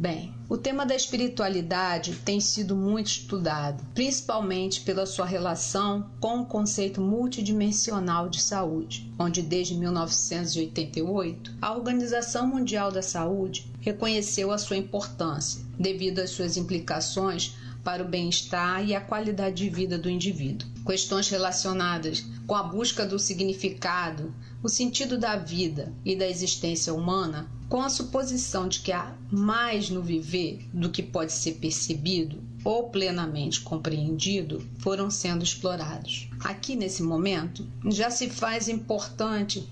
[0.00, 6.46] Bem, o tema da espiritualidade tem sido muito estudado, principalmente pela sua relação com o
[6.46, 14.78] conceito multidimensional de saúde, onde desde 1988 a Organização Mundial da Saúde reconheceu a sua
[14.78, 17.54] importância, devido às suas implicações
[17.84, 20.66] para o bem-estar e a qualidade de vida do indivíduo.
[20.86, 27.50] Questões relacionadas com a busca do significado, o sentido da vida e da existência humana,
[27.68, 32.90] com a suposição de que há mais no viver do que pode ser percebido ou
[32.90, 36.28] plenamente compreendido, foram sendo explorados.
[36.40, 39.66] Aqui nesse momento, já se faz importante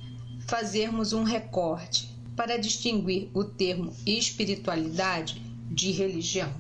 [0.47, 6.51] fazermos um recorte para distinguir o termo espiritualidade de religião.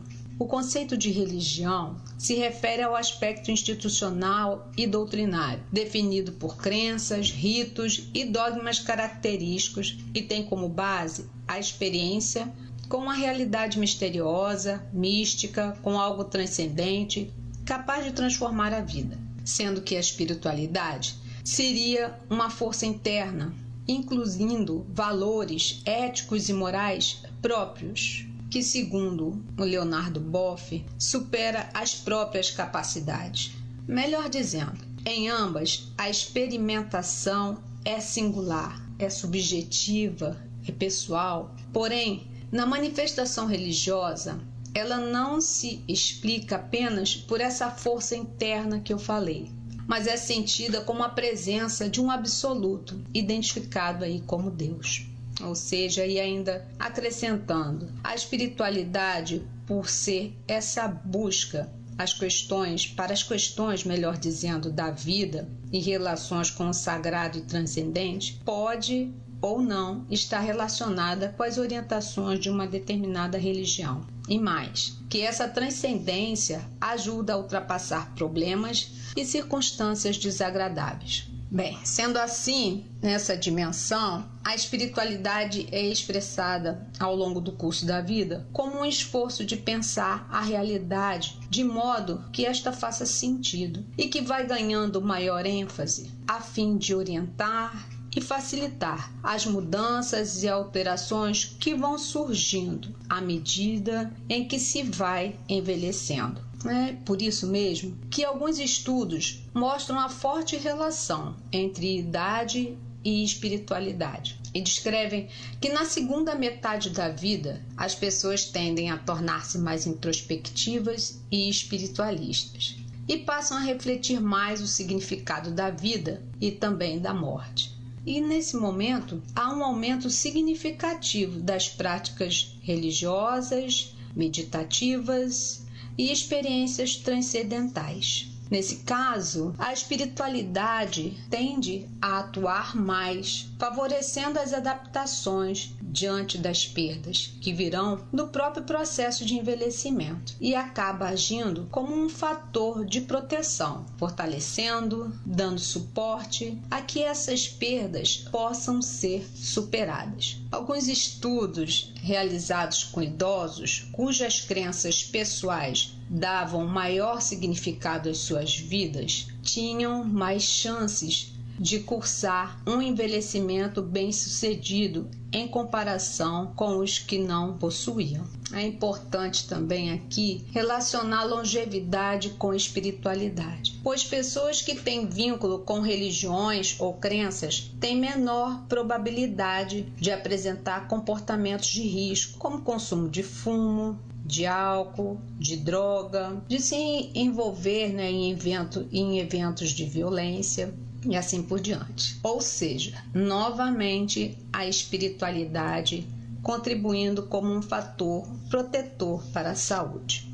[0.40, 8.08] O conceito de religião se refere ao aspecto institucional e doutrinário, definido por crenças, ritos
[8.14, 12.48] e dogmas característicos e tem como base a experiência
[12.88, 17.32] com uma realidade misteriosa, mística, com algo transcendente,
[17.66, 23.52] capaz de transformar a vida, sendo que a espiritualidade seria uma força interna,
[23.88, 33.52] incluindo valores éticos e morais próprios que, segundo o Leonardo Boff, supera as próprias capacidades.
[33.86, 41.54] Melhor dizendo, em ambas, a experimentação é singular, é subjetiva, é pessoal.
[41.72, 44.40] Porém, na manifestação religiosa,
[44.74, 49.50] ela não se explica apenas por essa força interna que eu falei.
[49.88, 55.06] mas é sentida como a presença de um absoluto, identificado aí como Deus.
[55.40, 63.24] Ou seja, e ainda acrescentando, a espiritualidade, por ser essa busca as questões, para as
[63.24, 70.06] questões, melhor dizendo, da vida e relações com o sagrado e transcendente, pode ou não
[70.08, 74.06] estar relacionada com as orientações de uma determinada religião.
[74.28, 81.27] E mais, que essa transcendência ajuda a ultrapassar problemas e circunstâncias desagradáveis.
[81.50, 88.46] Bem, sendo assim, nessa dimensão, a espiritualidade é expressada ao longo do curso da vida
[88.52, 94.20] como um esforço de pensar a realidade de modo que esta faça sentido e que
[94.20, 101.74] vai ganhando maior ênfase a fim de orientar e facilitar as mudanças e alterações que
[101.74, 106.47] vão surgindo à medida em que se vai envelhecendo.
[106.64, 114.40] É por isso mesmo que alguns estudos mostram a forte relação entre idade e espiritualidade
[114.52, 115.28] e descrevem
[115.60, 122.76] que na segunda metade da vida as pessoas tendem a tornar-se mais introspectivas e espiritualistas
[123.06, 127.72] e passam a refletir mais o significado da vida e também da morte.
[128.04, 135.66] E nesse momento há um aumento significativo das práticas religiosas, meditativas
[135.98, 138.30] e experiências transcendentais.
[138.50, 147.52] Nesse caso, a espiritualidade tende a atuar mais, favorecendo as adaptações diante das perdas que
[147.52, 155.12] virão do próprio processo de envelhecimento e acaba agindo como um fator de proteção, fortalecendo,
[155.26, 160.38] dando suporte a que essas perdas possam ser superadas.
[160.50, 170.02] Alguns estudos realizados com idosos cujas crenças pessoais davam maior significado às suas vidas tinham
[170.02, 178.24] mais chances de cursar um envelhecimento bem-sucedido em comparação com os que não possuíam.
[178.52, 186.76] É importante também aqui relacionar longevidade com espiritualidade, pois pessoas que têm vínculo com religiões
[186.78, 194.46] ou crenças têm menor probabilidade de apresentar comportamentos de risco, como consumo de fumo, de
[194.46, 200.74] álcool, de droga, de se envolver né, em, evento, em eventos de violência
[201.04, 202.18] e assim por diante.
[202.22, 206.06] Ou seja, novamente a espiritualidade
[206.42, 210.32] contribuindo como um fator protetor para a saúde.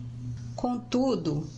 [0.55, 1.49] Contudo,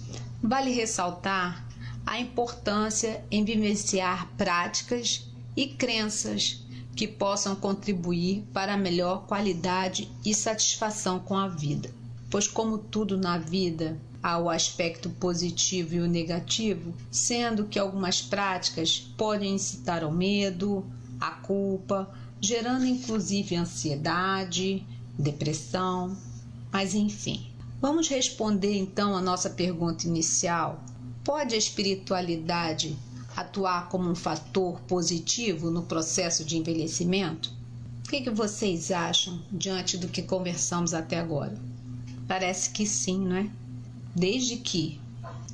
[0.43, 1.67] vale ressaltar
[2.05, 6.65] a importância em vivenciar práticas e crenças
[6.95, 11.91] que possam contribuir para a melhor qualidade e satisfação com a vida
[12.31, 18.21] pois, como tudo na vida, há o aspecto positivo e o negativo, sendo que algumas
[18.21, 20.85] práticas podem incitar ao medo,
[21.21, 24.85] à culpa, gerando inclusive ansiedade,
[25.17, 26.17] depressão,
[26.73, 27.47] mas enfim.
[27.81, 30.83] Vamos responder então a nossa pergunta inicial:
[31.23, 32.99] pode a espiritualidade
[33.37, 37.53] atuar como um fator positivo no processo de envelhecimento?
[38.05, 41.57] O que, que vocês acham diante do que conversamos até agora?
[42.27, 43.66] Parece que sim, não é?
[44.19, 44.99] Desde que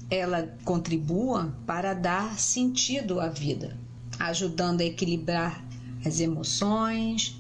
[0.09, 3.77] ela contribua para dar sentido à vida,
[4.21, 5.67] ajudando a equilibrar
[6.07, 7.37] as emoções,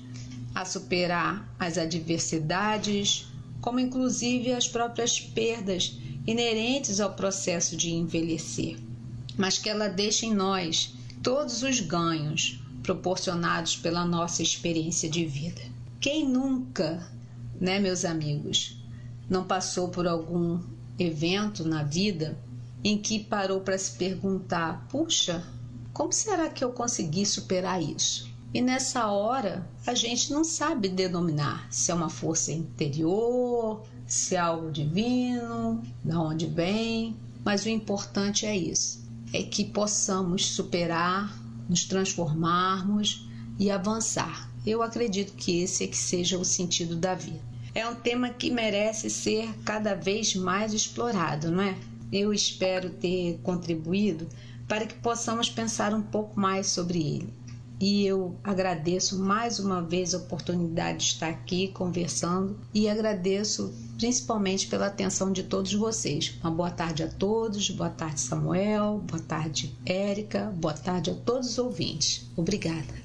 [0.53, 3.29] a superar as adversidades,
[3.61, 5.97] como inclusive as próprias perdas
[6.27, 8.77] inerentes ao processo de envelhecer,
[9.37, 10.93] mas que ela deixe em nós
[11.23, 15.63] todos os ganhos proporcionados pela nossa experiência de vida.
[16.01, 17.09] Quem nunca,
[17.61, 18.77] né, meus amigos,
[19.31, 22.39] não passou por algum evento na vida
[22.85, 25.45] em que parou para se perguntar: puxa,
[25.93, 28.31] como será que eu consegui superar isso?
[28.55, 34.39] E nessa hora a gente não sabe denominar se é uma força interior, se é
[34.39, 39.03] algo divino, da onde vem, mas o importante é isso:
[39.33, 41.39] é que possamos superar,
[41.69, 43.27] nos transformarmos
[43.59, 44.51] e avançar.
[44.67, 48.51] Eu acredito que esse é que seja o sentido da vida é um tema que
[48.51, 51.77] merece ser cada vez mais explorado, não é?
[52.13, 54.29] Eu espero ter contribuído
[54.69, 57.43] para que possamos pensar um pouco mais sobre ele.
[57.81, 64.69] E eu agradeço mais uma vez a oportunidade de estar aqui conversando e agradeço principalmente
[64.69, 66.33] pela atenção de todos vocês.
[66.41, 71.51] Uma boa tarde a todos, boa tarde Samuel, boa tarde Érica, boa tarde a todos
[71.51, 72.31] os ouvintes.
[72.37, 73.02] Obrigada.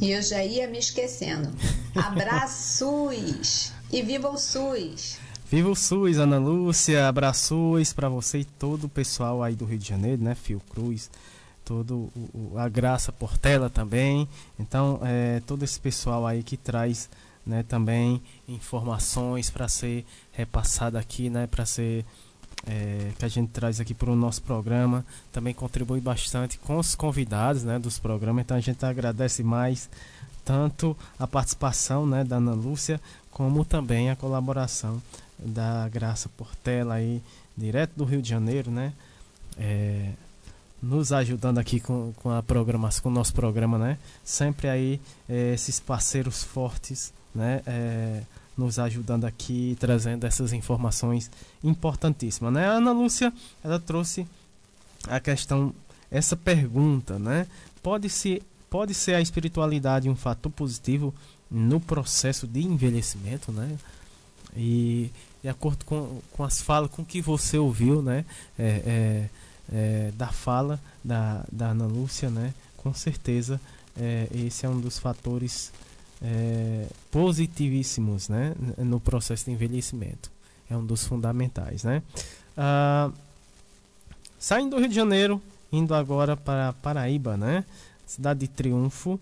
[0.00, 1.50] E eu já ia me esquecendo.
[1.94, 3.72] Abraços!
[3.90, 5.18] e viva o SUS!
[5.50, 9.78] Viva o SUS, Ana Lúcia, abraços para você e todo o pessoal aí do Rio
[9.78, 10.34] de Janeiro, né?
[10.34, 11.10] Fio Cruz,
[11.64, 14.28] todo o, a Graça Portela também.
[14.58, 17.08] Então, é, todo esse pessoal aí que traz
[17.46, 21.46] né, também informações para ser repassada aqui, né?
[21.46, 22.04] Para ser
[22.66, 25.04] é, que a gente traz aqui para o nosso programa.
[25.32, 28.42] Também contribui bastante com os convidados né, dos programas.
[28.44, 29.88] Então a gente agradece mais
[30.44, 35.00] tanto a participação né, da Ana Lúcia, como também a colaboração
[35.38, 37.22] da Graça Portela aí,
[37.56, 38.92] direto do Rio de Janeiro, né?
[39.56, 40.10] É,
[40.82, 43.98] nos ajudando aqui com, com a programação, com o nosso programa, né?
[44.24, 47.62] Sempre aí é, esses parceiros fortes, né?
[47.66, 48.22] É,
[48.58, 51.30] nos ajudando aqui, trazendo essas informações
[51.62, 52.66] importantíssimas, né?
[52.66, 53.32] A Ana Lúcia,
[53.62, 54.26] ela trouxe
[55.06, 55.72] a questão,
[56.10, 57.46] essa pergunta, né?
[57.82, 61.14] Pode ser, pode ser a espiritualidade um fator positivo
[61.50, 63.78] no processo de envelhecimento, né?
[64.56, 65.10] E
[65.42, 68.24] de acordo com, com as falas, com que você ouviu, né?
[68.58, 69.28] É, é,
[69.70, 72.52] é, da fala da, da Ana Lúcia, né?
[72.76, 73.60] Com certeza
[73.98, 75.72] é, esse é um dos fatores
[76.22, 78.54] é, positivíssimos, né?
[78.78, 80.30] No processo de envelhecimento.
[80.70, 82.02] É um dos fundamentais, né?
[82.56, 83.10] Ah,
[84.38, 85.40] saindo do Rio de Janeiro,
[85.72, 87.64] indo agora para Paraíba, né?
[88.06, 89.18] Cidade de Triunfo.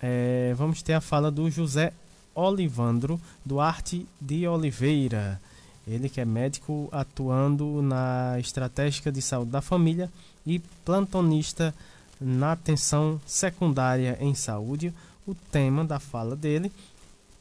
[0.00, 1.92] É, vamos ter a fala do José
[2.34, 5.40] Olivandro Duarte de Oliveira.
[5.86, 10.10] Ele que é médico atuando na estratégica de saúde da família
[10.46, 11.74] e plantonista
[12.20, 14.92] na atenção secundária em saúde.
[15.26, 16.72] O tema da fala dele: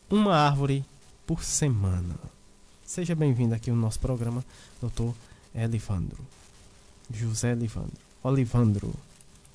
[0.09, 0.85] uma árvore
[1.25, 2.15] por semana.
[2.85, 4.43] Seja bem-vindo aqui no nosso programa,
[4.79, 5.13] doutor
[5.55, 6.19] Elivandro.
[7.13, 7.97] José Elivandro.
[8.23, 8.93] Olivandro.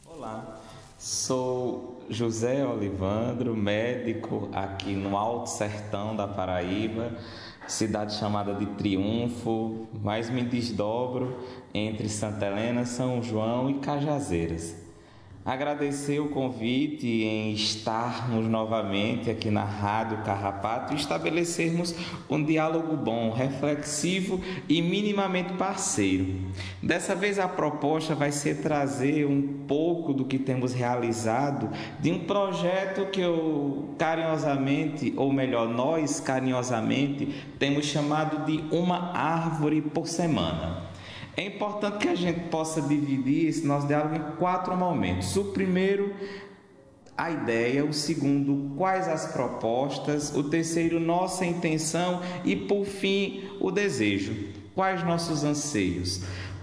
[0.05, 0.61] Olá,
[0.99, 7.13] sou José Olivandro, médico aqui no Alto Sertão da Paraíba
[7.67, 11.39] cidade chamada de Triunfo, mas me desdobro
[11.75, 14.86] entre Santa Helena, São João e Cajazeiras.
[15.47, 21.95] Agradecer o convite em estarmos novamente aqui na Rádio Carrapato e estabelecermos
[22.29, 26.35] um diálogo bom, reflexivo e minimamente parceiro.
[26.83, 31.71] Dessa vez a proposta vai ser trazer um pouco do que temos realizado
[32.01, 39.81] de um projeto que eu carinhosamente, ou melhor, nós carinhosamente, temos chamado de uma árvore
[39.81, 40.86] por semana.
[41.37, 45.37] É importante que a gente possa dividir esse nosso diálogo em quatro momentos.
[45.37, 46.15] O primeiro,
[47.15, 53.71] a ideia, o segundo, quais as propostas, o terceiro, nossa intenção e por fim, o
[53.71, 54.35] desejo,
[54.75, 56.23] quais nossos anseios.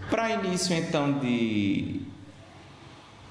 [0.10, 2.02] Para início então de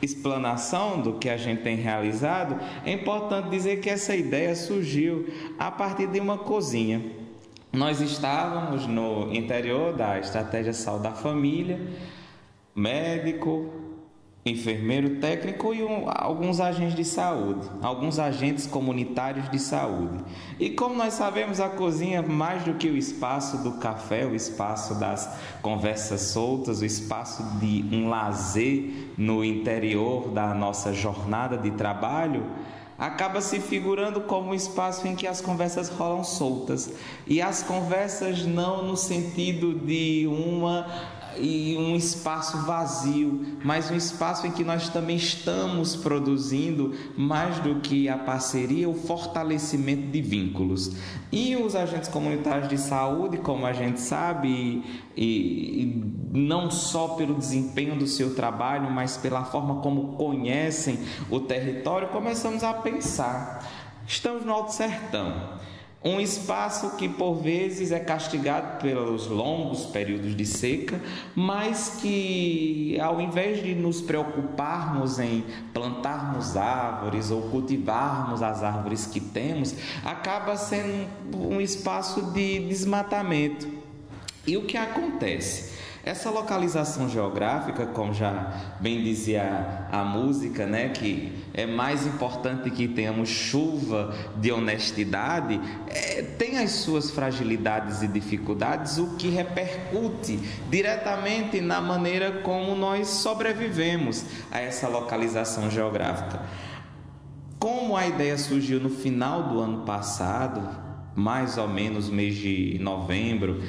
[0.01, 5.27] explanação do que a gente tem realizado, é importante dizer que essa ideia surgiu
[5.59, 7.22] a partir de uma cozinha.
[7.73, 11.81] Nós estávamos no interior da estratégia saúde da família,
[12.75, 13.73] médico,
[14.45, 20.23] enfermeiro técnico e um, alguns agentes de saúde, alguns agentes comunitários de saúde.
[20.61, 24.97] E como nós sabemos, a cozinha, mais do que o espaço do café, o espaço
[24.97, 32.45] das conversas soltas, o espaço de um lazer no interior da nossa jornada de trabalho,
[33.03, 36.93] acaba se figurando como um espaço em que as conversas rolam soltas.
[37.27, 40.87] E as conversas não no sentido de uma
[41.39, 47.77] e um espaço vazio, mas um espaço em que nós também estamos produzindo mais do
[47.81, 50.97] que a parceria, o fortalecimento de vínculos.
[51.31, 54.83] E os agentes comunitários de saúde, como a gente sabe,
[55.17, 60.99] e, e não só pelo desempenho do seu trabalho, mas pela forma como conhecem
[61.31, 63.69] o território, começamos a pensar.
[64.07, 65.61] Estamos no Alto Sertão
[66.05, 71.01] um espaço que por vezes é castigado pelos longos períodos de seca,
[71.35, 79.21] mas que ao invés de nos preocuparmos em plantarmos árvores ou cultivarmos as árvores que
[79.21, 79.75] temos,
[80.05, 81.07] acaba sendo
[81.37, 83.69] um espaço de desmatamento.
[84.45, 85.72] E o que acontece?
[86.05, 92.89] Essa localização geográfica, como já bem dizia a música, né, que é mais importante que
[92.89, 101.61] tenhamos chuva de honestidade, é, tem as suas fragilidades e dificuldades, o que repercute diretamente
[101.61, 106.43] na maneira como nós sobrevivemos a essa localização geográfica.
[107.61, 110.69] Como a ideia surgiu no final do ano passado,
[111.15, 113.63] mais ou menos mês de novembro,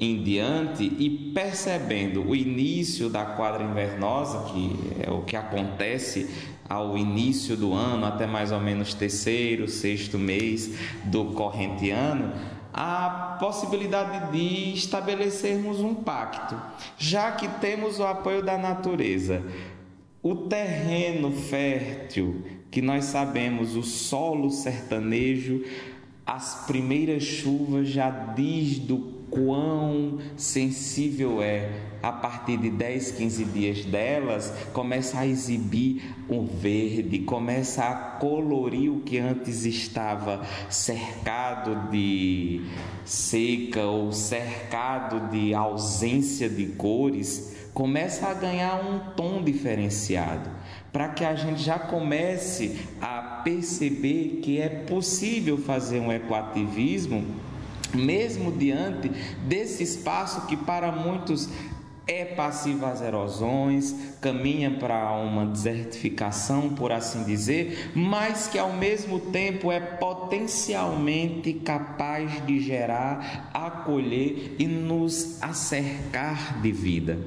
[0.00, 6.28] em diante e percebendo o início da quadra invernosa, que é o que acontece
[6.68, 12.32] ao início do ano, até mais ou menos terceiro, sexto mês do corrente ano,
[12.72, 16.60] a possibilidade de estabelecermos um pacto,
[16.98, 19.42] já que temos o apoio da natureza.
[20.20, 25.62] O terreno fértil, que nós sabemos, o solo sertanejo,
[26.26, 28.98] as primeiras chuvas já diz do
[29.30, 31.94] quão sensível é.
[32.02, 38.92] A partir de 10, 15 dias delas, começa a exibir um verde, começa a colorir
[38.92, 42.62] o que antes estava cercado de
[43.06, 50.50] seca ou cercado de ausência de cores, começa a ganhar um tom diferenciado
[50.92, 57.24] para que a gente já comece a perceber que é possível fazer um ecoativismo
[57.96, 59.08] mesmo diante
[59.46, 61.48] desse espaço que para muitos
[62.06, 69.18] é passivo às erosões, caminha para uma desertificação, por assim dizer, mas que ao mesmo
[69.18, 77.18] tempo é potencialmente capaz de gerar, acolher e nos acercar de vida.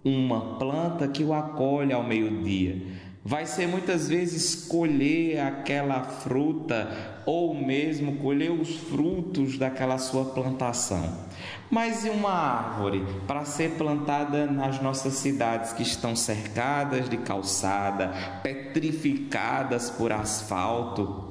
[0.04, 2.98] uma planta que o acolhe ao meio-dia.
[3.24, 11.26] Vai ser muitas vezes colher aquela fruta ou mesmo colher os frutos daquela sua plantação.
[11.70, 18.12] Mas e uma árvore para ser plantada nas nossas cidades que estão cercadas de calçada,
[18.42, 21.27] petrificadas por asfalto,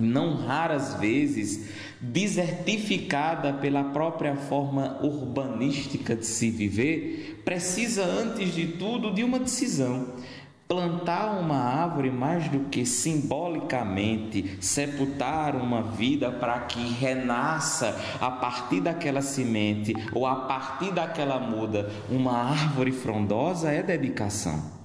[0.00, 1.68] não raras vezes
[2.00, 10.14] desertificada pela própria forma urbanística de se viver, precisa antes de tudo de uma decisão.
[10.66, 18.80] Plantar uma árvore mais do que simbolicamente sepultar uma vida para que renasça a partir
[18.80, 24.79] daquela semente ou a partir daquela muda uma árvore frondosa é dedicação.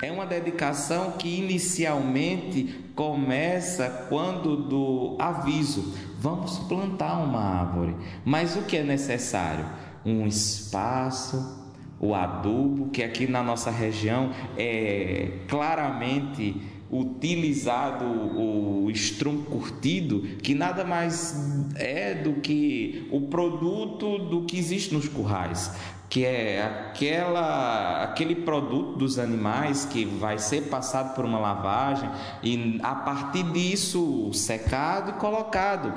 [0.00, 7.96] É uma dedicação que inicialmente começa quando do aviso, vamos plantar uma árvore.
[8.24, 9.66] Mas o que é necessário?
[10.04, 11.62] Um espaço,
[12.00, 16.60] o adubo, que aqui na nossa região é claramente
[16.90, 24.92] utilizado o estrumo curtido, que nada mais é do que o produto do que existe
[24.92, 25.74] nos currais
[26.12, 32.10] que é aquela, aquele produto dos animais que vai ser passado por uma lavagem
[32.42, 35.90] e a partir disso secado e colocado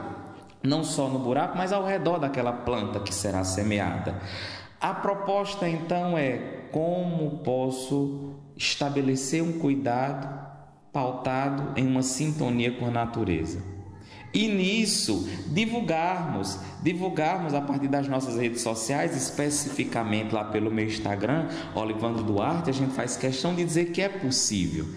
[0.63, 4.15] não só no buraco, mas ao redor daquela planta que será semeada.
[4.79, 10.29] A proposta então é como posso estabelecer um cuidado
[10.93, 13.74] pautado em uma sintonia com a natureza.
[14.35, 21.47] E nisso, divulgarmos, divulgarmos a partir das nossas redes sociais, especificamente lá pelo meu Instagram,
[21.73, 24.87] Olivandro Duarte, a gente faz questão de dizer que é possível.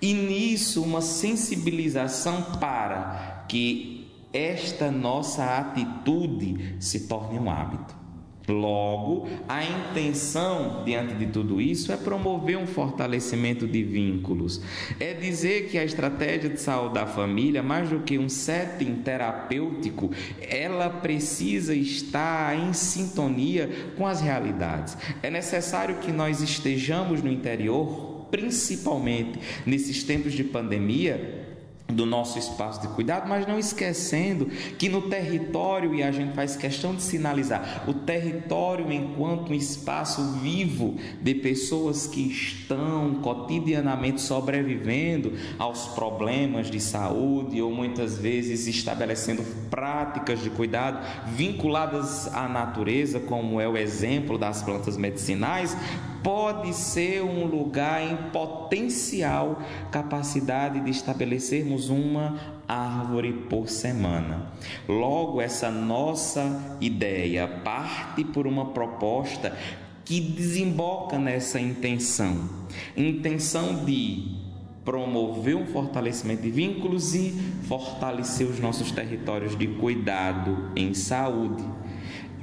[0.00, 8.05] E nisso, uma sensibilização para que esta nossa atitude se torne um hábito.
[8.48, 14.60] Logo, a intenção diante de tudo isso é promover um fortalecimento de vínculos.
[15.00, 20.10] É dizer que a estratégia de saúde da família, mais do que um setting terapêutico,
[20.40, 24.96] ela precisa estar em sintonia com as realidades.
[25.22, 31.45] É necessário que nós estejamos no interior, principalmente nesses tempos de pandemia,
[31.88, 34.46] do nosso espaço de cuidado, mas não esquecendo
[34.78, 40.22] que no território, e a gente faz questão de sinalizar, o território enquanto um espaço
[40.40, 49.42] vivo de pessoas que estão cotidianamente sobrevivendo aos problemas de saúde ou muitas vezes estabelecendo
[49.70, 50.98] práticas de cuidado
[51.34, 55.76] vinculadas à natureza, como é o exemplo das plantas medicinais,
[56.22, 59.60] pode ser um lugar em potencial
[59.90, 64.50] capacidade de estabelecermos uma árvore por semana.
[64.88, 69.56] Logo, essa nossa ideia parte por uma proposta
[70.04, 72.48] que desemboca nessa intenção
[72.96, 74.36] intenção de
[74.84, 77.32] promover um fortalecimento de vínculos e
[77.64, 81.64] fortalecer os nossos territórios de cuidado em saúde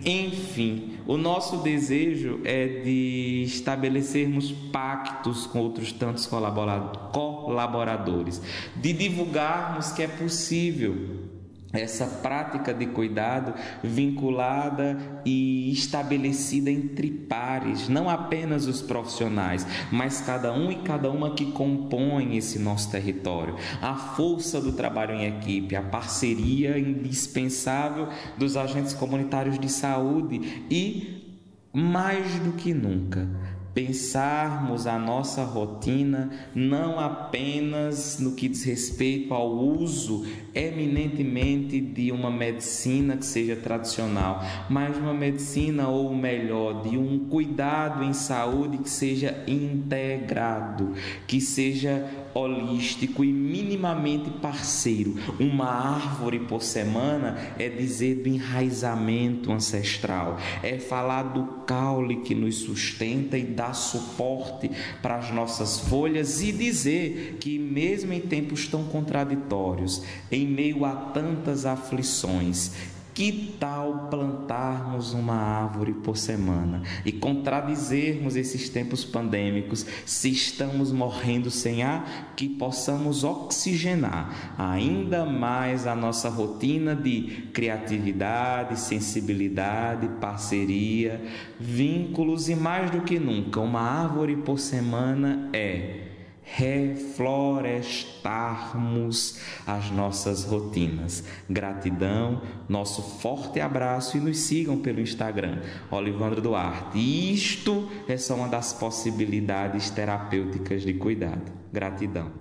[0.06, 8.42] Enfim, o nosso desejo é de estabelecermos pactos com outros tantos colaboradores,
[8.76, 11.32] de divulgarmos que é possível
[11.74, 20.54] essa prática de cuidado vinculada e estabelecida entre pares, não apenas os profissionais, mas cada
[20.54, 23.56] um e cada uma que compõem esse nosso território.
[23.82, 31.40] A força do trabalho em equipe, a parceria indispensável dos agentes comunitários de saúde e,
[31.74, 33.28] mais do que nunca,
[33.74, 42.30] pensarmos a nossa rotina não apenas no que diz respeito ao uso eminentemente de uma
[42.30, 48.90] medicina que seja tradicional, mas uma medicina ou melhor, de um cuidado em saúde que
[48.90, 50.94] seja integrado,
[51.26, 55.16] que seja holístico e minimamente parceiro.
[55.40, 62.56] Uma árvore por semana é dizer do enraizamento ancestral, é falar do caule que nos
[62.56, 64.70] sustenta e dá suporte
[65.02, 70.92] para as nossas folhas e dizer que, mesmo em tempos tão contraditórios, em meio a
[70.92, 72.72] tantas aflições,
[73.14, 79.86] que tal plantarmos uma árvore por semana e contradizermos esses tempos pandêmicos?
[80.06, 88.80] Se estamos morrendo sem ar, que possamos oxigenar ainda mais a nossa rotina de criatividade,
[88.80, 91.22] sensibilidade, parceria,
[91.60, 96.13] vínculos e mais do que nunca, uma árvore por semana é
[96.44, 101.24] reflorestarmos as nossas rotinas.
[101.50, 107.34] Gratidão, nosso forte abraço e nos sigam pelo Instagram, Olivandro Duarte.
[107.34, 111.52] Isto é só uma das possibilidades terapêuticas de cuidado.
[111.72, 112.32] Gratidão.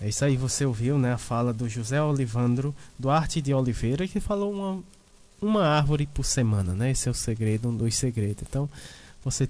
[0.00, 4.20] É isso aí, você ouviu né, a fala do José Olivandro Duarte de Oliveira, que
[4.20, 4.82] falou uma,
[5.40, 6.90] uma árvore por semana, né?
[6.90, 8.44] Esse é o segredo, um dos segredos.
[8.46, 8.68] Então,
[9.24, 9.48] você,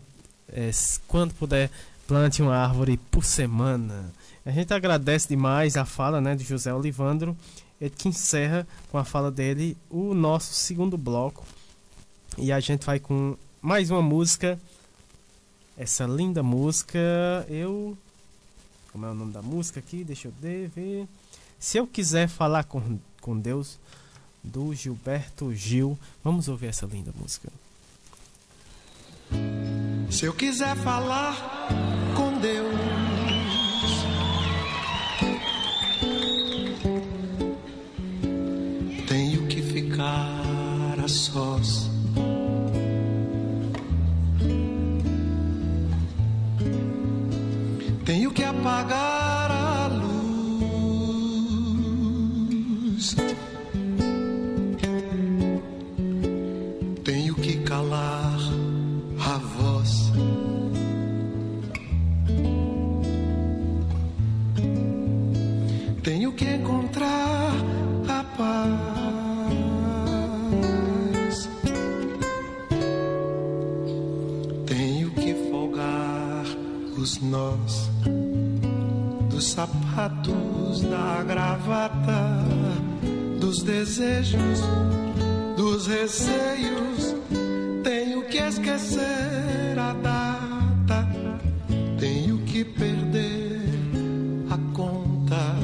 [0.53, 0.71] é,
[1.09, 1.71] quando puder
[2.07, 4.13] plante uma árvore por semana.
[4.45, 7.37] A gente agradece demais a fala né, de José Olivandro,
[7.81, 11.45] ele que encerra com a fala dele o nosso segundo bloco.
[12.37, 14.59] E a gente vai com mais uma música,
[15.77, 16.99] essa linda música.
[17.49, 17.97] Eu.
[18.93, 20.05] Como é o nome da música aqui?
[20.05, 21.09] Deixa eu ver.
[21.59, 23.79] Se eu quiser falar com, com Deus,
[24.45, 25.99] do Gilberto Gil.
[26.23, 27.51] Vamos ouvir essa linda música.
[30.11, 31.35] Se eu quiser falar
[32.15, 32.75] com Deus,
[39.09, 41.91] tenho que ficar a sós.
[48.05, 49.24] Tenho que apagar
[77.35, 77.91] nós
[79.29, 82.45] dos sapatos, da gravata,
[83.41, 84.61] dos desejos,
[85.57, 87.17] dos receios.
[87.83, 91.09] Tenho que esquecer a data,
[91.99, 93.69] tenho que perder
[94.51, 95.57] a conta,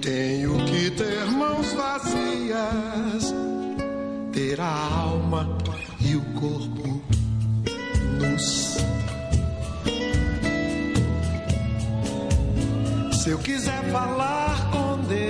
[0.00, 3.34] tenho que ter mãos vazias,
[4.32, 5.61] ter a alma
[13.22, 15.22] Se eu quiser falar com Deus.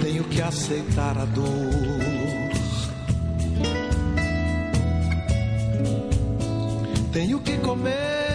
[0.00, 1.44] Tenho que aceitar a dor.
[7.12, 8.27] Tenho que comer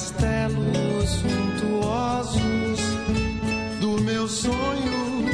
[0.00, 2.80] castelos suntuosos
[3.80, 5.26] do meu sonho.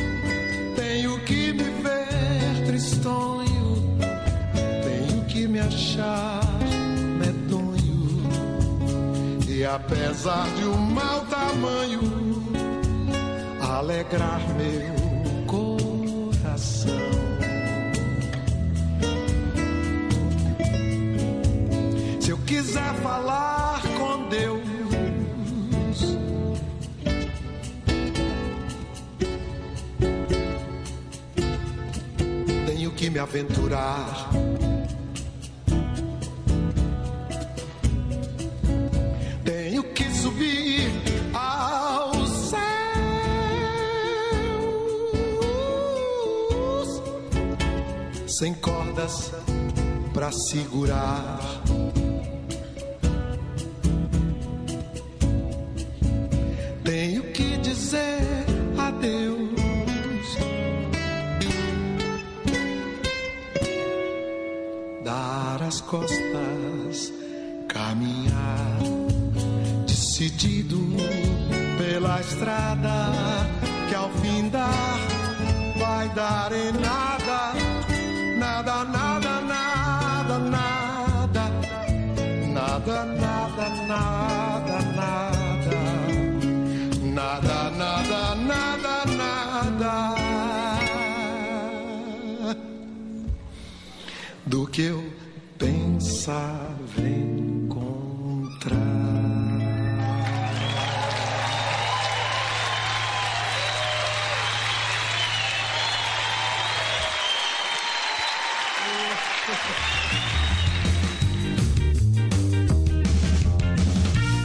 [0.75, 3.97] Tenho que me ver tristonho,
[4.83, 6.41] tenho que me achar
[7.17, 8.29] medonho
[9.47, 12.43] e apesar de um mau tamanho,
[13.61, 16.91] alegrar meu coração.
[22.21, 23.46] Se eu quiser falar
[33.07, 34.31] que me aventurar.
[39.45, 40.91] Tenho que subir
[41.33, 42.67] aos céus
[48.27, 49.31] sem cordas
[50.13, 51.39] para segurar.
[56.83, 58.47] Tenho que dizer
[58.77, 59.36] adeus.
[65.77, 67.13] As costas,
[67.69, 68.79] caminhar
[69.87, 70.79] decidido
[71.77, 73.13] pela estrada
[73.87, 74.99] que ao fim dar
[75.79, 77.53] vai dar em nada,
[78.39, 81.45] nada, nada, nada, nada,
[82.55, 85.31] nada, nada, nada, nada,
[87.13, 90.17] nada, nada, nada, nada
[94.47, 95.06] do que eu
[96.27, 98.81] pensava encontrar.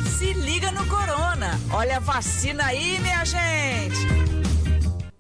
[0.06, 1.60] Se liga no Corona.
[1.74, 3.98] Olha a vacina aí, minha gente.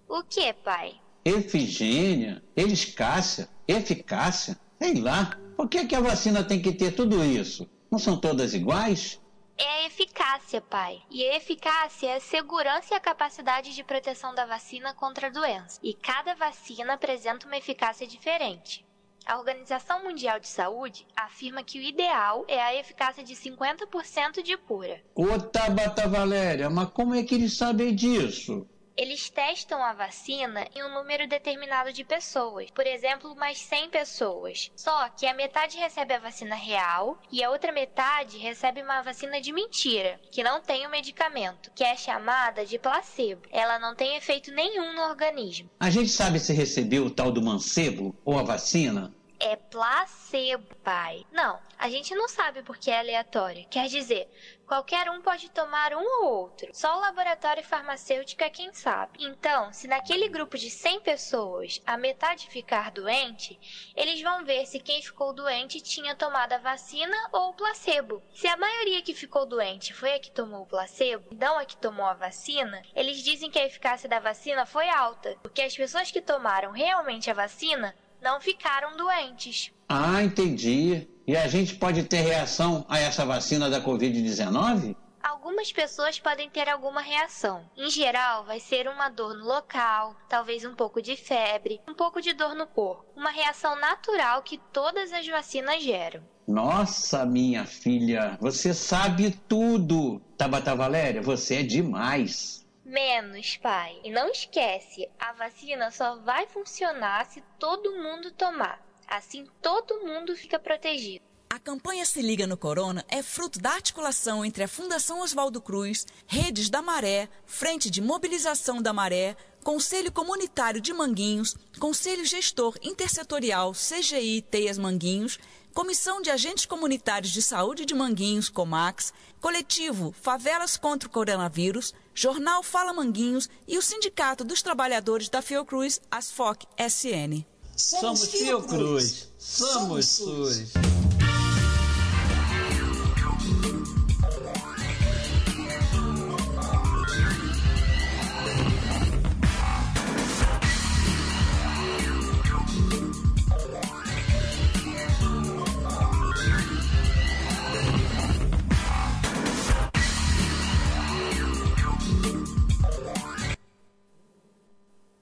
[0.07, 0.93] O que, pai?
[1.25, 5.35] Efigênia, eficácia, eficácia, sei lá.
[5.61, 7.69] Por que, que a vacina tem que ter tudo isso?
[7.91, 9.21] Não são todas iguais?
[9.55, 11.03] É a eficácia, pai.
[11.07, 15.29] E a eficácia é a segurança e a capacidade de proteção da vacina contra a
[15.29, 15.79] doença.
[15.83, 18.83] E cada vacina apresenta uma eficácia diferente.
[19.23, 24.57] A Organização Mundial de Saúde afirma que o ideal é a eficácia de 50% de
[24.57, 24.99] cura.
[25.13, 28.67] Ô Tabata Valéria, mas como é que eles sabem disso?
[28.95, 34.71] Eles testam a vacina em um número determinado de pessoas, por exemplo, mais 100 pessoas.
[34.75, 39.39] Só que a metade recebe a vacina real e a outra metade recebe uma vacina
[39.39, 43.41] de mentira, que não tem o medicamento, que é chamada de placebo.
[43.51, 45.69] Ela não tem efeito nenhum no organismo.
[45.79, 49.13] A gente sabe se recebeu o tal do mancebo ou a vacina?
[49.39, 51.25] É placebo, pai.
[51.31, 53.65] Não, a gente não sabe porque é aleatório.
[53.71, 54.29] Quer dizer,
[54.71, 56.69] qualquer um pode tomar um ou outro.
[56.71, 59.19] Só o laboratório farmacêutico é quem sabe.
[59.19, 63.59] Então, se naquele grupo de 100 pessoas a metade ficar doente,
[63.97, 68.23] eles vão ver se quem ficou doente tinha tomado a vacina ou o placebo.
[68.33, 71.75] Se a maioria que ficou doente foi a que tomou o placebo, não a que
[71.75, 76.11] tomou a vacina, eles dizem que a eficácia da vacina foi alta, porque as pessoas
[76.11, 79.71] que tomaram realmente a vacina não ficaram doentes.
[79.89, 81.07] Ah, entendi.
[81.27, 84.95] E a gente pode ter reação a essa vacina da Covid-19?
[85.21, 87.69] Algumas pessoas podem ter alguma reação.
[87.77, 92.21] Em geral, vai ser uma dor no local, talvez um pouco de febre, um pouco
[92.21, 93.05] de dor no corpo.
[93.15, 96.23] Uma reação natural que todas as vacinas geram.
[96.47, 100.19] Nossa, minha filha, você sabe tudo.
[100.37, 102.60] Tabata Valéria, você é demais.
[102.91, 104.01] Menos, pai.
[104.03, 108.85] E não esquece, a vacina só vai funcionar se todo mundo tomar.
[109.07, 111.23] Assim todo mundo fica protegido.
[111.49, 116.05] A campanha Se Liga no Corona é fruto da articulação entre a Fundação Oswaldo Cruz,
[116.27, 123.71] Redes da Maré, Frente de Mobilização da Maré, Conselho Comunitário de Manguinhos, Conselho Gestor Intersetorial
[123.71, 125.39] CGI Teias Manguinhos,
[125.73, 132.61] Comissão de Agentes Comunitários de Saúde de Manguinhos, Comax, Coletivo Favelas contra o Coronavírus, Jornal
[132.61, 137.43] Fala Manguinhos e o Sindicato dos Trabalhadores da Fiocruz, Asfoc SN.
[137.75, 141.00] Somos Fiocruz, somos SUS.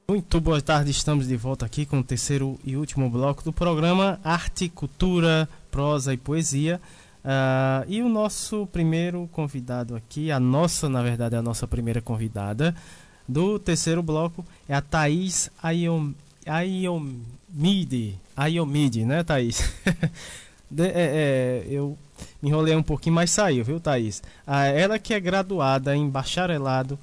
[0.10, 4.20] Muito boa tarde, estamos de volta aqui com o terceiro e último bloco do programa
[4.24, 6.82] Arte, Cultura, Prosa e Poesia.
[7.24, 12.76] Uh, e o nosso primeiro convidado aqui, a nossa, na verdade, a nossa primeira convidada
[13.28, 16.14] do terceiro bloco é a Thaís Ayom,
[16.44, 18.18] Ayomide.
[18.36, 19.72] Ayomide, né, Thaís?
[20.72, 21.96] de, é, é, eu
[22.42, 24.24] me enrolei um pouquinho, mas saiu, viu, Thaís?
[24.48, 26.98] Ah, ela que é graduada em bacharelado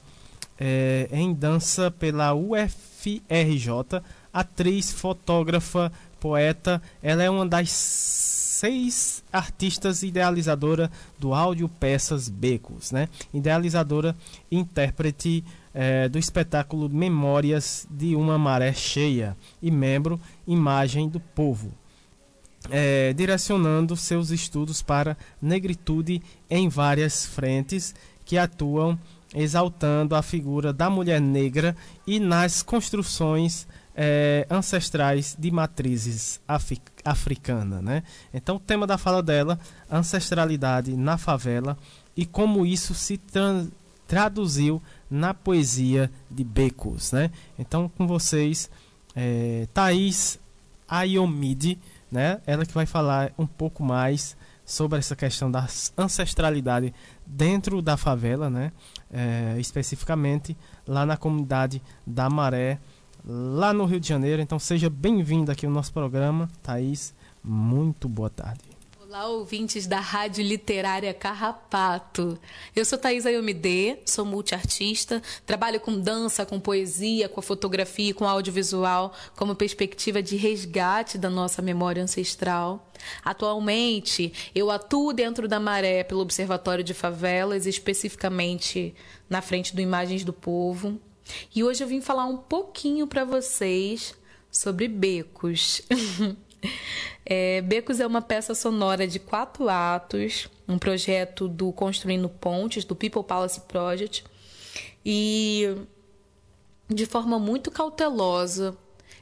[0.58, 4.02] é, em dança pela UFRJ,
[4.32, 6.82] atriz, fotógrafa, poeta.
[7.02, 13.08] Ela é uma das seis artistas idealizadora do áudio Peças Becos, né?
[13.32, 14.16] Idealizadora
[14.50, 21.70] e intérprete é, do espetáculo Memórias de uma Maré Cheia e membro Imagem do Povo.
[22.70, 26.20] É, direcionando seus estudos para negritude
[26.50, 28.98] em várias frentes que atuam
[29.36, 31.76] exaltando a figura da mulher negra
[32.06, 36.40] e nas construções é, ancestrais de matrizes
[37.04, 37.82] africanas.
[37.82, 38.02] Né?
[38.32, 39.60] Então, o tema da fala dela,
[39.90, 41.76] ancestralidade na favela
[42.16, 43.64] e como isso se tra
[44.06, 44.80] traduziu
[45.10, 47.10] na poesia de Becos.
[47.10, 47.28] Né?
[47.58, 48.70] Então, com vocês,
[49.16, 50.38] é, Thaís
[50.88, 51.76] Ayomide,
[52.10, 52.40] né?
[52.46, 54.36] ela que vai falar um pouco mais
[54.66, 55.66] sobre essa questão da
[55.96, 56.92] ancestralidade
[57.24, 58.72] dentro da favela, né?
[59.10, 60.56] É, especificamente
[60.86, 62.80] lá na comunidade da Maré,
[63.24, 64.42] lá no Rio de Janeiro.
[64.42, 67.14] Então seja bem-vindo aqui ao nosso programa, Thaís.
[67.42, 68.65] Muito boa tarde.
[69.16, 72.38] Olá, ouvintes da Rádio Literária Carrapato.
[72.74, 78.12] Eu sou Thaís Ayomide, sou multiartista, trabalho com dança, com poesia, com a fotografia e
[78.12, 82.92] com audiovisual como perspectiva de resgate da nossa memória ancestral.
[83.24, 88.94] Atualmente, eu atuo dentro da Maré pelo Observatório de Favelas, especificamente
[89.30, 91.00] na frente do Imagens do Povo.
[91.54, 94.14] E hoje eu vim falar um pouquinho para vocês
[94.50, 95.80] sobre becos.
[97.24, 102.94] é, becos é uma peça sonora de quatro atos, um projeto do Construindo Pontes, do
[102.94, 104.24] People Palace Project.
[105.04, 105.76] E
[106.88, 108.76] de forma muito cautelosa,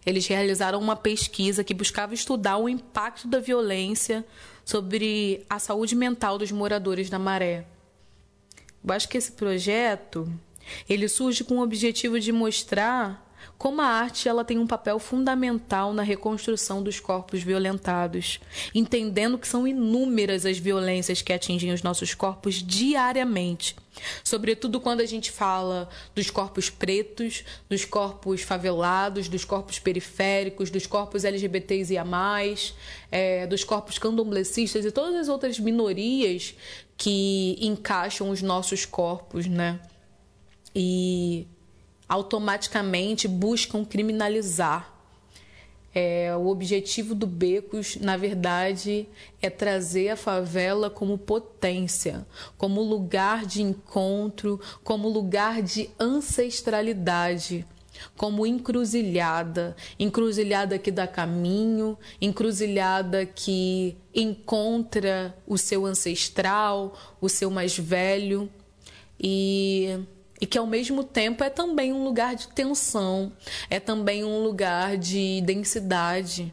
[0.05, 4.24] eles realizaram uma pesquisa que buscava estudar o impacto da violência
[4.65, 7.66] sobre a saúde mental dos moradores da Maré.
[8.86, 10.31] Eu acho que esse projeto
[10.89, 13.24] ele surge com o objetivo de mostrar
[13.65, 18.39] como a arte ela tem um papel fundamental na reconstrução dos corpos violentados,
[18.74, 23.74] entendendo que são inúmeras as violências que atingem os nossos corpos diariamente.
[24.23, 30.86] Sobretudo quando a gente fala dos corpos pretos, dos corpos favelados, dos corpos periféricos, dos
[30.86, 32.74] corpos LGBTs e a mais,
[33.11, 36.55] é, dos corpos candomblecistas e todas as outras minorias
[36.99, 39.81] que encaixam os nossos corpos, né?
[40.74, 41.47] e
[42.09, 44.93] automaticamente buscam criminalizar.
[45.94, 49.09] É, o objetivo do Becos, na verdade,
[49.40, 52.26] é trazer a favela como potência,
[52.59, 57.64] como lugar de encontro, como lugar de ancestralidade,
[58.16, 67.78] como encruzilhada, encruzilhada que dá caminho, encruzilhada que encontra o seu ancestral, o seu mais
[67.78, 68.51] velho
[69.18, 70.01] e
[70.45, 73.33] e que ao mesmo tempo é também um lugar de tensão,
[73.71, 76.53] é também um lugar de densidade.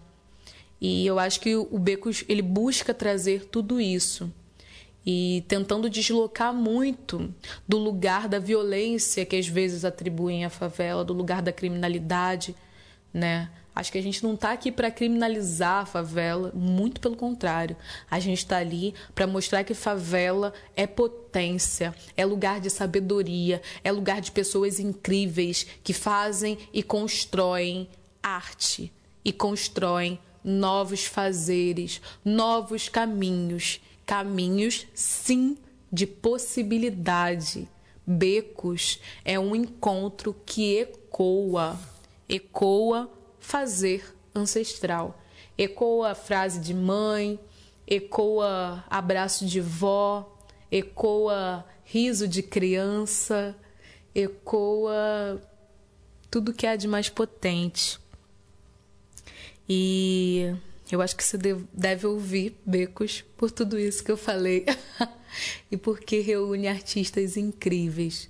[0.79, 4.31] E eu acho que o Becos ele busca trazer tudo isso
[5.05, 7.35] e tentando deslocar muito
[7.67, 12.55] do lugar da violência que às vezes atribuem à favela, do lugar da criminalidade,
[13.13, 13.51] né?
[13.73, 17.77] Acho que a gente não está aqui para criminalizar a favela, muito pelo contrário.
[18.09, 23.91] A gente está ali para mostrar que favela é potência, é lugar de sabedoria, é
[23.91, 27.87] lugar de pessoas incríveis que fazem e constroem
[28.21, 28.91] arte
[29.23, 33.79] e constroem novos fazeres, novos caminhos.
[34.05, 35.57] Caminhos, sim,
[35.89, 37.69] de possibilidade.
[38.05, 41.79] Becos é um encontro que ecoa,
[42.27, 43.09] ecoa
[43.41, 45.19] fazer ancestral.
[45.57, 47.37] Ecoa a frase de mãe,
[47.85, 50.37] ecoa abraço de vó,
[50.71, 53.53] ecoa riso de criança,
[54.15, 55.41] ecoa
[56.29, 57.99] tudo que há de mais potente.
[59.67, 60.53] E
[60.91, 61.37] eu acho que você
[61.73, 64.65] deve ouvir Becos por tudo isso que eu falei
[65.69, 68.29] e porque reúne artistas incríveis.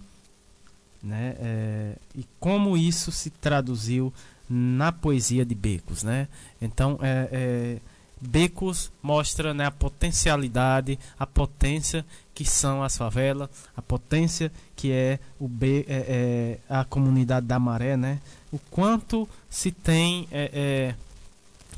[1.00, 1.36] né?
[1.38, 4.12] É, e como isso se traduziu
[4.50, 6.26] na poesia de Becos, né?
[6.60, 7.78] Então, é, é,
[8.20, 12.04] Becos mostra né, a potencialidade, a potência
[12.34, 17.96] que são as favelas, a potência que é o é, é, a comunidade da Maré,
[17.96, 18.20] né?
[18.52, 21.03] O quanto se tem é, é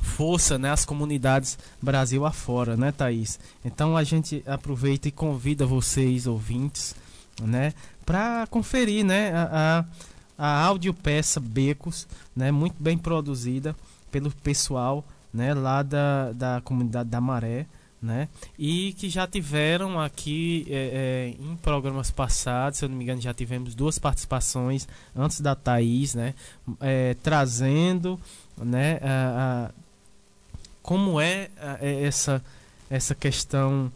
[0.01, 3.39] força, né, as comunidades Brasil afora, né, Thaís?
[3.64, 6.94] Então a gente aproveita e convida vocês, ouvintes,
[7.43, 7.74] né,
[8.05, 9.85] para conferir, né, a,
[10.39, 13.74] a, a Becos, né, muito bem produzida
[14.10, 17.66] pelo pessoal, né, lá da, da comunidade da Maré,
[18.01, 18.28] né?
[18.59, 23.20] E que já tiveram aqui é, é, em programas passados, se eu não me engano,
[23.20, 26.35] já tivemos duas participações antes da Thaís, né?
[26.81, 28.18] É, trazendo,
[28.56, 28.98] né?
[29.02, 29.86] A, a,
[30.87, 31.51] como é,
[31.81, 32.43] é essa
[32.89, 33.91] essa questão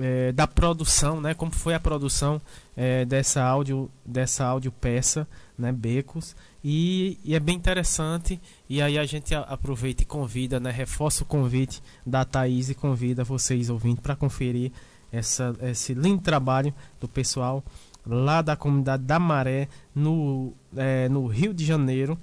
[0.00, 1.34] é, da produção, né?
[1.34, 2.40] Como foi a produção
[2.76, 5.26] é, dessa áudio dessa áudio peça,
[5.58, 5.72] né?
[5.72, 10.70] Becos e, e, é bem interessante e aí a gente aproveita e convida, né?
[10.70, 14.70] Reforça o convite da Thaís e convida vocês ouvindo para conferir
[15.12, 17.64] essa, esse lindo trabalho do pessoal
[18.06, 22.16] lá da comunidade da Maré no, é, no Rio de Janeiro,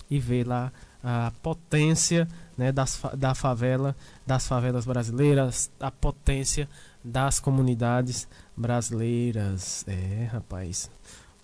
[0.10, 0.72] e ver lá
[1.04, 3.96] a potência né, das, da favela,
[4.26, 6.70] das favelas brasileiras, a potência
[7.04, 9.84] das comunidades brasileiras.
[9.88, 10.90] É, rapaz.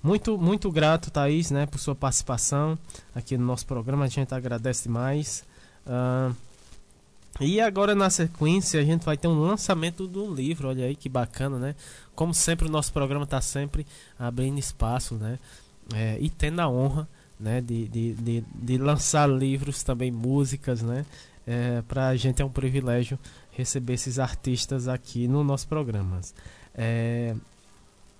[0.01, 2.77] Muito, muito grato, Thaís, né, por sua participação
[3.15, 4.05] aqui no nosso programa.
[4.05, 5.43] A gente agradece demais.
[5.85, 6.35] Uh,
[7.39, 10.69] e agora, na sequência, a gente vai ter um lançamento do livro.
[10.69, 11.75] Olha aí que bacana, né?
[12.15, 13.85] Como sempre, o nosso programa está sempre
[14.17, 15.37] abrindo espaço, né?
[15.93, 17.07] É, e tendo a honra
[17.39, 21.05] né, de, de, de, de lançar livros, também músicas, né?
[21.45, 23.17] É, para a gente é um privilégio
[23.51, 26.19] receber esses artistas aqui no nosso programa.
[26.75, 27.33] É,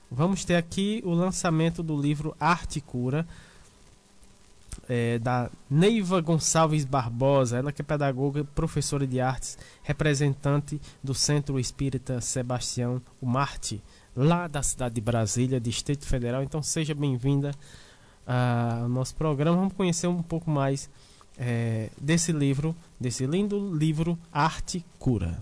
[0.10, 3.28] vamos ter aqui o lançamento do livro Arte Cura,
[4.88, 11.60] é, da Neiva Gonçalves Barbosa, ela que é pedagoga, professora de artes, representante do Centro
[11.60, 13.84] Espírita Sebastião Marte,
[14.16, 16.44] lá da cidade de Brasília, Distrito Federal.
[16.44, 17.52] Então seja bem-vinda
[18.28, 19.58] ao nosso programa.
[19.58, 20.90] Vamos conhecer um pouco mais
[21.38, 25.42] é, desse livro, desse lindo livro Arte Cura.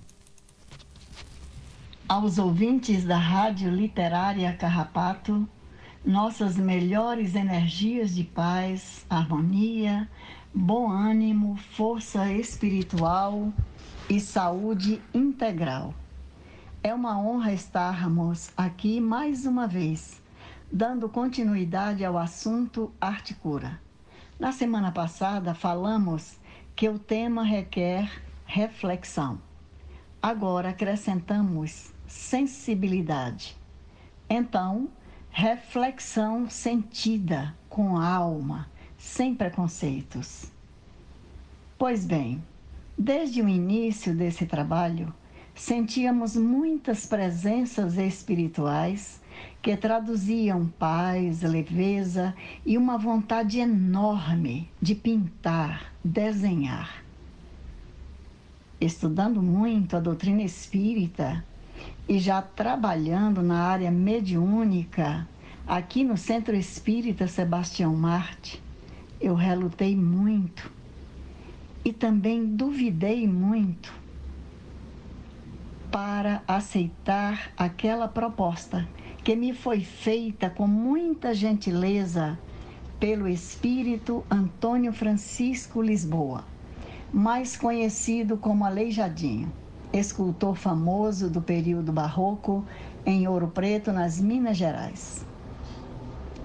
[2.08, 5.50] Aos ouvintes da Rádio Literária Carrapato,
[6.06, 10.08] nossas melhores energias de paz, harmonia,
[10.54, 13.52] bom ânimo, força espiritual
[14.08, 15.96] e saúde integral.
[16.84, 20.22] É uma honra estarmos aqui mais uma vez
[20.72, 23.80] dando continuidade ao assunto arte cura.
[24.40, 26.38] Na semana passada falamos
[26.76, 29.40] que o tema requer reflexão.
[30.22, 33.56] Agora acrescentamos sensibilidade.
[34.30, 34.90] Então,
[35.30, 38.68] reflexão sentida com alma,
[38.98, 40.52] sem preconceitos.
[41.78, 42.44] Pois bem,
[42.98, 45.14] desde o início desse trabalho,
[45.54, 49.22] sentíamos muitas presenças espirituais
[49.66, 57.04] que traduziam paz, leveza e uma vontade enorme de pintar, desenhar.
[58.80, 61.44] Estudando muito a doutrina espírita
[62.08, 65.28] e já trabalhando na área mediúnica,
[65.66, 68.62] aqui no Centro Espírita Sebastião Marte,
[69.20, 70.72] eu relutei muito
[71.84, 73.92] e também duvidei muito
[75.90, 78.88] para aceitar aquela proposta
[79.26, 82.40] que me foi feita com muita gentileza
[83.00, 86.46] pelo espírito Antônio Francisco Lisboa,
[87.12, 89.52] mais conhecido como Aleijadinho
[89.92, 92.64] escultor famoso do período barroco
[93.06, 95.26] em Ouro Preto, nas Minas Gerais.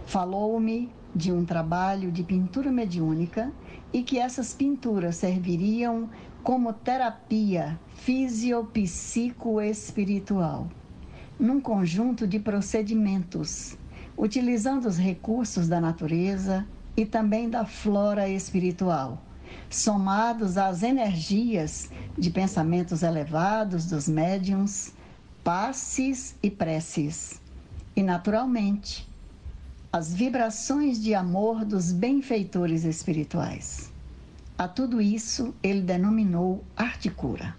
[0.07, 3.53] Falou-me de um trabalho de pintura mediúnica
[3.93, 6.09] e que essas pinturas serviriam
[6.43, 10.67] como terapia fisiopsicoespiritual,
[11.41, 13.77] num conjunto de procedimentos,
[14.17, 19.25] utilizando os recursos da natureza e também da flora espiritual
[19.69, 24.93] somados às energias de pensamentos elevados dos médiums,
[25.45, 27.41] passes e preces,
[27.95, 29.09] e naturalmente
[29.93, 33.93] as vibrações de amor dos benfeitores espirituais.
[34.57, 37.57] A tudo isso ele denominou articura.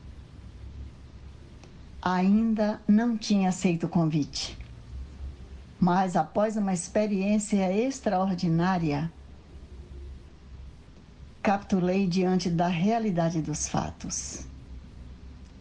[2.02, 4.57] Ainda não tinha aceito o convite,
[5.80, 9.11] mas após uma experiência extraordinária,
[11.44, 14.48] capturei diante da realidade dos fatos.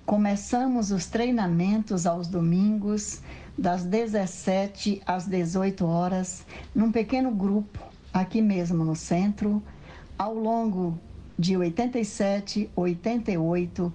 [0.07, 3.21] Começamos os treinamentos aos domingos,
[3.57, 7.79] das 17 às 18 horas, num pequeno grupo,
[8.15, 9.63] aqui mesmo no centro,
[10.17, 10.99] ao longo
[11.39, 13.93] de 87, 88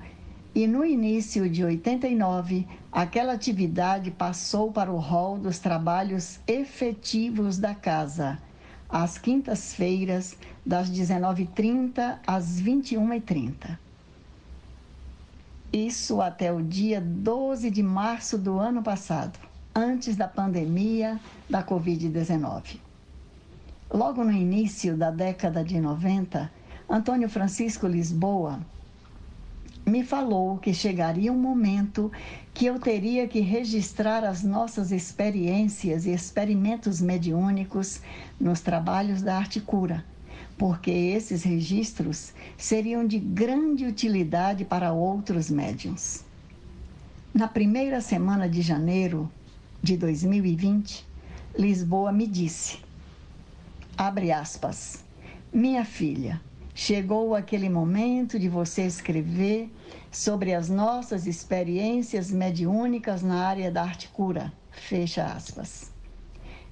[0.56, 7.76] e no início de 89, aquela atividade passou para o rol dos trabalhos efetivos da
[7.76, 8.40] casa
[8.88, 13.78] às quintas-feiras, das 19h30 às 21h30.
[15.74, 19.38] Isso até o dia 12 de março do ano passado,
[19.76, 21.20] antes da pandemia
[21.50, 22.80] da Covid-19.
[23.94, 26.50] Logo no início da década de 90,
[26.90, 28.62] Antônio Francisco Lisboa
[29.86, 32.12] me falou que chegaria um momento
[32.54, 38.02] que eu teria que registrar as nossas experiências e experimentos mediúnicos
[38.40, 40.04] nos trabalhos da arte cura,
[40.58, 46.26] porque esses registros seriam de grande utilidade para outros médiums.
[47.32, 49.32] Na primeira semana de janeiro
[49.84, 51.06] de 2020,
[51.60, 52.80] Lisboa me disse:
[53.96, 55.04] abre aspas,
[55.54, 56.42] minha filha,
[56.78, 59.72] Chegou aquele momento de você escrever
[60.12, 64.52] sobre as nossas experiências mediúnicas na área da arte cura.
[64.72, 65.90] Fecha aspas.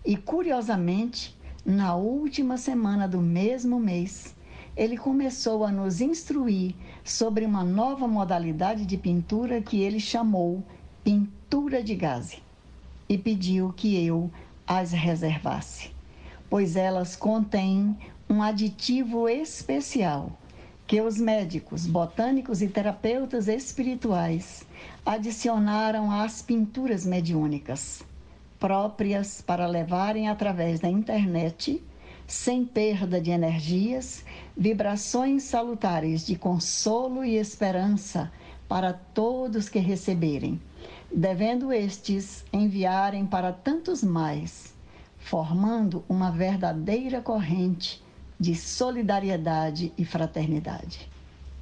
[0.05, 1.33] E curiosamente,
[1.65, 4.35] na última semana do mesmo mês,
[4.75, 10.61] ele começou a nos instruir sobre uma nova modalidade de pintura que ele chamou
[11.01, 12.43] pintura de gaze
[13.07, 14.29] e pediu que eu
[14.67, 15.91] as reservasse,
[16.49, 17.97] pois elas contêm
[18.33, 20.31] um aditivo especial
[20.87, 24.65] que os médicos, botânicos e terapeutas espirituais
[25.05, 28.01] adicionaram às pinturas mediúnicas,
[28.59, 31.79] próprias para levarem através da internet,
[32.25, 34.25] sem perda de energias,
[34.57, 38.31] vibrações salutares de consolo e esperança
[38.67, 40.59] para todos que receberem,
[41.13, 44.73] devendo estes enviarem para tantos mais,
[45.19, 48.02] formando uma verdadeira corrente
[48.43, 51.09] de solidariedade e fraternidade.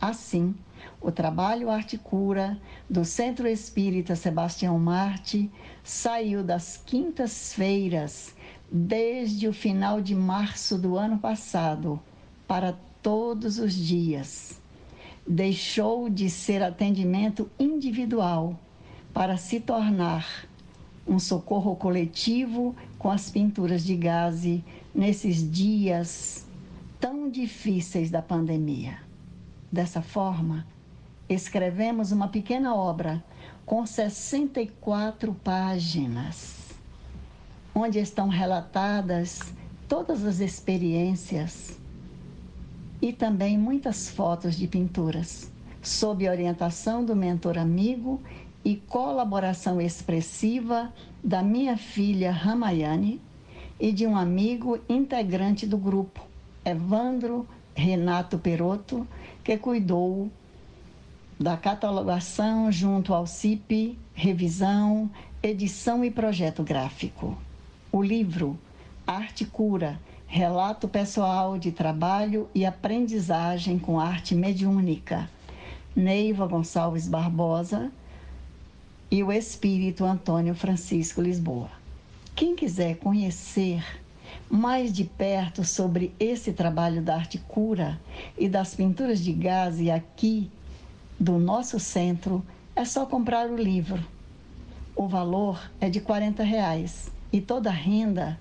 [0.01, 0.55] Assim,
[0.99, 2.57] o trabalho Arte Cura
[2.89, 5.47] do Centro Espírita Sebastião Marte
[5.83, 8.33] saiu das quintas-feiras
[8.71, 12.01] desde o final de março do ano passado
[12.47, 14.59] para todos os dias.
[15.27, 18.59] Deixou de ser atendimento individual
[19.13, 20.47] para se tornar
[21.05, 24.63] um socorro coletivo com as pinturas de gaze
[24.95, 26.49] nesses dias
[27.01, 28.99] tão difíceis da pandemia.
[29.71, 30.67] Dessa forma,
[31.27, 33.23] escrevemos uma pequena obra
[33.65, 36.75] com 64 páginas,
[37.73, 39.51] onde estão relatadas
[39.87, 41.79] todas as experiências
[43.01, 45.51] e também muitas fotos de pinturas,
[45.81, 48.21] sob orientação do mentor amigo
[48.63, 53.19] e colaboração expressiva da minha filha Ramayane
[53.79, 56.30] e de um amigo integrante do grupo,
[56.63, 59.07] Evandro Renato Perotto,
[59.43, 60.29] que cuidou
[61.39, 65.09] da catalogação junto ao CIP, revisão,
[65.41, 67.37] edição e projeto gráfico.
[67.91, 68.59] O livro
[69.07, 75.29] Arte Cura, relato pessoal de trabalho e aprendizagem com arte mediúnica.
[75.95, 77.91] Neiva Gonçalves Barbosa,
[79.11, 81.69] e o espírito Antônio Francisco Lisboa.
[82.33, 83.83] Quem quiser conhecer
[84.51, 87.97] mais de perto sobre esse trabalho da arte cura
[88.37, 90.51] e das pinturas de gás aqui
[91.17, 92.45] do nosso centro,
[92.75, 94.05] é só comprar o livro.
[94.93, 98.37] O valor é de 40 reais e toda a renda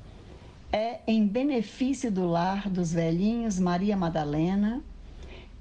[0.73, 4.83] é em benefício do lar dos velhinhos Maria Madalena,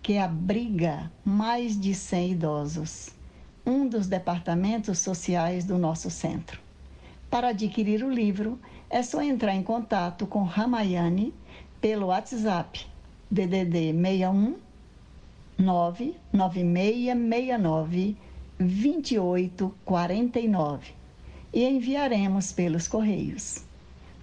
[0.02, 3.10] que abriga mais de 100 idosos,
[3.64, 6.60] um dos departamentos sociais do nosso centro.
[7.30, 8.60] Para adquirir o livro,
[8.90, 11.32] é só entrar em contato com Ramayane
[11.80, 12.88] pelo WhatsApp
[13.30, 14.56] DDD 61
[15.60, 18.18] 99669
[18.60, 20.94] 2849
[21.54, 23.64] e enviaremos pelos correios.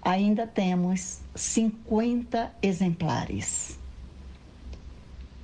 [0.02, 3.78] Ainda temos 50 exemplares.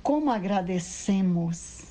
[0.01, 1.83] Como agradecemos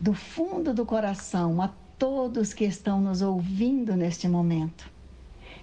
[0.00, 4.91] do fundo do coração a todos que estão nos ouvindo neste momento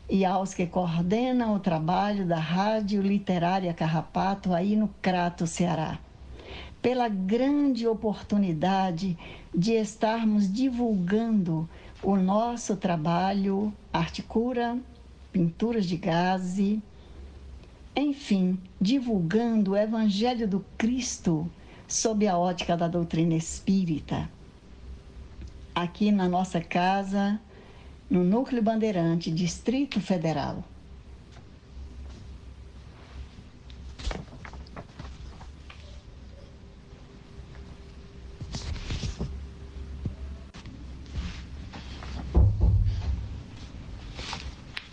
[0.09, 5.99] e aos que coordenam o trabalho da Rádio Literária Carrapato aí no Crato, Ceará,
[6.81, 9.15] pela grande oportunidade
[9.53, 11.69] de estarmos divulgando
[12.01, 14.79] o nosso trabalho, arte cura,
[15.31, 16.81] pinturas de gaze,
[17.95, 21.49] enfim, divulgando o Evangelho do Cristo
[21.87, 24.29] sob a ótica da doutrina espírita.
[25.75, 27.39] Aqui na nossa casa,
[28.09, 30.63] no Núcleo Bandeirante, Distrito Federal.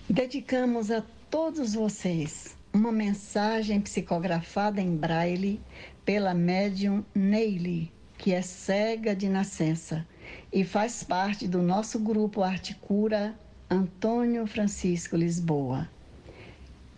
[0.09, 5.61] Dedicamos a todos vocês uma mensagem psicografada em braille
[6.05, 10.07] pela médium Neile, que é cega de nascença
[10.53, 13.35] e faz parte do nosso grupo Articura
[13.71, 15.89] Antônio Francisco Lisboa.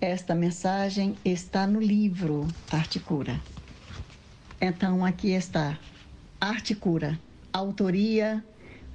[0.00, 3.40] Esta mensagem está no livro Articura.
[4.60, 5.78] Então aqui está
[6.40, 7.18] Articura,
[7.52, 8.44] autoria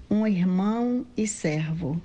[0.10, 2.02] Um irmão e servo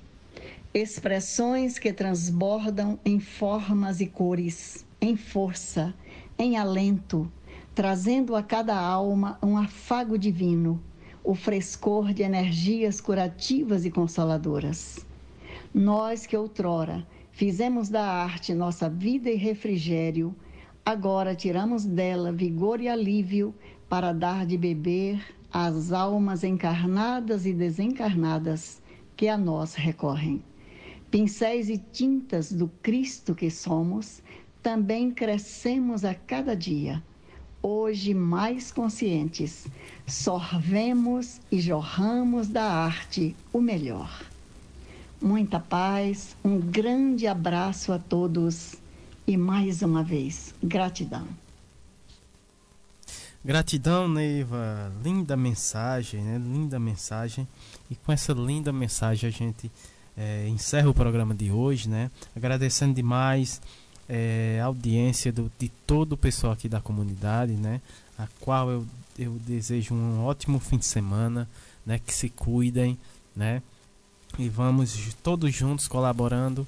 [0.73, 5.93] expressões que transbordam em formas e cores, em força,
[6.37, 7.31] em alento,
[7.73, 10.81] trazendo a cada alma um afago divino,
[11.23, 15.05] o frescor de energias curativas e consoladoras.
[15.73, 20.35] Nós que outrora fizemos da arte nossa vida e refrigério,
[20.85, 23.53] agora tiramos dela vigor e alívio
[23.87, 25.21] para dar de beber
[25.51, 28.81] às almas encarnadas e desencarnadas
[29.15, 30.43] que a nós recorrem
[31.09, 34.21] pincéis e tintas do Cristo que somos,
[34.61, 37.03] também crescemos a cada dia.
[37.61, 39.67] Hoje mais conscientes,
[40.07, 44.23] sorvemos e jorramos da arte o melhor.
[45.21, 48.75] Muita paz, um grande abraço a todos
[49.27, 51.27] e mais uma vez, gratidão.
[53.43, 54.91] Gratidão, Neiva.
[55.03, 56.37] Linda mensagem, né?
[56.37, 57.47] Linda mensagem.
[57.89, 59.71] E com essa linda mensagem a gente
[60.15, 62.11] é, encerro o programa de hoje, né?
[62.35, 63.61] Agradecendo demais
[64.09, 67.79] é, audiência do, de todo o pessoal aqui da comunidade, né?
[68.17, 68.87] A qual eu,
[69.17, 71.47] eu desejo um ótimo fim de semana,
[71.85, 71.99] né?
[72.03, 72.97] Que se cuidem,
[73.35, 73.61] né?
[74.37, 76.67] E vamos todos juntos colaborando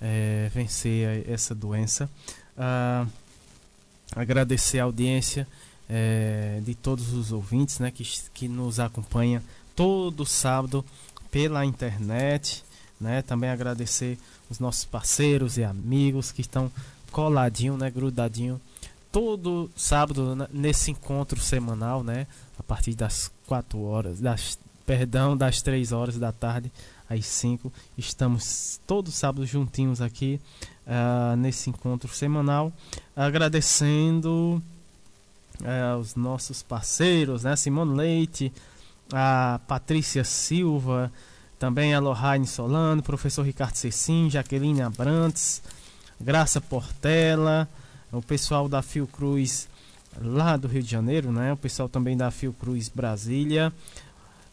[0.00, 2.10] é, vencer essa doença.
[2.58, 3.06] Ah,
[4.14, 5.46] agradecer a audiência
[5.88, 7.92] é, de todos os ouvintes, né?
[7.92, 8.04] Que,
[8.34, 9.42] que nos acompanha
[9.76, 10.84] todo sábado
[11.30, 12.64] pela internet
[13.00, 13.22] né?
[13.22, 14.18] Também agradecer
[14.50, 16.70] os nossos parceiros e amigos que estão
[17.10, 18.60] coladinho, né, grudadinho
[19.12, 22.26] todo sábado nesse encontro semanal, né,
[22.58, 26.70] a partir das 4 horas, das perdão, das 3 horas da tarde
[27.08, 27.72] às 5.
[27.96, 30.40] Estamos todos sábados juntinhos aqui
[30.86, 32.72] uh, nesse encontro semanal,
[33.14, 34.62] agradecendo
[35.60, 38.52] uh, os nossos parceiros, né, Simone Leite,
[39.12, 41.10] a Patrícia Silva,
[41.60, 45.62] também a Lohane Solano, professor Ricardo Cecim, Jaqueline Abrantes,
[46.18, 47.68] Graça Portela,
[48.10, 49.68] o pessoal da Fiocruz
[50.22, 51.52] lá do Rio de Janeiro, né?
[51.52, 53.70] O pessoal também da Fiocruz Brasília.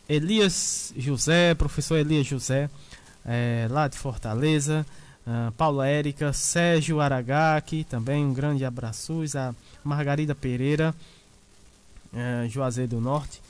[0.09, 2.69] Elias José, professor Elias José,
[3.25, 4.85] é, lá de Fortaleza.
[5.25, 9.23] Uh, Paula Érica, Sérgio Aragaki, também um grande abraço.
[9.35, 9.53] A
[9.83, 10.95] Margarida Pereira,
[12.13, 13.41] uh, Juazeiro do Norte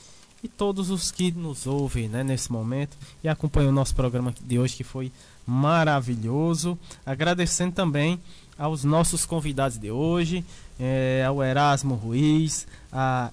[0.44, 4.60] e todos os que nos ouvem né, nesse momento e acompanham o nosso programa de
[4.60, 5.12] hoje que foi
[5.46, 6.78] maravilhoso.
[7.06, 8.20] Agradecendo também
[8.58, 10.44] aos nossos convidados de hoje,
[10.80, 13.32] é, ao Erasmo Ruiz, a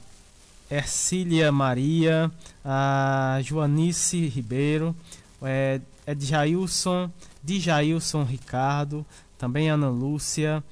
[0.70, 2.30] Ercília Maria,
[2.64, 4.94] a Joanice Ribeiro,
[5.42, 7.10] é, Edjailson,
[7.42, 9.04] Djailson Ricardo,
[9.38, 10.64] também Ana Lúcia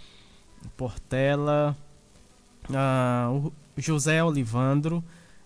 [0.77, 1.77] Portela,
[2.75, 5.03] a, o José Olivandro,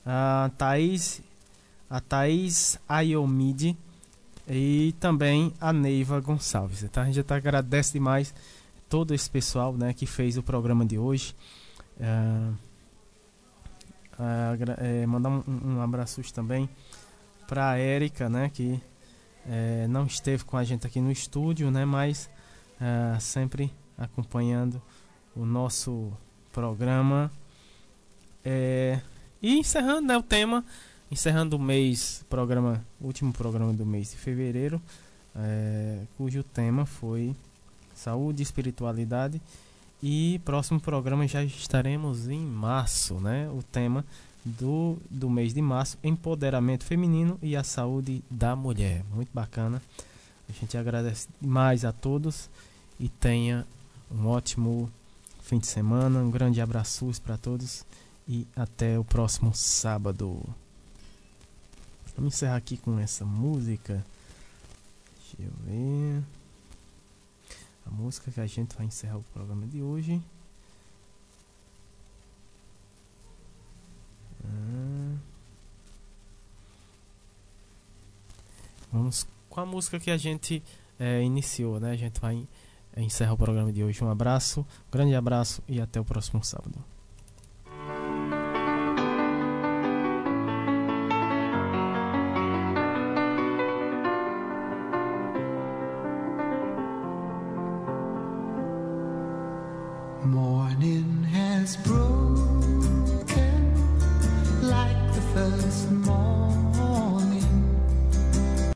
[0.07, 1.20] a Thaís,
[1.91, 3.77] a Thaís Ayomide
[4.49, 6.85] e também a Neiva Gonçalves.
[6.85, 8.32] Então a gente já agradece demais
[8.89, 11.35] todo esse pessoal né, que fez o programa de hoje.
[11.98, 12.55] Uh,
[14.21, 16.69] uh, mandar um, um abraço também
[17.48, 18.80] para a Érica, né, que
[19.89, 22.29] não esteve com a gente aqui no estúdio, né, mas
[23.21, 24.82] sempre acompanhando
[25.37, 26.13] o nosso
[26.53, 27.30] programa.
[29.43, 30.65] E encerrando né, o tema,
[31.11, 34.81] encerrando o mês, programa, último programa do mês de fevereiro,
[36.16, 37.35] cujo tema foi
[37.95, 39.40] saúde, espiritualidade.
[40.03, 43.48] E próximo programa já estaremos em março, né?
[43.48, 44.05] O tema
[44.45, 49.03] do, do mês de março, empoderamento feminino e a saúde da mulher.
[49.15, 49.81] Muito bacana.
[50.48, 52.51] A gente agradece demais a todos
[53.01, 53.66] e tenha
[54.11, 54.90] um ótimo
[55.40, 56.21] fim de semana.
[56.21, 57.86] Um grande abraço para todos
[58.27, 60.43] e até o próximo sábado.
[62.16, 64.05] Vamos encerrar aqui com essa música.
[65.16, 66.22] Deixa eu ver
[67.87, 70.21] a música que a gente vai encerrar o programa de hoje.
[74.45, 75.16] Ah.
[78.93, 80.63] Vamos com a música que a gente
[80.98, 81.90] é, iniciou, né?
[81.93, 82.46] A gente vai
[82.96, 84.03] encerrar o programa de hoje.
[84.03, 86.96] Um abraço, um grande abraço e até o próximo sábado.
[101.66, 102.05] Morning has broken